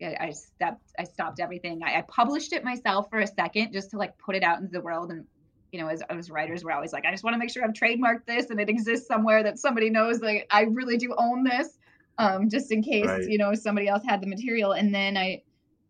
I, 0.00 0.16
I 0.20 0.30
stopped. 0.30 0.92
I 0.98 1.04
stopped 1.04 1.40
everything. 1.40 1.82
I, 1.84 1.98
I 1.98 2.02
published 2.02 2.52
it 2.52 2.64
myself 2.64 3.08
for 3.10 3.20
a 3.20 3.26
second 3.26 3.72
just 3.72 3.90
to 3.90 3.98
like 3.98 4.16
put 4.18 4.34
it 4.34 4.42
out 4.42 4.58
into 4.58 4.72
the 4.72 4.80
world, 4.80 5.10
and 5.10 5.26
you 5.72 5.80
know, 5.80 5.88
as, 5.88 6.02
as 6.10 6.30
writers, 6.30 6.64
we're 6.64 6.72
always 6.72 6.92
like, 6.92 7.06
I 7.06 7.10
just 7.10 7.24
want 7.24 7.34
to 7.34 7.38
make 7.38 7.50
sure 7.50 7.64
I've 7.64 7.72
trademarked 7.72 8.26
this 8.26 8.50
and 8.50 8.60
it 8.60 8.68
exists 8.68 9.06
somewhere 9.08 9.42
that 9.42 9.58
somebody 9.58 9.90
knows 9.90 10.20
like 10.20 10.46
I 10.50 10.62
really 10.64 10.98
do 10.98 11.14
own 11.16 11.42
this 11.44 11.78
um, 12.18 12.48
just 12.50 12.70
in 12.70 12.82
case 12.82 13.06
Right. 13.08 13.24
you 13.26 13.38
know 13.38 13.54
somebody 13.54 13.88
else 13.88 14.02
had 14.06 14.20
the 14.20 14.26
material. 14.26 14.72
And 14.72 14.94
then 14.94 15.16
I 15.16 15.42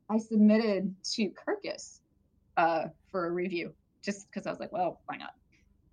I 0.09 0.18
submitted 0.18 0.95
to 1.15 1.31
Kirkus 1.31 2.00
uh, 2.57 2.85
for 3.11 3.27
a 3.27 3.31
review 3.31 3.75
just 4.04 4.27
because 4.31 4.46
I 4.46 4.50
was 4.50 4.61
like, 4.61 4.73
well, 4.73 5.00
why 5.07 5.17
not? 5.17 5.31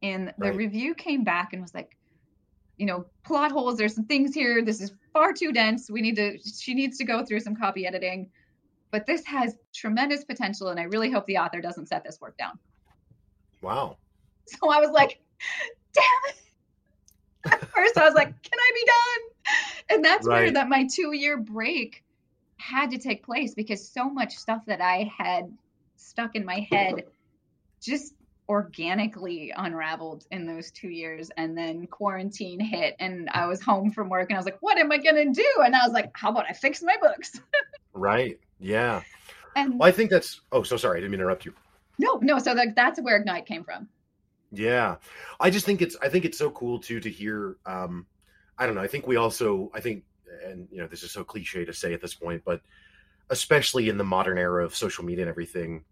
And 0.01 0.33
the 0.37 0.49
Right. 0.49 0.55
review 0.55 0.93
came 0.95 1.23
back 1.23 1.53
and 1.53 1.61
was 1.61 1.73
like, 1.73 1.97
you 2.77 2.85
know, 2.85 3.05
plot 3.25 3.51
holes. 3.51 3.77
There's 3.77 3.95
some 3.95 4.05
things 4.05 4.33
here. 4.33 4.63
This 4.63 4.81
is 4.81 4.93
far 5.13 5.33
too 5.33 5.51
dense. 5.51 5.89
We 5.89 6.01
need 6.01 6.15
to. 6.17 6.37
She 6.39 6.73
needs 6.73 6.97
to 6.99 7.05
go 7.05 7.25
through 7.25 7.39
some 7.41 7.55
copy 7.55 7.85
editing. 7.87 8.29
But 8.91 9.05
this 9.05 9.25
has 9.25 9.55
tremendous 9.73 10.23
potential, 10.23 10.69
and 10.69 10.79
I 10.79 10.83
really 10.83 11.11
hope 11.11 11.25
the 11.27 11.37
author 11.37 11.61
doesn't 11.61 11.87
set 11.87 12.03
this 12.03 12.19
work 12.21 12.37
down. 12.37 12.57
Wow. 13.61 13.97
So 14.45 14.69
I 14.71 14.79
was 14.79 14.91
like, 14.91 15.19
damn 15.93 16.03
it. 16.29 16.35
At 17.53 17.69
first, 17.69 17.97
I 17.97 18.05
was 18.05 18.13
like, 18.13 18.27
can 18.27 18.59
I 18.59 18.71
be 18.73 18.85
done? 18.85 19.95
And 19.95 20.05
that's 20.05 20.27
where 20.27 20.51
that 20.51 20.69
my 20.69 20.87
two 20.93 21.13
year 21.13 21.37
break 21.37 22.03
had 22.57 22.91
to 22.91 22.97
take 22.97 23.23
place 23.23 23.55
because 23.55 23.87
so 23.87 24.09
much 24.09 24.35
stuff 24.35 24.61
that 24.67 24.81
I 24.81 25.09
had 25.17 25.51
stuck 25.95 26.35
in 26.35 26.45
my 26.45 26.67
head 26.71 27.03
just 27.81 28.13
organically 28.47 29.53
unraveled 29.55 30.25
in 30.31 30.45
those 30.45 30.71
two 30.71 30.89
years. 30.89 31.31
And 31.37 31.57
then 31.57 31.87
quarantine 31.87 32.59
hit, 32.59 32.95
and 32.99 33.29
I 33.31 33.45
was 33.45 33.61
home 33.61 33.91
from 33.91 34.09
work, 34.09 34.29
and 34.29 34.37
I 34.37 34.39
was 34.39 34.45
like, 34.45 34.61
"What 34.61 34.77
am 34.77 34.91
I 34.91 34.97
gonna 34.97 35.31
do?" 35.31 35.53
And 35.63 35.75
I 35.75 35.85
was 35.85 35.93
like, 35.93 36.11
"How 36.13 36.29
about 36.29 36.45
I 36.49 36.53
fix 36.53 36.83
my 36.83 36.97
books?" 37.01 37.39
right. 37.93 38.39
Yeah. 38.59 39.01
And 39.55 39.79
well, 39.79 39.87
I 39.87 39.91
think 39.91 40.09
that's. 40.09 40.41
Oh, 40.51 40.63
so 40.63 40.77
sorry. 40.77 40.97
I 40.97 41.01
didn't 41.01 41.13
interrupt 41.13 41.45
you. 41.45 41.53
No, 41.99 42.17
no. 42.23 42.39
So 42.39 42.53
like 42.53 42.75
that's 42.75 42.99
where 42.99 43.17
Ignite 43.17 43.45
came 43.45 43.63
from. 43.63 43.87
Yeah, 44.51 44.95
I 45.39 45.51
just 45.51 45.65
think 45.65 45.83
it's. 45.83 45.95
I 46.01 46.09
think 46.09 46.25
it's 46.25 46.37
so 46.37 46.49
cool 46.49 46.79
too 46.79 46.99
to 46.99 47.09
hear. 47.09 47.57
Um, 47.67 48.07
I 48.57 48.65
don't 48.65 48.73
know. 48.73 48.81
I 48.81 48.87
think 48.87 49.05
we 49.05 49.17
also. 49.17 49.69
I 49.75 49.79
think, 49.79 50.03
and 50.43 50.67
you 50.71 50.79
know, 50.79 50.87
this 50.87 51.03
is 51.03 51.11
so 51.11 51.23
cliche 51.23 51.65
to 51.65 51.73
say 51.73 51.93
at 51.93 52.01
this 52.01 52.15
point, 52.15 52.41
but 52.43 52.61
especially 53.29 53.89
in 53.89 53.97
the 53.97 54.03
modern 54.03 54.37
era 54.37 54.65
of 54.65 54.75
social 54.75 55.05
media 55.05 55.23
and 55.23 55.29
everything, 55.29 55.83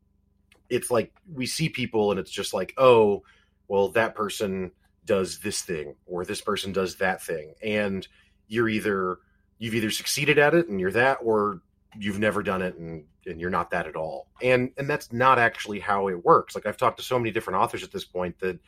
it's 0.70 0.90
like 0.90 1.14
we 1.32 1.46
see 1.46 1.70
people 1.70 2.12
and 2.12 2.20
it's 2.20 2.32
just 2.32 2.54
like, 2.54 2.74
oh, 2.78 3.24
well, 3.68 3.90
that 3.90 4.16
person 4.16 4.72
does 5.06 5.40
this 5.40 5.62
thing 5.62 5.96
or 6.06 6.26
this 6.26 6.42
person 6.42 6.72
does 6.72 6.96
that 6.96 7.22
thing. 7.22 7.54
And 7.62 8.08
you're 8.48 8.70
either, 8.70 9.20
you've 9.60 9.76
either 9.76 9.92
succeeded 9.92 10.40
at 10.40 10.54
it 10.54 10.68
and 10.68 10.80
you're 10.80 10.92
that, 10.92 11.20
or 11.22 11.62
you've 12.00 12.20
never 12.20 12.44
done 12.44 12.62
it 12.62 12.76
and, 12.78 13.06
and 13.26 13.40
you're 13.40 13.50
not 13.50 13.72
that 13.72 13.88
at 13.88 13.96
all. 13.96 14.28
And, 14.42 14.72
and 14.78 14.90
that's 14.90 15.12
not 15.12 15.40
actually 15.40 15.80
how 15.80 16.08
it 16.08 16.26
works. 16.26 16.56
Like 16.56 16.66
I've 16.66 16.78
talked 16.78 16.98
to 16.98 17.04
so 17.04 17.18
many 17.18 17.32
different 17.32 17.60
authors 17.60 17.84
at 17.84 17.92
this 17.92 18.06
point 18.06 18.40
that 18.40 18.60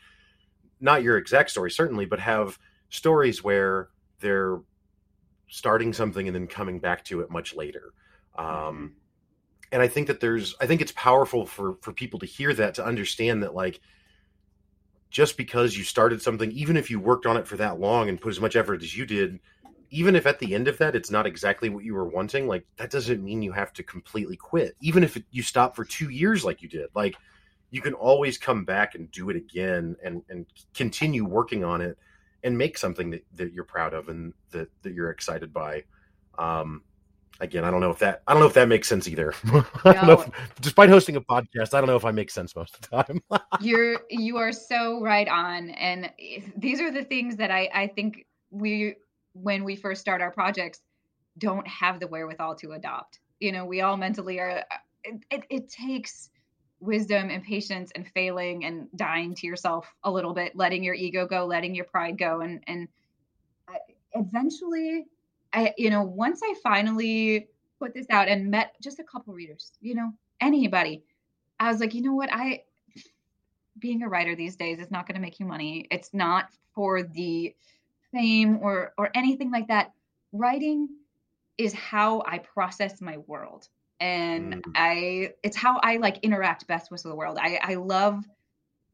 not 0.80 1.02
your 1.02 1.16
exact 1.18 1.50
story, 1.50 1.70
certainly, 1.70 2.06
but 2.06 2.20
have 2.20 2.58
stories 2.88 3.44
where 3.44 3.88
they're 4.20 4.60
starting 5.48 5.92
something 5.92 6.26
and 6.26 6.34
then 6.34 6.46
coming 6.46 6.78
back 6.78 7.04
to 7.04 7.20
it 7.20 7.30
much 7.30 7.54
later 7.54 7.92
um, 8.36 8.94
and 9.72 9.82
I 9.82 9.88
think 9.88 10.08
that 10.08 10.20
there's, 10.20 10.54
I 10.60 10.66
think 10.66 10.80
it's 10.80 10.92
powerful 10.92 11.46
for 11.46 11.76
for 11.80 11.92
people 11.92 12.20
to 12.20 12.26
hear 12.26 12.52
that 12.54 12.74
to 12.74 12.84
understand 12.84 13.42
that 13.42 13.54
like 13.54 13.80
just 15.10 15.36
because 15.36 15.76
you 15.76 15.84
started 15.84 16.22
something, 16.22 16.50
even 16.52 16.76
if 16.76 16.90
you 16.90 17.00
worked 17.00 17.26
on 17.26 17.36
it 17.36 17.46
for 17.46 17.56
that 17.56 17.80
long 17.80 18.08
and 18.08 18.20
put 18.20 18.30
as 18.30 18.40
much 18.40 18.56
effort 18.56 18.82
as 18.82 18.96
you 18.96 19.04
did, 19.04 19.40
even 19.90 20.16
if 20.16 20.26
at 20.26 20.38
the 20.38 20.54
end 20.54 20.68
of 20.68 20.78
that 20.78 20.94
it's 20.94 21.10
not 21.10 21.26
exactly 21.26 21.68
what 21.68 21.84
you 21.84 21.94
were 21.94 22.08
wanting, 22.08 22.46
like 22.46 22.64
that 22.76 22.90
doesn't 22.90 23.22
mean 23.22 23.42
you 23.42 23.52
have 23.52 23.72
to 23.74 23.82
completely 23.82 24.36
quit. 24.36 24.76
Even 24.80 25.04
if 25.04 25.18
you 25.30 25.42
stop 25.42 25.74
for 25.74 25.84
two 25.84 26.10
years 26.10 26.44
like 26.44 26.62
you 26.62 26.68
did, 26.68 26.88
like 26.94 27.16
you 27.70 27.80
can 27.80 27.94
always 27.94 28.38
come 28.38 28.64
back 28.64 28.94
and 28.94 29.10
do 29.10 29.30
it 29.30 29.36
again 29.36 29.96
and 30.04 30.22
and 30.28 30.46
continue 30.74 31.24
working 31.24 31.64
on 31.64 31.80
it 31.80 31.98
and 32.42 32.56
make 32.56 32.78
something 32.78 33.10
that, 33.10 33.24
that 33.34 33.52
you're 33.52 33.64
proud 33.64 33.94
of 33.94 34.08
and 34.08 34.32
that, 34.50 34.68
that 34.82 34.94
you're 34.94 35.10
excited 35.10 35.52
by. 35.52 35.84
Um, 36.38 36.82
again, 37.40 37.64
I 37.64 37.70
don't 37.70 37.80
know 37.80 37.90
if 37.90 37.98
that 37.98 38.22
I 38.26 38.32
don't 38.32 38.40
know 38.40 38.48
if 38.48 38.54
that 38.54 38.68
makes 38.68 38.88
sense 38.88 39.08
either. 39.08 39.34
I 39.84 39.92
don't 39.92 40.06
know 40.06 40.20
if, 40.20 40.30
despite 40.60 40.88
hosting 40.88 41.16
a 41.16 41.20
podcast, 41.20 41.74
I 41.74 41.80
don't 41.80 41.86
know 41.86 41.96
if 41.96 42.04
I 42.04 42.12
make 42.12 42.30
sense 42.30 42.54
most 42.54 42.76
of 42.76 42.82
the 42.82 43.02
time. 43.02 43.40
You're 43.60 44.00
you 44.08 44.36
are 44.36 44.52
so 44.52 45.00
right 45.02 45.28
on, 45.28 45.70
and 45.70 46.10
these 46.56 46.80
are 46.80 46.90
the 46.90 47.04
things 47.04 47.36
that 47.36 47.50
I 47.50 47.68
I 47.74 47.86
think 47.88 48.26
we 48.50 48.94
when 49.32 49.64
we 49.64 49.76
first 49.76 50.00
start 50.00 50.20
our 50.20 50.30
projects 50.30 50.80
don't 51.38 51.66
have 51.66 52.00
the 52.00 52.06
wherewithal 52.06 52.54
to 52.56 52.72
adopt. 52.72 53.20
You 53.38 53.52
know, 53.52 53.64
we 53.64 53.80
all 53.80 53.96
mentally 53.96 54.38
are. 54.38 54.58
Uh, 54.58 54.76
it, 55.04 55.24
it, 55.30 55.44
it 55.48 55.68
takes 55.70 56.30
wisdom 56.80 57.30
and 57.30 57.42
patience 57.42 57.90
and 57.94 58.06
failing 58.08 58.64
and 58.64 58.88
dying 58.96 59.34
to 59.34 59.46
yourself 59.46 59.86
a 60.04 60.10
little 60.10 60.34
bit, 60.34 60.54
letting 60.56 60.84
your 60.84 60.94
ego 60.94 61.26
go, 61.26 61.46
letting 61.46 61.74
your 61.74 61.86
pride 61.86 62.18
go, 62.18 62.40
and 62.40 62.62
and 62.66 62.88
eventually 64.14 65.06
I, 65.52 65.74
you 65.76 65.90
know, 65.90 66.02
once 66.02 66.40
I 66.44 66.54
finally 66.62 67.48
put 67.78 67.94
this 67.94 68.06
out 68.10 68.28
and 68.28 68.50
met 68.50 68.74
just 68.80 69.00
a 69.00 69.04
couple 69.04 69.34
readers, 69.34 69.72
you 69.80 69.94
know, 69.94 70.12
anybody, 70.40 71.02
I 71.58 71.70
was 71.70 71.80
like, 71.80 71.94
you 71.94 72.02
know 72.02 72.14
what? 72.14 72.30
I, 72.32 72.62
being 73.78 74.02
a 74.02 74.08
writer 74.08 74.36
these 74.36 74.56
days 74.56 74.78
is 74.78 74.90
not 74.90 75.06
going 75.06 75.16
to 75.16 75.20
make 75.20 75.40
you 75.40 75.46
money. 75.46 75.86
It's 75.90 76.12
not 76.12 76.48
for 76.74 77.02
the 77.02 77.54
fame 78.12 78.58
or 78.62 78.92
or 78.96 79.10
anything 79.14 79.50
like 79.50 79.68
that. 79.68 79.92
Writing 80.32 80.88
is 81.58 81.72
how 81.72 82.22
I 82.26 82.38
process 82.38 83.00
my 83.00 83.18
world. 83.18 83.68
And 83.98 84.64
mm. 84.64 84.72
I 84.74 85.34
it's 85.42 85.56
how 85.56 85.78
I 85.82 85.96
like 85.96 86.18
interact 86.22 86.66
best 86.66 86.90
with 86.90 87.02
the 87.02 87.14
world. 87.14 87.38
I 87.40 87.60
I 87.62 87.74
love 87.74 88.24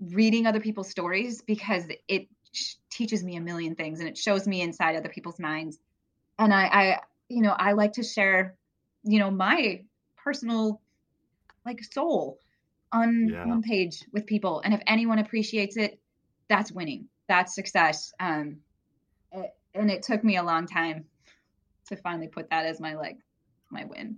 reading 0.01 0.47
other 0.47 0.61
people's 0.61 0.91
stories 0.91 1.43
because 1.43 1.85
it 2.09 2.29
teaches 2.91 3.23
me 3.23 3.37
a 3.37 3.41
million 3.41 3.75
things 3.75 4.01
and 4.01 4.09
it 4.09 4.17
shows 4.17 4.47
me 4.47 4.63
inside 4.63 4.97
other 4.97 5.09
people's 5.09 5.39
minds 5.39 5.79
and 6.39 6.53
I, 6.53 6.65
I 6.67 7.01
you 7.29 7.43
know 7.43 7.55
i 7.57 7.73
like 7.73 7.95
to 7.95 8.03
share 8.03 8.57
you 9.03 9.19
know 9.19 9.31
my 9.31 9.83
personal 10.17 10.81
like 11.65 11.83
soul 11.85 12.39
on 12.93 13.29
yeah. 13.29 13.45
one 13.45 13.63
page 13.63 14.05
with 14.13 14.27
people 14.27 14.61
and 14.65 14.73
if 14.73 14.81
anyone 14.87 15.19
appreciates 15.19 15.77
it 15.77 15.99
that's 16.49 16.73
winning 16.73 17.09
that's 17.29 17.55
success 17.55 18.13
um 18.21 18.59
it, 19.33 19.55
and 19.75 19.91
it 19.91 20.03
took 20.03 20.25
me 20.25 20.37
a 20.37 20.43
long 20.43 20.67
time 20.67 21.05
to 21.89 21.97
finally 21.97 22.29
put 22.29 22.51
that 22.51 22.67
as 22.67 22.81
my 22.81 22.95
like 22.95 23.19
my 23.71 23.85
win 23.85 24.17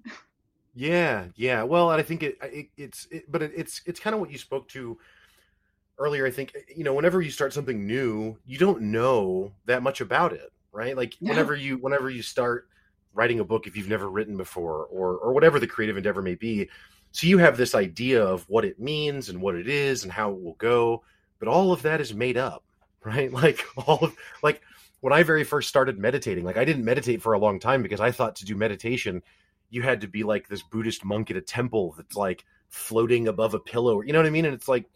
yeah 0.74 1.26
yeah 1.34 1.62
well 1.62 1.90
i 1.90 2.02
think 2.02 2.22
it, 2.22 2.36
it 2.42 2.68
it's 2.76 3.06
it, 3.10 3.30
but 3.30 3.42
it, 3.42 3.52
it's 3.54 3.82
it's 3.86 4.00
kind 4.00 4.14
of 4.14 4.20
what 4.20 4.30
you 4.30 4.38
spoke 4.38 4.68
to 4.68 4.98
earlier 5.98 6.26
i 6.26 6.30
think 6.30 6.54
you 6.74 6.84
know 6.84 6.94
whenever 6.94 7.20
you 7.20 7.30
start 7.30 7.52
something 7.52 7.86
new 7.86 8.36
you 8.46 8.58
don't 8.58 8.82
know 8.82 9.52
that 9.66 9.82
much 9.82 10.00
about 10.00 10.32
it 10.32 10.52
right? 10.72 10.96
Like 10.96 11.20
yeah. 11.20 11.30
whenever 11.30 11.54
you 11.56 11.78
whenever 11.78 12.10
you 12.10 12.22
start 12.22 12.68
writing 13.14 13.40
a 13.40 13.44
book 13.44 13.66
if 13.66 13.76
you've 13.76 13.88
never 13.88 14.08
written 14.08 14.36
before 14.36 14.86
or 14.86 15.16
or 15.16 15.32
whatever 15.32 15.58
the 15.58 15.66
creative 15.66 15.96
endeavor 15.96 16.22
may 16.22 16.34
be, 16.34 16.68
so 17.12 17.26
you 17.26 17.38
have 17.38 17.56
this 17.56 17.74
idea 17.74 18.22
of 18.22 18.48
what 18.48 18.64
it 18.64 18.78
means 18.78 19.28
and 19.28 19.40
what 19.40 19.54
it 19.54 19.68
is 19.68 20.04
and 20.04 20.12
how 20.12 20.30
it 20.30 20.40
will 20.40 20.54
go, 20.54 21.02
but 21.38 21.48
all 21.48 21.72
of 21.72 21.82
that 21.82 22.00
is 22.00 22.14
made 22.14 22.36
up, 22.36 22.64
right? 23.04 23.32
Like 23.32 23.64
all 23.76 23.98
of 24.02 24.16
like 24.42 24.62
when 25.00 25.12
I 25.12 25.22
very 25.22 25.44
first 25.44 25.68
started 25.68 25.98
meditating, 25.98 26.44
like 26.44 26.56
I 26.56 26.64
didn't 26.64 26.84
meditate 26.84 27.22
for 27.22 27.32
a 27.32 27.38
long 27.38 27.60
time 27.60 27.82
because 27.82 28.00
I 28.00 28.10
thought 28.10 28.36
to 28.36 28.44
do 28.44 28.56
meditation 28.56 29.22
you 29.70 29.82
had 29.82 30.00
to 30.00 30.08
be 30.08 30.22
like 30.22 30.48
this 30.48 30.62
Buddhist 30.62 31.04
monk 31.04 31.30
at 31.30 31.36
a 31.36 31.42
temple 31.42 31.94
that's 31.96 32.16
like 32.16 32.44
floating 32.68 33.28
above 33.28 33.54
a 33.54 33.60
pillow. 33.60 34.00
You 34.00 34.12
know 34.12 34.18
what 34.18 34.26
I 34.26 34.30
mean? 34.30 34.44
And 34.44 34.54
it's 34.54 34.68
like, 34.68 34.86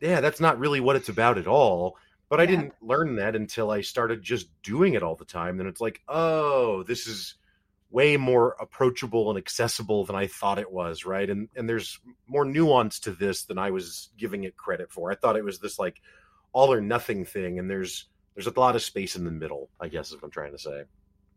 yeah, 0.00 0.20
that's 0.20 0.40
not 0.40 0.58
really 0.58 0.80
what 0.80 0.96
it's 0.96 1.08
about 1.08 1.38
at 1.38 1.46
all. 1.46 1.96
But 2.28 2.40
I 2.40 2.46
didn't 2.46 2.74
learn 2.80 3.16
that 3.16 3.34
until 3.34 3.72
I 3.72 3.80
started 3.80 4.22
just 4.22 4.48
doing 4.62 4.94
it 4.94 5.02
all 5.02 5.16
the 5.16 5.24
time. 5.24 5.56
Then 5.56 5.66
it's 5.66 5.80
like, 5.80 6.00
oh, 6.08 6.84
this 6.84 7.08
is 7.08 7.34
way 7.90 8.16
more 8.16 8.54
approachable 8.60 9.30
and 9.30 9.36
accessible 9.38 10.04
than 10.04 10.14
I 10.14 10.28
thought 10.28 10.60
it 10.60 10.70
was, 10.70 11.04
right? 11.04 11.28
And 11.28 11.48
and 11.56 11.68
there's 11.68 11.98
more 12.28 12.44
nuance 12.44 13.00
to 13.00 13.10
this 13.10 13.42
than 13.42 13.58
I 13.58 13.72
was 13.72 14.10
giving 14.16 14.44
it 14.44 14.56
credit 14.56 14.92
for. 14.92 15.10
I 15.10 15.16
thought 15.16 15.36
it 15.36 15.44
was 15.44 15.58
this 15.58 15.76
like 15.76 16.00
all 16.52 16.72
or 16.72 16.80
nothing 16.80 17.24
thing, 17.24 17.58
and 17.58 17.68
there's 17.68 18.06
there's 18.34 18.46
a 18.46 18.58
lot 18.58 18.76
of 18.76 18.82
space 18.82 19.16
in 19.16 19.24
the 19.24 19.30
middle, 19.30 19.68
I 19.80 19.88
guess 19.88 20.08
is 20.08 20.14
what 20.14 20.24
I'm 20.24 20.30
trying 20.30 20.52
to 20.52 20.58
say. 20.58 20.84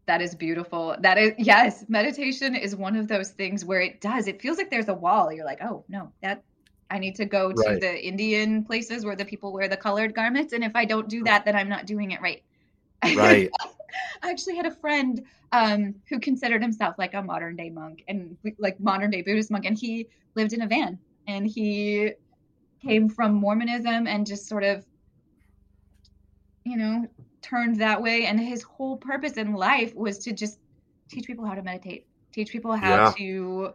That 0.06 0.22
is 0.22 0.36
beautiful. 0.36 0.96
That 1.00 1.18
is 1.18 1.34
yes, 1.38 1.86
meditation 1.88 2.56
is 2.56 2.76
one 2.76 2.96
of 2.96 3.08
those 3.08 3.32
things 3.32 3.64
where 3.64 3.82
it 3.82 4.02
does. 4.02 4.28
It 4.28 4.42
feels 4.42 4.58
like 4.58 4.70
there's 4.70 4.90
a 4.90 4.94
wall. 4.94 5.32
You're 5.32 5.46
like, 5.46 5.64
oh 5.64 5.86
no, 5.88 6.12
that 6.22 6.44
I 6.92 7.00
need 7.00 7.16
to 7.16 7.26
go 7.26 7.52
to 7.52 7.62
right. 7.66 7.82
the 7.82 8.06
Indian 8.06 8.64
places 8.64 9.06
where 9.06 9.16
the 9.16 9.26
people 9.26 9.54
wear 9.54 9.68
the 9.68 9.78
colored 9.78 10.14
garments. 10.14 10.54
And 10.54 10.64
if 10.64 10.76
I 10.76 10.86
don't 10.86 11.10
do 11.10 11.24
that, 11.24 11.46
then 11.46 11.56
I'm 11.56 11.70
not 11.70 11.86
doing 11.86 12.12
it 12.12 12.22
right. 12.22 12.44
Right. 13.16 13.50
I 14.24 14.30
actually 14.30 14.56
had 14.56 14.66
a 14.66 14.72
friend 14.72 15.24
um, 15.52 15.96
who 16.10 16.20
considered 16.20 16.62
himself 16.62 16.96
like 16.98 17.14
a 17.14 17.22
modern 17.22 17.56
day 17.56 17.70
monk 17.70 18.04
and 18.08 18.38
like 18.58 18.80
modern 18.80 19.10
day 19.10 19.22
Buddhist 19.22 19.52
monk. 19.52 19.66
And 19.66 19.78
he 19.78 20.08
lived 20.36 20.54
in 20.54 20.62
a 20.62 20.68
van 20.68 21.00
and 21.28 21.48
he 21.48 22.12
came 22.84 23.08
from 23.08 23.34
Mormonism 23.34 24.08
and 24.08 24.26
just 24.28 24.48
sort 24.48 24.64
of, 24.64 24.86
you 26.66 26.78
know, 26.78 27.08
turned 27.42 27.80
that 27.80 28.02
way. 28.02 28.26
And 28.26 28.40
his 28.40 28.64
whole 28.64 28.98
purpose 28.98 29.34
in 29.34 29.54
life 29.54 29.94
was 29.96 30.20
to 30.20 30.34
just 30.34 30.60
teach 31.10 31.28
people 31.28 31.46
how 31.46 31.56
to 31.56 31.62
meditate, 31.62 32.08
teach 32.32 32.52
people 32.52 32.74
how 32.74 32.90
yeah. 32.90 33.14
to 33.18 33.74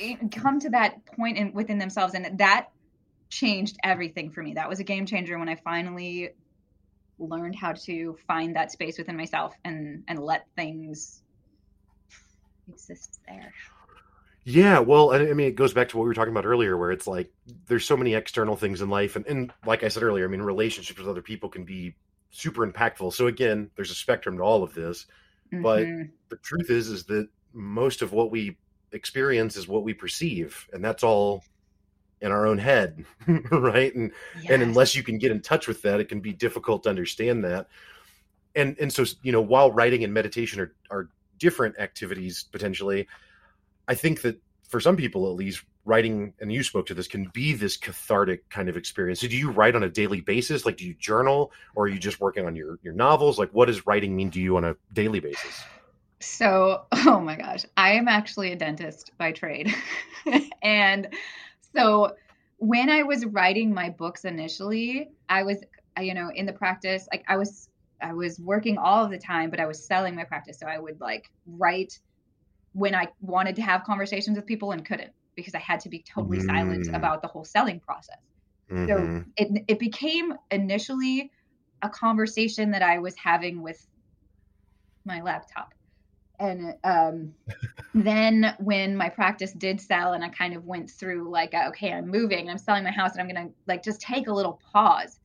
eh, 0.00 0.16
come 0.32 0.60
to 0.60 0.70
that 0.70 1.04
point 1.06 1.36
in 1.36 1.52
within 1.52 1.78
themselves 1.78 2.14
and 2.14 2.38
that 2.38 2.68
changed 3.30 3.76
everything 3.84 4.30
for 4.30 4.42
me 4.42 4.54
that 4.54 4.68
was 4.68 4.80
a 4.80 4.84
game 4.84 5.04
changer 5.04 5.38
when 5.38 5.50
i 5.50 5.54
finally 5.54 6.30
learned 7.18 7.54
how 7.54 7.72
to 7.72 8.16
find 8.26 8.56
that 8.56 8.72
space 8.72 8.96
within 8.96 9.16
myself 9.16 9.54
and 9.64 10.02
and 10.08 10.18
let 10.18 10.46
things 10.56 11.22
exist 12.68 13.20
there 13.26 13.52
yeah 14.48 14.78
well 14.78 15.12
i 15.12 15.18
mean 15.18 15.46
it 15.46 15.56
goes 15.56 15.74
back 15.74 15.88
to 15.88 15.96
what 15.96 16.04
we 16.04 16.08
were 16.08 16.14
talking 16.14 16.32
about 16.32 16.46
earlier 16.46 16.76
where 16.76 16.90
it's 16.90 17.06
like 17.06 17.30
there's 17.66 17.84
so 17.84 17.96
many 17.96 18.14
external 18.14 18.56
things 18.56 18.80
in 18.80 18.88
life 18.88 19.14
and, 19.14 19.26
and 19.26 19.52
like 19.66 19.84
i 19.84 19.88
said 19.88 20.02
earlier 20.02 20.24
i 20.24 20.28
mean 20.28 20.40
relationships 20.40 20.98
with 20.98 21.08
other 21.08 21.22
people 21.22 21.48
can 21.48 21.64
be 21.64 21.94
super 22.30 22.66
impactful 22.66 23.12
so 23.12 23.26
again 23.26 23.70
there's 23.76 23.90
a 23.90 23.94
spectrum 23.94 24.38
to 24.38 24.42
all 24.42 24.62
of 24.62 24.72
this 24.72 25.06
mm-hmm. 25.52 25.62
but 25.62 25.86
the 26.30 26.36
truth 26.42 26.70
is 26.70 26.88
is 26.88 27.04
that 27.04 27.28
most 27.52 28.00
of 28.00 28.12
what 28.12 28.30
we 28.30 28.56
experience 28.92 29.56
is 29.56 29.68
what 29.68 29.84
we 29.84 29.92
perceive 29.92 30.66
and 30.72 30.82
that's 30.82 31.04
all 31.04 31.44
in 32.22 32.32
our 32.32 32.46
own 32.46 32.56
head 32.58 33.04
right 33.50 33.94
and 33.94 34.12
yes. 34.40 34.50
and 34.50 34.62
unless 34.62 34.94
you 34.94 35.02
can 35.02 35.18
get 35.18 35.30
in 35.30 35.42
touch 35.42 35.68
with 35.68 35.82
that 35.82 36.00
it 36.00 36.08
can 36.08 36.20
be 36.20 36.32
difficult 36.32 36.82
to 36.82 36.88
understand 36.88 37.44
that 37.44 37.68
and 38.54 38.78
and 38.80 38.90
so 38.90 39.04
you 39.22 39.30
know 39.30 39.42
while 39.42 39.70
writing 39.70 40.04
and 40.04 40.14
meditation 40.14 40.58
are 40.58 40.74
are 40.90 41.10
different 41.38 41.78
activities 41.78 42.46
potentially 42.50 43.06
i 43.88 43.94
think 43.94 44.22
that 44.22 44.40
for 44.68 44.80
some 44.80 44.96
people 44.96 45.28
at 45.28 45.34
least 45.34 45.64
writing 45.88 46.34
and 46.40 46.52
you 46.52 46.62
spoke 46.62 46.86
to 46.86 46.94
this 46.94 47.08
can 47.08 47.24
be 47.32 47.54
this 47.54 47.76
cathartic 47.76 48.48
kind 48.50 48.68
of 48.68 48.76
experience. 48.76 49.20
So 49.20 49.26
do 49.26 49.36
you 49.36 49.50
write 49.50 49.74
on 49.74 49.82
a 49.82 49.88
daily 49.88 50.20
basis? 50.20 50.66
Like 50.66 50.76
do 50.76 50.86
you 50.86 50.94
journal 50.94 51.50
or 51.74 51.84
are 51.84 51.88
you 51.88 51.98
just 51.98 52.20
working 52.20 52.46
on 52.46 52.54
your 52.54 52.78
your 52.82 52.92
novels? 52.92 53.38
Like 53.38 53.50
what 53.52 53.66
does 53.66 53.86
writing 53.86 54.14
mean 54.14 54.30
to 54.32 54.40
you 54.40 54.56
on 54.58 54.64
a 54.64 54.76
daily 54.92 55.18
basis? 55.18 55.62
So, 56.20 56.84
oh 56.92 57.20
my 57.20 57.36
gosh, 57.36 57.64
I 57.76 57.92
am 57.92 58.06
actually 58.06 58.52
a 58.52 58.56
dentist 58.56 59.12
by 59.16 59.32
trade. 59.32 59.74
and 60.62 61.08
so 61.74 62.14
when 62.58 62.90
I 62.90 63.02
was 63.02 63.24
writing 63.24 63.72
my 63.72 63.88
books 63.88 64.24
initially, 64.24 65.08
I 65.28 65.42
was 65.42 65.64
you 65.98 66.14
know 66.14 66.30
in 66.34 66.44
the 66.44 66.52
practice 66.52 67.08
like 67.10 67.24
I 67.28 67.38
was 67.38 67.70
I 68.02 68.12
was 68.12 68.38
working 68.38 68.76
all 68.76 69.04
of 69.04 69.10
the 69.10 69.18
time, 69.18 69.48
but 69.48 69.58
I 69.58 69.66
was 69.66 69.84
selling 69.84 70.14
my 70.14 70.24
practice. 70.24 70.58
So 70.60 70.66
I 70.66 70.78
would 70.78 71.00
like 71.00 71.30
write 71.46 71.98
when 72.72 72.94
I 72.94 73.08
wanted 73.20 73.56
to 73.56 73.62
have 73.62 73.84
conversations 73.84 74.36
with 74.36 74.46
people 74.46 74.72
and 74.72 74.84
couldn't 74.84 75.12
because 75.34 75.54
I 75.54 75.58
had 75.58 75.80
to 75.80 75.88
be 75.88 76.00
totally 76.00 76.38
mm. 76.38 76.46
silent 76.46 76.94
about 76.94 77.22
the 77.22 77.28
whole 77.28 77.44
selling 77.44 77.80
process. 77.80 78.18
Mm-hmm. 78.70 78.86
So 78.88 79.24
it 79.36 79.64
it 79.68 79.78
became 79.78 80.34
initially 80.50 81.30
a 81.82 81.88
conversation 81.88 82.70
that 82.72 82.82
I 82.82 82.98
was 82.98 83.14
having 83.16 83.62
with 83.62 83.86
my 85.04 85.22
laptop. 85.22 85.72
And 86.40 86.74
um, 86.84 87.34
then 87.94 88.54
when 88.58 88.96
my 88.96 89.08
practice 89.08 89.52
did 89.52 89.80
sell 89.80 90.12
and 90.12 90.24
I 90.24 90.28
kind 90.28 90.54
of 90.54 90.66
went 90.66 90.90
through 90.90 91.30
like, 91.30 91.54
okay, 91.54 91.92
I'm 91.92 92.08
moving, 92.08 92.50
I'm 92.50 92.58
selling 92.58 92.84
my 92.84 92.90
house 92.90 93.12
and 93.12 93.20
I'm 93.20 93.32
going 93.32 93.48
to 93.48 93.54
like 93.66 93.82
just 93.82 94.00
take 94.00 94.28
a 94.28 94.32
little 94.32 94.60
pause 94.72 95.18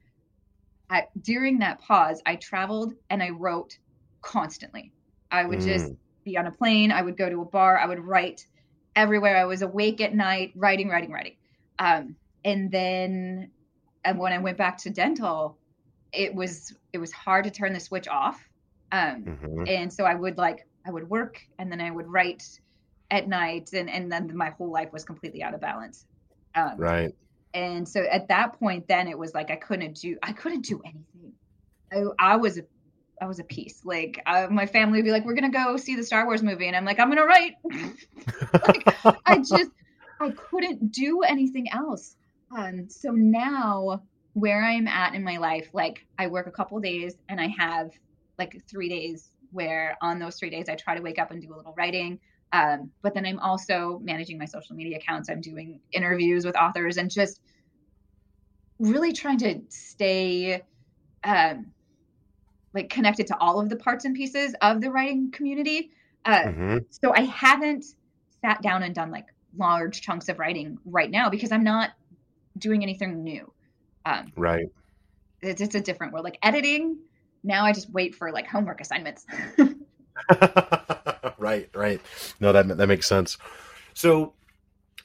I, 0.94 1.08
during 1.22 1.60
that 1.60 1.80
pause, 1.80 2.22
I 2.26 2.36
traveled 2.36 2.94
and 3.10 3.24
I 3.24 3.30
wrote 3.30 3.78
constantly. 4.22 4.92
I 5.32 5.44
would 5.44 5.60
mm. 5.60 5.66
just 5.66 5.92
be 6.24 6.38
on 6.38 6.48
a 6.48 6.52
plane. 6.52 6.92
I 6.92 7.02
would 7.02 7.18
go 7.18 7.30
to 7.30 7.42
a 7.42 7.46
bar. 7.46 7.78
I 7.78 7.86
would 7.86 8.00
write 8.00 8.46
everywhere. 8.96 9.38
I 9.38 9.46
was 9.46 9.62
awake 9.62 10.02
at 10.02 10.14
night, 10.14 10.54
writing, 10.56 10.90
writing, 10.90 11.12
writing. 11.12 11.36
Um, 11.80 12.16
and 12.46 12.72
then, 12.72 13.52
and 14.06 14.20
when 14.20 14.34
I 14.34 14.38
went 14.38 14.58
back 14.58 14.78
to 14.80 14.90
dental, 14.90 15.58
it 16.12 16.34
was 16.34 16.74
it 16.92 16.98
was 16.98 17.12
hard 17.12 17.46
to 17.46 17.52
turn 17.52 17.74
the 17.74 17.80
switch 17.80 18.08
off. 18.08 18.48
Um, 18.92 19.24
mm-hmm. 19.24 19.64
And 19.68 19.92
so 19.92 20.04
I 20.04 20.14
would 20.14 20.38
like 20.38 20.68
I 20.86 20.92
would 20.92 21.10
work 21.10 21.40
and 21.58 21.72
then 21.72 21.82
I 21.82 21.90
would 21.90 22.08
write 22.08 22.44
at 23.10 23.28
night, 23.28 23.72
and 23.74 23.90
and 23.90 24.12
then 24.12 24.36
my 24.36 24.52
whole 24.52 24.72
life 24.72 24.92
was 24.92 25.04
completely 25.04 25.42
out 25.42 25.54
of 25.54 25.62
balance. 25.62 26.06
Um, 26.56 26.78
right 26.78 27.16
and 27.54 27.88
so 27.88 28.04
at 28.12 28.28
that 28.28 28.60
point 28.60 28.88
then 28.88 29.08
it 29.08 29.18
was 29.18 29.34
like 29.34 29.52
i 29.52 29.56
couldn't 29.56 29.96
do 29.96 30.18
i 30.24 30.32
couldn't 30.32 30.66
do 30.66 30.82
anything 30.84 31.34
i, 31.92 32.34
I 32.34 32.36
was 32.38 32.60
i 33.24 33.26
was 33.26 33.40
a 33.40 33.44
piece. 33.44 33.82
Like 33.86 34.22
uh, 34.26 34.48
my 34.52 34.66
family 34.66 35.00
would 35.00 35.06
be 35.06 35.12
like 35.12 35.26
we're 35.26 35.34
gonna 35.34 35.50
go 35.50 35.78
see 35.78 35.96
the 35.96 36.04
star 36.04 36.26
wars 36.26 36.44
movie 36.44 36.68
and 36.68 36.76
i'm 36.76 36.86
like 36.86 37.00
i'm 37.00 37.10
gonna 37.10 37.26
write. 37.26 37.54
Like, 38.68 38.88
i 39.26 39.38
just 39.50 39.72
i 40.20 40.30
couldn't 40.30 40.92
do 40.92 41.22
anything 41.22 41.70
else. 41.72 42.16
Um 42.56 42.90
so 42.90 43.12
now 43.12 44.04
where 44.34 44.64
i'm 44.64 44.88
at 44.88 45.14
in 45.16 45.24
my 45.24 45.38
life 45.38 45.70
like 45.74 46.06
i 46.18 46.28
work 46.28 46.48
a 46.48 46.52
couple 46.52 46.80
days 46.80 47.16
and 47.30 47.40
i 47.40 47.48
have 47.48 47.92
like 48.40 48.62
three 48.68 48.90
days 48.90 49.30
where 49.52 49.96
on 50.02 50.18
those 50.20 50.38
three 50.38 50.50
days 50.50 50.68
i 50.70 50.76
try 50.76 50.96
to 50.96 51.02
wake 51.02 51.20
up 51.20 51.32
and 51.32 51.42
do 51.42 51.54
a 51.54 51.56
little 51.56 51.74
writing. 51.78 52.20
Um, 52.52 52.92
but 53.02 53.16
then 53.16 53.26
I'm 53.26 53.40
also 53.40 54.00
managing 54.04 54.38
my 54.38 54.46
social 54.46 54.76
media 54.76 54.98
accounts. 54.98 55.28
I'm 55.28 55.42
doing 55.42 55.80
interviews 55.92 56.46
with 56.46 56.56
authors 56.56 56.98
and 56.98 57.10
just 57.10 57.42
really 58.78 59.12
trying 59.12 59.40
to 59.40 59.62
stay 59.70 60.62
um, 61.24 61.72
like 62.74 62.90
connected 62.90 63.28
to 63.28 63.38
all 63.38 63.60
of 63.60 63.70
the 63.70 63.76
parts 63.76 64.06
and 64.06 64.16
pieces 64.16 64.56
of 64.62 64.82
the 64.82 64.90
writing 64.90 65.32
community. 65.32 65.92
Uh, 66.26 66.44
mm-hmm. 66.44 66.78
So 66.90 67.14
I 67.14 67.22
haven't 67.22 67.86
sat 68.42 68.62
down 68.62 68.84
and 68.84 68.94
done 68.96 69.12
like 69.12 69.28
large 69.58 70.02
chunks 70.02 70.30
of 70.30 70.40
writing 70.40 70.78
right 70.86 71.10
now 71.10 71.30
because 71.30 71.52
I'm 71.52 71.64
not 71.64 71.92
doing 72.58 72.84
anything 72.84 73.24
new. 73.24 73.52
Um, 74.06 74.32
right. 74.36 74.66
It's, 75.42 75.62
it's 75.62 75.76
a 75.76 75.82
different 75.82 76.14
world. 76.14 76.26
Like 76.26 76.40
editing, 76.42 76.98
now 77.44 77.66
I 77.66 77.74
just 77.74 77.90
wait 77.92 78.16
for 78.16 78.32
like 78.32 78.48
homework 78.48 78.82
assignments. 78.82 79.26
right, 81.38 81.70
right. 81.74 82.02
No, 82.40 82.52
that 82.54 82.78
that 82.78 82.88
makes 82.88 83.08
sense. 83.08 83.38
So 83.94 84.34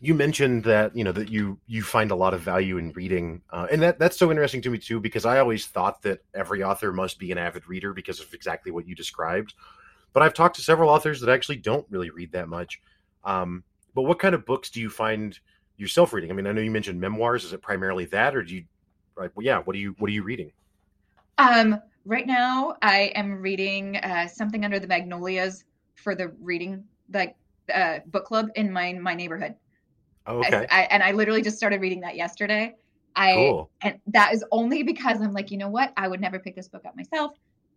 you 0.00 0.14
mentioned 0.14 0.64
that 0.64 0.94
you 0.96 1.02
know 1.02 1.12
that 1.12 1.28
you 1.28 1.58
you 1.66 1.82
find 1.82 2.10
a 2.10 2.14
lot 2.14 2.34
of 2.34 2.40
value 2.40 2.78
in 2.78 2.92
reading, 2.92 3.42
uh, 3.50 3.66
and 3.70 3.82
that 3.82 3.98
that's 3.98 4.16
so 4.16 4.30
interesting 4.30 4.62
to 4.62 4.70
me 4.70 4.78
too 4.78 5.00
because 5.00 5.24
I 5.24 5.38
always 5.38 5.66
thought 5.66 6.02
that 6.02 6.20
every 6.34 6.62
author 6.62 6.92
must 6.92 7.18
be 7.18 7.32
an 7.32 7.38
avid 7.38 7.68
reader 7.68 7.92
because 7.92 8.20
of 8.20 8.32
exactly 8.32 8.70
what 8.70 8.86
you 8.86 8.94
described. 8.94 9.54
But 10.12 10.22
I've 10.22 10.34
talked 10.34 10.56
to 10.56 10.62
several 10.62 10.88
authors 10.88 11.20
that 11.20 11.30
actually 11.30 11.56
don't 11.56 11.86
really 11.90 12.10
read 12.10 12.32
that 12.32 12.48
much. 12.48 12.80
Um, 13.24 13.64
but 13.94 14.02
what 14.02 14.18
kind 14.18 14.34
of 14.34 14.46
books 14.46 14.70
do 14.70 14.80
you 14.80 14.88
find 14.88 15.38
yourself 15.76 16.12
reading? 16.12 16.30
I 16.30 16.34
mean, 16.34 16.46
I 16.46 16.52
know 16.52 16.60
you 16.60 16.70
mentioned 16.70 17.00
memoirs. 17.00 17.44
Is 17.44 17.52
it 17.52 17.60
primarily 17.60 18.04
that, 18.06 18.36
or 18.36 18.42
do 18.42 18.54
you 18.54 18.64
like? 19.16 19.32
Well, 19.34 19.44
yeah. 19.44 19.58
What 19.58 19.74
are 19.74 19.80
you 19.80 19.96
What 19.98 20.08
are 20.08 20.14
you 20.14 20.22
reading? 20.22 20.52
Um, 21.38 21.80
right 22.04 22.26
now, 22.26 22.76
I 22.82 23.12
am 23.16 23.40
reading 23.42 23.96
uh, 23.96 24.28
something 24.28 24.64
under 24.64 24.78
the 24.78 24.86
magnolias 24.86 25.64
for 25.96 26.14
the 26.14 26.28
reading 26.40 26.84
like 27.12 27.36
uh, 27.74 27.98
book 28.06 28.26
club 28.26 28.48
in 28.54 28.72
my 28.72 28.92
my 28.92 29.14
neighborhood. 29.14 29.56
Oh, 30.28 30.38
okay. 30.40 30.66
I, 30.70 30.82
I, 30.82 30.82
and 30.90 31.02
I 31.02 31.12
literally 31.12 31.42
just 31.42 31.56
started 31.56 31.80
reading 31.80 32.00
that 32.00 32.14
yesterday. 32.14 32.76
I 33.16 33.34
cool. 33.34 33.70
and 33.82 33.98
that 34.08 34.34
is 34.34 34.44
only 34.52 34.82
because 34.82 35.20
I'm 35.20 35.32
like, 35.32 35.50
you 35.50 35.56
know 35.56 35.70
what? 35.70 35.92
I 35.96 36.06
would 36.06 36.20
never 36.20 36.38
pick 36.38 36.54
this 36.54 36.68
book 36.68 36.84
up 36.86 36.94
myself. 36.94 37.32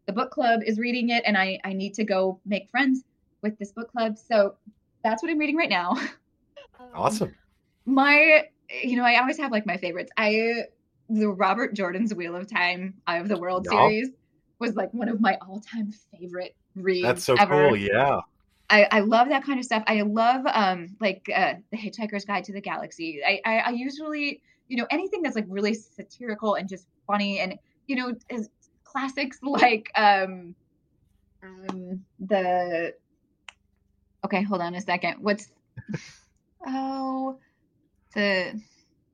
The 0.06 0.14
book 0.14 0.32
club 0.32 0.60
is 0.66 0.78
reading 0.78 1.10
it, 1.10 1.24
and 1.26 1.38
I 1.38 1.60
I 1.64 1.74
need 1.74 1.93
to 1.95 2.04
go 2.04 2.39
make 2.45 2.70
friends 2.70 3.04
with 3.41 3.58
this 3.58 3.72
book 3.72 3.91
club. 3.91 4.18
So 4.18 4.56
that's 5.04 5.24
what 5.24 5.32
I'm 5.32 5.39
reading 5.39 5.56
right 5.56 5.70
now. 5.70 5.97
Awesome. 6.93 7.30
Um, 7.30 7.36
my, 7.86 8.45
you 8.84 8.95
know, 8.95 9.04
I 9.04 9.20
always 9.20 9.38
have 9.38 9.52
like 9.52 9.66
my 9.66 9.78
favorites. 9.78 10.12
I 10.18 10.66
the 11.10 11.28
Robert 11.28 11.74
Jordan's 11.74 12.14
Wheel 12.14 12.36
of 12.36 12.47
Time 12.47 12.95
Eye 13.08 13.18
of 13.18 13.28
the 13.28 13.38
World 13.38 13.66
yep. 13.70 13.80
series 13.80 14.10
was 14.60 14.76
like 14.76 14.93
one 14.93 15.10
of 15.10 15.20
my 15.20 15.38
all-time 15.41 15.91
favorite 16.12 16.56
reads. 16.76 17.04
That's 17.04 17.24
so 17.24 17.36
ever. 17.36 17.70
cool. 17.70 17.78
Yeah. 17.78 18.20
I, 18.72 18.88
I 18.89 18.99
love 19.01 19.30
that 19.30 19.43
kind 19.43 19.59
of 19.59 19.65
stuff. 19.65 19.84
I 19.88 20.01
love 20.01 20.43
um 20.51 20.95
like 20.99 21.30
uh, 21.34 21.55
the 21.72 21.78
Hitchhiker's 21.78 22.26
Guide 22.26 22.45
to 22.45 22.53
the 22.53 22.61
Galaxy. 22.61 23.22
I, 23.26 23.41
I, 23.45 23.57
I 23.57 23.69
usually 23.72 24.41
you 24.67 24.78
know 24.78 24.88
anything 24.89 25.22
that's 25.22 25.36
like 25.36 25.45
really 25.47 25.74
satirical 25.74 26.55
and 26.55 26.67
just 26.67 26.88
funny 27.05 27.39
and 27.39 27.55
you 27.88 27.95
know 27.97 28.13
is 28.30 28.49
classics 28.84 29.39
like 29.43 29.91
um, 29.95 30.55
um 31.43 32.03
the 32.19 32.93
okay 34.26 34.41
hold 34.43 34.61
on 34.61 34.76
a 34.76 34.82
second 34.82 35.15
what's 35.19 35.49
oh 36.67 37.38
the 38.13 38.59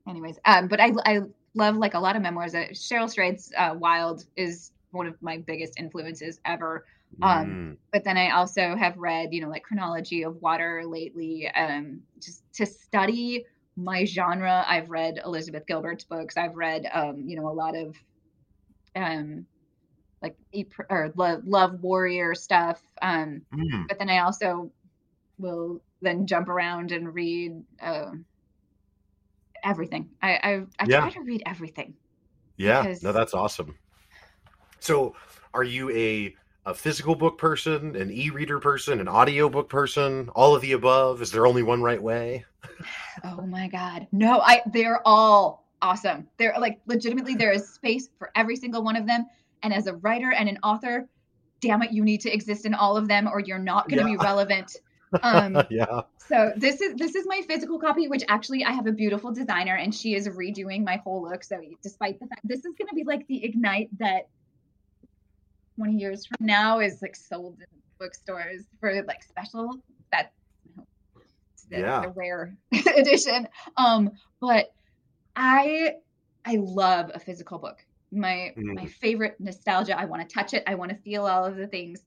anyways 0.08 0.38
um 0.46 0.68
but 0.68 0.80
I 0.80 0.92
I 1.06 1.22
love 1.58 1.76
like 1.78 1.96
a 1.96 2.00
lot 2.00 2.16
of 2.16 2.22
memoirs. 2.22 2.56
Uh, 2.56 2.68
Cheryl 2.72 3.10
Strayed's 3.10 3.52
uh, 3.58 3.76
Wild 3.78 4.24
is 4.38 4.72
one 4.92 5.08
of 5.08 5.22
my 5.22 5.38
biggest 5.38 5.74
influences 5.78 6.40
ever. 6.46 6.86
Um, 7.22 7.48
mm. 7.48 7.78
But 7.92 8.04
then 8.04 8.18
I 8.18 8.32
also 8.32 8.76
have 8.76 8.98
read, 8.98 9.34
you 9.34 9.42
know, 9.42 9.50
like 9.50 9.64
Chronology 9.64 10.24
of 10.24 10.42
Water 10.42 10.84
lately, 10.86 11.50
um, 11.50 12.02
just 12.20 12.44
to 12.54 12.66
study 12.66 13.46
my 13.76 14.06
genre. 14.06 14.64
I've 14.68 14.90
read 14.90 15.20
Elizabeth 15.24 15.66
Gilbert's 15.68 16.04
books. 16.04 16.38
I've 16.38 16.56
read, 16.56 16.90
um, 16.94 17.24
you 17.28 17.36
know, 17.36 17.48
a 17.48 17.54
lot 17.54 17.76
of 17.76 17.96
um, 18.96 19.46
like 20.22 20.36
or 20.90 21.12
love, 21.16 21.42
love 21.46 21.82
warrior 21.82 22.36
stuff. 22.36 22.82
Um, 23.02 23.42
mm. 23.54 23.88
But 23.88 24.00
then 24.00 24.10
I 24.10 24.20
also 24.20 24.72
will 25.38 25.82
then 26.02 26.28
jump 26.28 26.50
around 26.50 26.92
and 26.92 27.14
read 27.14 27.64
uh, 27.82 28.12
everything. 29.64 30.10
I 30.22 30.32
I, 30.32 30.66
I 30.80 30.86
yeah. 30.88 31.00
try 31.02 31.10
to 31.12 31.22
read 31.22 31.44
everything. 31.46 31.96
Yeah, 32.58 32.84
because... 32.84 33.04
no, 33.04 33.12
that's 33.12 33.34
awesome. 33.34 33.78
So, 34.80 35.16
are 35.54 35.64
you 35.64 35.90
a 35.92 36.36
a 36.68 36.74
physical 36.74 37.16
book 37.16 37.38
person, 37.38 37.96
an 37.96 38.12
e-reader 38.12 38.60
person, 38.60 39.00
an 39.00 39.08
audio 39.08 39.48
book 39.48 39.70
person, 39.70 40.30
all 40.36 40.54
of 40.54 40.62
the 40.62 40.74
above? 40.74 41.22
Is 41.22 41.32
there 41.32 41.48
only 41.48 41.64
one 41.64 41.82
right 41.82 42.02
way? 42.02 42.44
oh 43.24 43.42
my 43.48 43.70
god. 43.70 44.06
No, 44.12 44.42
I 44.42 44.62
they're 44.74 45.02
all 45.06 45.66
awesome. 45.82 46.28
They're 46.38 46.56
like 46.60 46.82
legitimately 46.86 47.36
there 47.36 47.54
is 47.54 47.70
space 47.70 48.10
for 48.20 48.32
every 48.36 48.58
single 48.58 48.84
one 48.84 48.98
of 48.98 49.08
them. 49.08 49.26
And 49.64 49.74
as 49.74 49.88
a 49.88 49.96
writer 49.96 50.34
and 50.34 50.50
an 50.50 50.60
author, 50.62 51.08
damn 51.62 51.82
it, 51.84 51.94
you 51.94 52.04
need 52.04 52.20
to 52.22 52.32
exist 52.32 52.66
in 52.66 52.74
all 52.74 52.98
of 52.98 53.08
them 53.08 53.30
or 53.30 53.40
you're 53.40 53.60
not 53.60 53.88
going 53.88 54.04
to 54.04 54.10
yeah. 54.10 54.18
be 54.18 54.24
relevant. 54.24 54.76
Um 55.24 55.64
yeah. 55.70 56.02
So 56.18 56.52
this 56.58 56.82
is 56.82 56.96
this 56.96 57.16
is 57.16 57.26
my 57.26 57.42
physical 57.48 57.80
copy, 57.80 58.10
which 58.10 58.26
actually 58.28 58.66
I 58.66 58.74
have 58.74 58.88
a 58.88 58.92
beautiful 58.92 59.32
designer 59.32 59.78
and 59.78 59.96
she 59.96 60.16
is 60.16 60.28
redoing 60.28 60.84
my 60.84 60.98
whole 60.98 61.22
look. 61.22 61.46
So 61.46 61.62
despite 61.82 62.20
the 62.20 62.28
fact 62.28 62.42
this 62.44 62.66
is 62.66 62.74
gonna 62.78 62.94
be 62.94 63.06
like 63.06 63.26
the 63.28 63.46
ignite 63.46 63.88
that 64.00 64.28
20 65.78 65.94
years 65.94 66.26
from 66.26 66.46
now 66.46 66.80
is 66.80 67.02
like 67.02 67.16
sold 67.16 67.58
in 67.60 67.66
bookstores 68.00 68.64
for 68.80 69.04
like 69.04 69.24
special 69.24 69.76
that 70.12 70.32
the, 71.70 71.80
yeah. 71.80 72.02
the 72.02 72.10
rare 72.10 72.56
edition 72.96 73.48
um 73.78 74.12
but 74.40 74.74
i 75.36 75.94
i 76.46 76.58
love 76.60 77.12
a 77.14 77.20
physical 77.20 77.58
book 77.58 77.86
my 78.12 78.54
mm. 78.58 78.76
my 78.76 78.86
favorite 78.86 79.36
nostalgia 79.40 80.00
i 80.00 80.06
want 80.06 80.28
to 80.28 80.34
touch 80.34 80.54
it 80.54 80.64
i 80.68 80.76
want 80.76 80.90
to 80.90 80.98
feel 80.98 81.26
all 81.26 81.46
of 81.46 81.56
the 81.56 81.68
things 81.68 82.02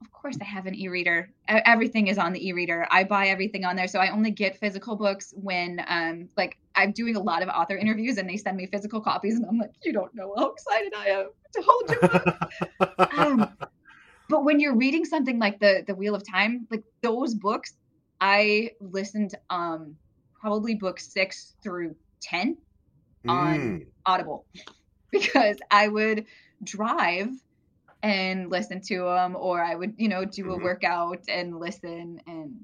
of 0.00 0.10
course 0.10 0.36
I 0.40 0.44
have 0.44 0.66
an 0.66 0.74
e-reader. 0.74 1.30
Everything 1.46 2.08
is 2.08 2.18
on 2.18 2.32
the 2.32 2.44
e-reader. 2.44 2.88
I 2.90 3.04
buy 3.04 3.28
everything 3.28 3.64
on 3.64 3.76
there. 3.76 3.86
So 3.86 4.00
I 4.00 4.10
only 4.10 4.32
get 4.32 4.58
physical 4.58 4.96
books 4.96 5.32
when 5.36 5.80
um 5.86 6.28
like 6.36 6.58
I'm 6.74 6.90
doing 6.90 7.14
a 7.14 7.20
lot 7.20 7.42
of 7.42 7.48
author 7.48 7.76
interviews 7.76 8.18
and 8.18 8.28
they 8.28 8.36
send 8.36 8.56
me 8.56 8.66
physical 8.66 9.00
copies 9.00 9.36
and 9.36 9.46
I'm 9.46 9.58
like, 9.58 9.70
you 9.84 9.92
don't 9.92 10.12
know 10.12 10.34
how 10.36 10.50
excited 10.50 10.92
I 10.96 11.06
am 11.10 11.28
to 11.54 11.62
hold 11.66 11.90
your 11.90 12.00
book. 12.00 13.18
um, 13.18 13.56
but 14.28 14.44
when 14.44 14.60
you're 14.60 14.76
reading 14.76 15.04
something 15.04 15.38
like 15.38 15.58
the 15.58 15.84
the 15.86 15.94
Wheel 15.94 16.14
of 16.14 16.22
Time, 16.28 16.66
like 16.70 16.84
those 17.02 17.34
books, 17.34 17.74
I 18.20 18.72
listened 18.80 19.34
um 19.50 19.96
probably 20.40 20.74
book 20.74 21.00
six 21.00 21.54
through 21.62 21.94
ten 22.20 22.56
on 23.28 23.58
mm. 23.58 23.86
Audible 24.06 24.46
because 25.10 25.56
I 25.70 25.88
would 25.88 26.26
drive 26.62 27.30
and 28.02 28.50
listen 28.50 28.80
to 28.80 29.00
them 29.04 29.36
or 29.36 29.62
I 29.62 29.74
would, 29.74 29.94
you 29.98 30.08
know, 30.08 30.24
do 30.24 30.52
a 30.52 30.54
mm-hmm. 30.54 30.64
workout 30.64 31.24
and 31.28 31.58
listen 31.58 32.20
and 32.26 32.60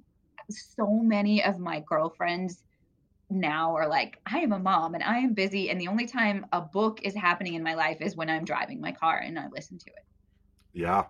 so 0.50 0.86
many 0.86 1.42
of 1.42 1.58
my 1.58 1.80
girlfriends 1.80 2.62
now 3.28 3.74
are 3.74 3.88
like 3.88 4.20
I 4.24 4.38
am 4.38 4.52
a 4.52 4.58
mom 4.58 4.94
and 4.94 5.02
I 5.02 5.18
am 5.18 5.34
busy 5.34 5.70
and 5.70 5.80
the 5.80 5.88
only 5.88 6.06
time 6.06 6.46
a 6.52 6.60
book 6.60 7.00
is 7.02 7.14
happening 7.14 7.54
in 7.54 7.62
my 7.62 7.74
life 7.74 8.00
is 8.00 8.16
when 8.16 8.30
I'm 8.30 8.44
driving 8.44 8.80
my 8.80 8.92
car 8.92 9.18
and 9.18 9.38
I 9.38 9.48
listen 9.48 9.78
to 9.78 9.86
it. 9.86 10.04
Yeah. 10.72 11.04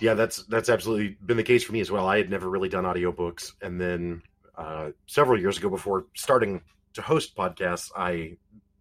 Yeah, 0.00 0.14
that's 0.14 0.44
that's 0.46 0.68
absolutely 0.68 1.16
been 1.24 1.36
the 1.36 1.42
case 1.42 1.64
for 1.64 1.72
me 1.72 1.80
as 1.80 1.90
well. 1.90 2.06
I 2.06 2.18
had 2.18 2.28
never 2.28 2.50
really 2.50 2.68
done 2.68 2.84
audiobooks 2.84 3.52
and 3.62 3.80
then 3.80 4.22
uh, 4.56 4.90
several 5.06 5.38
years 5.38 5.58
ago 5.58 5.70
before 5.70 6.06
starting 6.14 6.60
to 6.94 7.02
host 7.02 7.36
podcasts, 7.36 7.90
I 7.96 8.36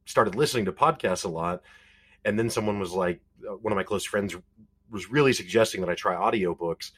started 0.06 0.36
listening 0.36 0.66
to 0.66 0.72
podcasts 0.72 1.26
a 1.26 1.30
lot 1.30 1.62
and 2.26 2.40
then 2.40 2.50
someone 2.50 2.80
was 2.80 2.92
like 2.92 3.22
uh, 3.48 3.54
one 3.54 3.72
of 3.72 3.78
my 3.78 3.84
close 3.84 4.04
friends 4.04 4.36
was 4.90 5.10
really 5.12 5.34
suggesting 5.34 5.82
that 5.82 5.90
I 5.90 5.96
try 5.96 6.16
audiobooks. 6.16 6.92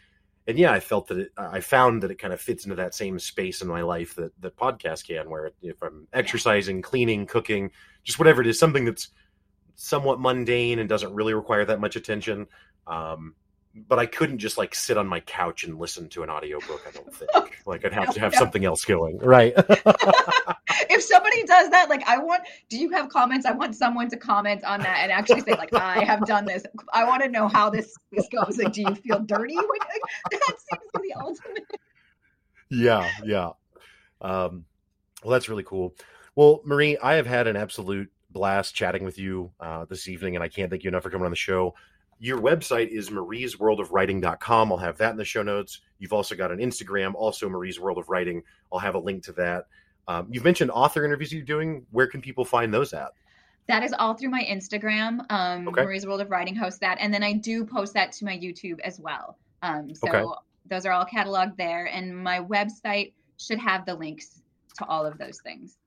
And 0.48 0.58
yeah, 0.58 0.72
I 0.72 0.80
felt 0.80 1.08
that 1.08 1.18
it, 1.18 1.32
I 1.38 1.60
found 1.60 2.04
that 2.04 2.12
it 2.12 2.16
kind 2.16 2.34
of 2.34 2.40
fits 2.40 2.64
into 2.64 2.78
that 2.78 2.96
same 2.96 3.20
space 3.20 3.62
in 3.62 3.68
my 3.68 3.82
life 3.82 4.16
that 4.16 4.32
that 4.42 4.56
podcast 4.56 5.08
can, 5.08 5.30
where 5.30 5.52
if 5.62 5.82
I'm 5.82 6.08
exercising, 6.14 6.82
cleaning, 6.82 7.26
cooking, 7.26 7.72
just 8.04 8.18
whatever 8.18 8.42
it 8.42 8.48
is, 8.48 8.58
something 8.58 8.86
that's 8.86 9.10
somewhat 9.76 10.20
mundane 10.20 10.80
and 10.80 10.88
doesn't 10.88 11.14
really 11.14 11.34
require 11.34 11.66
that 11.66 11.82
much 11.82 11.96
attention. 11.96 12.48
Um, 12.88 13.36
but 13.88 14.00
I 14.00 14.06
couldn't 14.06 14.40
just 14.40 14.58
like 14.58 14.74
sit 14.74 14.98
on 14.98 15.06
my 15.06 15.20
couch 15.20 15.64
and 15.64 15.78
listen 15.78 16.10
to 16.10 16.24
an 16.24 16.30
audiobook, 16.30 16.82
I 16.88 16.92
don't 16.92 17.14
think. 17.14 17.32
Like 17.68 17.84
I'd 17.84 17.92
have 17.92 18.14
to 18.14 18.22
have 18.22 18.34
something 18.34 18.64
else 18.64 18.86
going. 18.86 19.18
Right. 19.18 19.54
if 20.90 21.04
somebody 21.04 21.44
does 21.44 21.70
that, 21.70 21.90
like 21.90 22.08
I 22.08 22.18
want 22.18 22.44
do 22.70 22.78
you 22.78 22.90
have 22.92 23.10
comments? 23.10 23.46
I 23.46 23.52
want 23.52 23.76
someone 23.76 24.10
to 24.10 24.18
comment 24.18 24.64
on 24.64 24.82
that 24.82 25.00
and 25.02 25.12
actually 25.12 25.42
say, 25.42 25.52
like, 25.52 25.74
I 25.74 26.04
have 26.04 26.26
done 26.26 26.46
this. 26.46 26.64
I 26.94 27.04
want 27.06 27.24
to 27.24 27.30
know 27.30 27.48
how 27.48 27.70
this 27.70 27.96
this 28.12 28.28
goes. 28.30 28.58
Like, 28.58 28.74
do 28.74 28.82
you 28.82 28.96
feel 28.96 29.20
dirty? 29.20 29.56
That 30.32 30.56
seems 30.60 30.92
the 30.94 31.14
ultimate. 31.20 31.66
Yeah, 32.70 33.10
yeah. 33.24 33.52
Um, 34.22 34.66
well, 35.24 35.32
that's 35.32 35.50
really 35.50 35.64
cool. 35.64 35.96
Well, 36.36 36.62
Marie, 36.66 36.98
I 36.98 37.16
have 37.16 37.26
had 37.26 37.48
an 37.48 37.56
absolute 37.56 38.12
blast 38.30 38.76
chatting 38.76 39.04
with 39.04 39.18
you 39.18 39.52
uh, 39.60 39.86
this 39.86 40.08
evening, 40.08 40.36
and 40.36 40.44
I 40.44 40.48
can't 40.48 40.70
thank 40.70 40.84
you 40.84 40.90
enough 40.90 41.04
for 41.04 41.10
coming 41.10 41.26
on 41.26 41.32
the 41.32 41.38
show. 41.38 41.76
Your 42.20 42.40
website 42.40 42.90
is 42.90 43.10
mariesworldofwriting.com. 43.10 44.72
I'll 44.72 44.78
have 44.78 44.98
that 44.98 45.12
in 45.12 45.18
the 45.18 45.26
show 45.26 45.44
notes. 45.44 45.82
You've 46.00 46.14
also 46.14 46.36
got 46.36 46.52
an 46.52 46.60
Instagram, 46.60 47.14
also 47.14 47.48
Marie's 47.48 47.80
World 47.80 47.98
of 47.98 48.10
Writing. 48.10 48.44
I'll 48.72 48.80
have 48.80 48.96
a 48.96 49.00
link 49.00 49.24
to 49.26 49.34
that. 49.34 49.66
Um, 50.08 50.28
you've 50.32 50.44
mentioned 50.44 50.72
author 50.72 51.04
interviews 51.06 51.34
you're 51.34 51.44
doing. 51.44 51.86
Where 51.92 52.08
can 52.08 52.22
people 52.22 52.46
find 52.46 52.74
those 52.74 52.94
at? 52.94 53.12
That 53.68 53.84
is 53.84 53.94
all 53.94 54.14
through 54.14 54.30
my 54.30 54.44
Instagram. 54.44 55.26
Um, 55.30 55.68
okay. 55.68 55.84
Marie's 55.84 56.06
World 56.06 56.22
of 56.22 56.32
Writing 56.32 56.56
hosts 56.56 56.80
that. 56.80 56.98
And 57.02 57.14
then 57.14 57.24
I 57.24 57.34
do 57.34 57.66
post 57.66 57.94
that 57.96 58.14
to 58.14 58.26
my 58.26 58.38
YouTube 58.38 58.80
as 58.80 59.00
well. 59.00 59.38
Um, 59.62 59.94
so 59.94 60.08
okay. 60.08 60.24
those 60.70 60.86
are 60.86 60.94
all 60.94 61.06
cataloged 61.06 61.58
there. 61.58 61.86
And 61.86 62.16
my 62.16 62.40
website 62.40 63.12
should 63.38 63.60
have 63.60 63.86
the 63.86 63.96
links 63.96 64.42
to 64.78 64.86
all 64.86 65.06
of 65.06 65.18
those 65.18 65.40
things. 65.42 65.78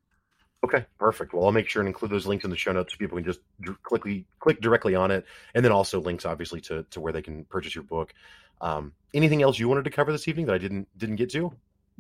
Okay, 0.63 0.85
perfect. 0.99 1.33
Well, 1.33 1.47
I'll 1.47 1.53
make 1.53 1.69
sure 1.69 1.81
and 1.81 1.89
include 1.89 2.11
those 2.11 2.27
links 2.27 2.45
in 2.45 2.51
the 2.51 2.57
show 2.57 2.73
notes 2.73 2.93
so 2.93 2.99
people 2.99 3.17
can 3.17 3.25
just 3.25 3.41
quickly 3.83 4.27
click 4.41 4.61
directly 4.61 4.95
on 4.95 5.11
it, 5.11 5.25
and 5.55 5.65
then 5.65 5.73
also 5.73 6.01
links, 6.01 6.27
obviously, 6.27 6.61
to 6.63 6.85
to 6.91 7.01
where 7.01 7.15
they 7.15 7.23
can 7.23 7.47
purchase 7.47 7.75
your 7.75 7.85
book. 7.85 8.13
Um, 8.61 8.93
anything 9.15 9.41
else 9.41 9.59
you 9.59 9.71
wanted 9.71 9.85
to 9.85 9.91
cover 9.91 10.13
this 10.13 10.29
evening 10.29 10.47
that 10.47 10.55
I 10.55 10.59
didn't 10.59 10.87
didn't 10.99 11.17
get 11.17 11.31
to? 11.31 11.51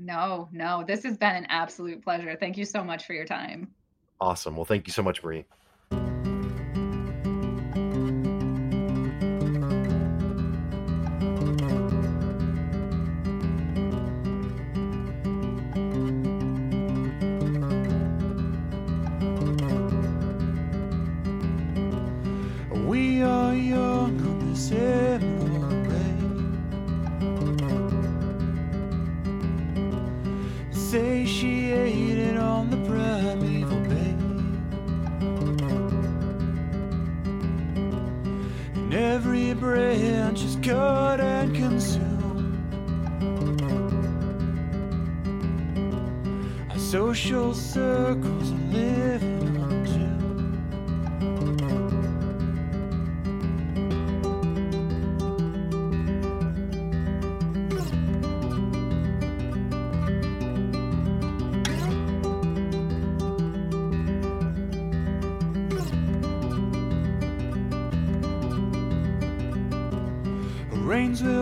No, 0.02 0.48
no. 0.50 0.82
This 0.86 1.02
has 1.04 1.18
been 1.18 1.36
an 1.36 1.46
absolute 1.50 2.02
pleasure. 2.02 2.34
Thank 2.34 2.56
you 2.56 2.64
so 2.64 2.82
much 2.82 3.04
for 3.04 3.12
your 3.12 3.26
time. 3.26 3.68
Awesome. 4.18 4.56
Well, 4.56 4.64
thank 4.64 4.86
you 4.86 4.92
so 4.92 5.02
much, 5.02 5.22
Marie. 5.22 5.44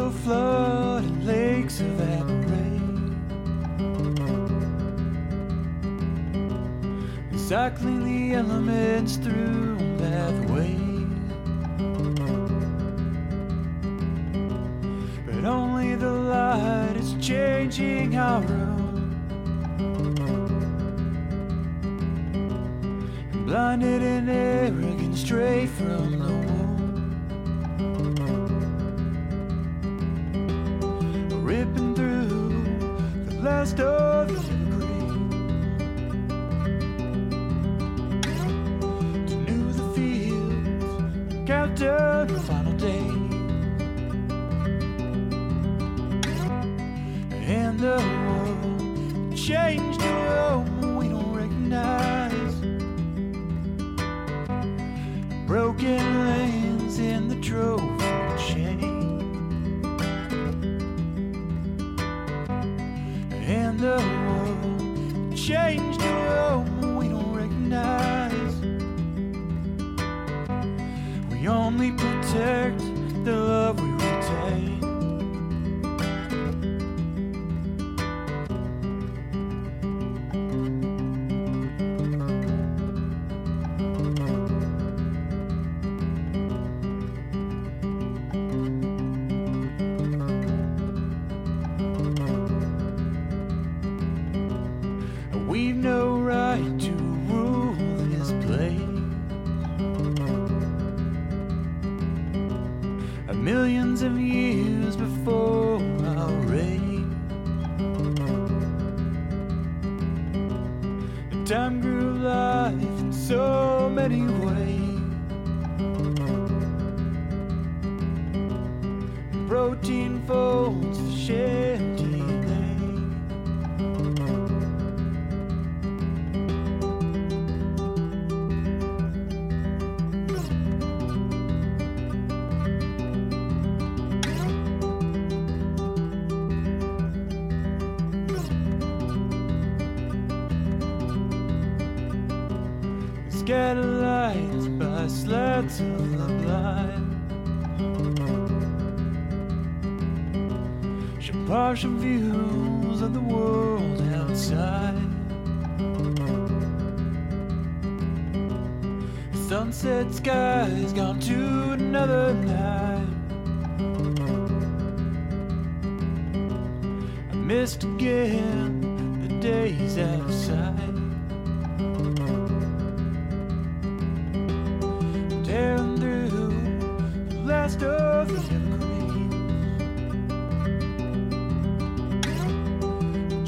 Will 0.09 0.15
flood 0.21 1.05
and 1.05 1.27
lakes 1.27 1.81
evaporate. 1.81 2.57
cycling 7.37 8.05
the 8.05 8.35
elements 8.35 9.17
through 9.17 9.78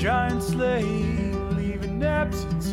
Giant 0.01 0.43
sleigh 0.43 1.35
leaving 1.59 2.03
absence 2.03 2.73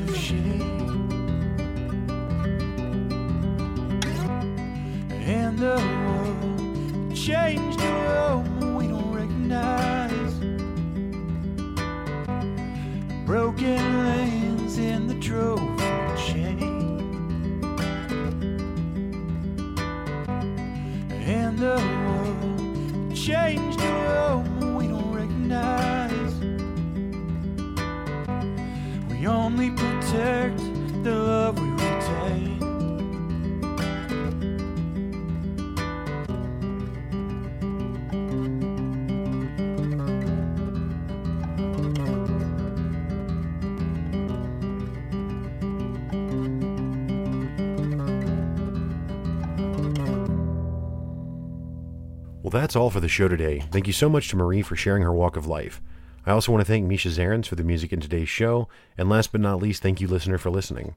that's 52.58 52.76
all 52.76 52.89
for 52.89 52.99
the 52.99 53.08
show 53.08 53.28
today. 53.28 53.60
Thank 53.72 53.88
you 53.88 53.93
so 53.93 54.10
much 54.10 54.30
to 54.30 54.36
Marie 54.36 54.62
for 54.62 54.76
sharing 54.76 55.03
her 55.03 55.14
walk 55.14 55.38
of 55.38 55.47
life. 55.47 55.82
I 56.26 56.32
also 56.32 56.51
want 56.51 56.62
to 56.62 56.66
thank 56.66 56.86
Misha 56.86 57.10
Zarins 57.10 57.47
for 57.47 57.55
the 57.55 57.64
music 57.64 57.93
in 57.93 57.99
today's 57.99 58.30
show, 58.30 58.68
and 58.97 59.10
last 59.10 59.32
but 59.32 59.41
not 59.41 59.62
least, 59.62 59.82
thank 59.82 60.01
you, 60.01 60.08
listener, 60.08 60.38
for 60.38 60.49
listening. 60.49 60.95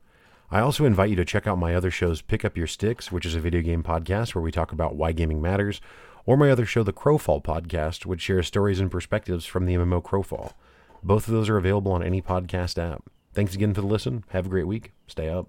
I 0.50 0.60
also 0.60 0.84
invite 0.84 1.10
you 1.10 1.16
to 1.16 1.24
check 1.24 1.46
out 1.46 1.58
my 1.58 1.74
other 1.74 1.90
shows, 1.90 2.22
Pick 2.22 2.44
Up 2.44 2.56
Your 2.56 2.66
Sticks, 2.66 3.12
which 3.12 3.24
is 3.24 3.34
a 3.34 3.40
video 3.40 3.62
game 3.62 3.82
podcast 3.82 4.34
where 4.34 4.42
we 4.42 4.50
talk 4.50 4.72
about 4.72 4.96
why 4.96 5.12
gaming 5.12 5.40
matters, 5.40 5.80
or 6.26 6.36
my 6.36 6.50
other 6.50 6.66
show, 6.66 6.82
the 6.82 6.92
Crowfall 6.92 7.42
podcast, 7.42 8.06
which 8.06 8.22
shares 8.22 8.46
stories 8.46 8.80
and 8.80 8.90
perspectives 8.90 9.46
from 9.46 9.66
the 9.66 9.74
MMO 9.74 10.02
Crowfall. 10.02 10.52
Both 11.02 11.28
of 11.28 11.34
those 11.34 11.48
are 11.48 11.56
available 11.56 11.92
on 11.92 12.02
any 12.02 12.20
podcast 12.20 12.76
app. 12.78 13.04
Thanks 13.32 13.54
again 13.54 13.74
for 13.74 13.80
the 13.80 13.86
listen. 13.86 14.24
Have 14.30 14.46
a 14.46 14.50
great 14.50 14.66
week. 14.66 14.92
Stay 15.06 15.28
up. 15.28 15.48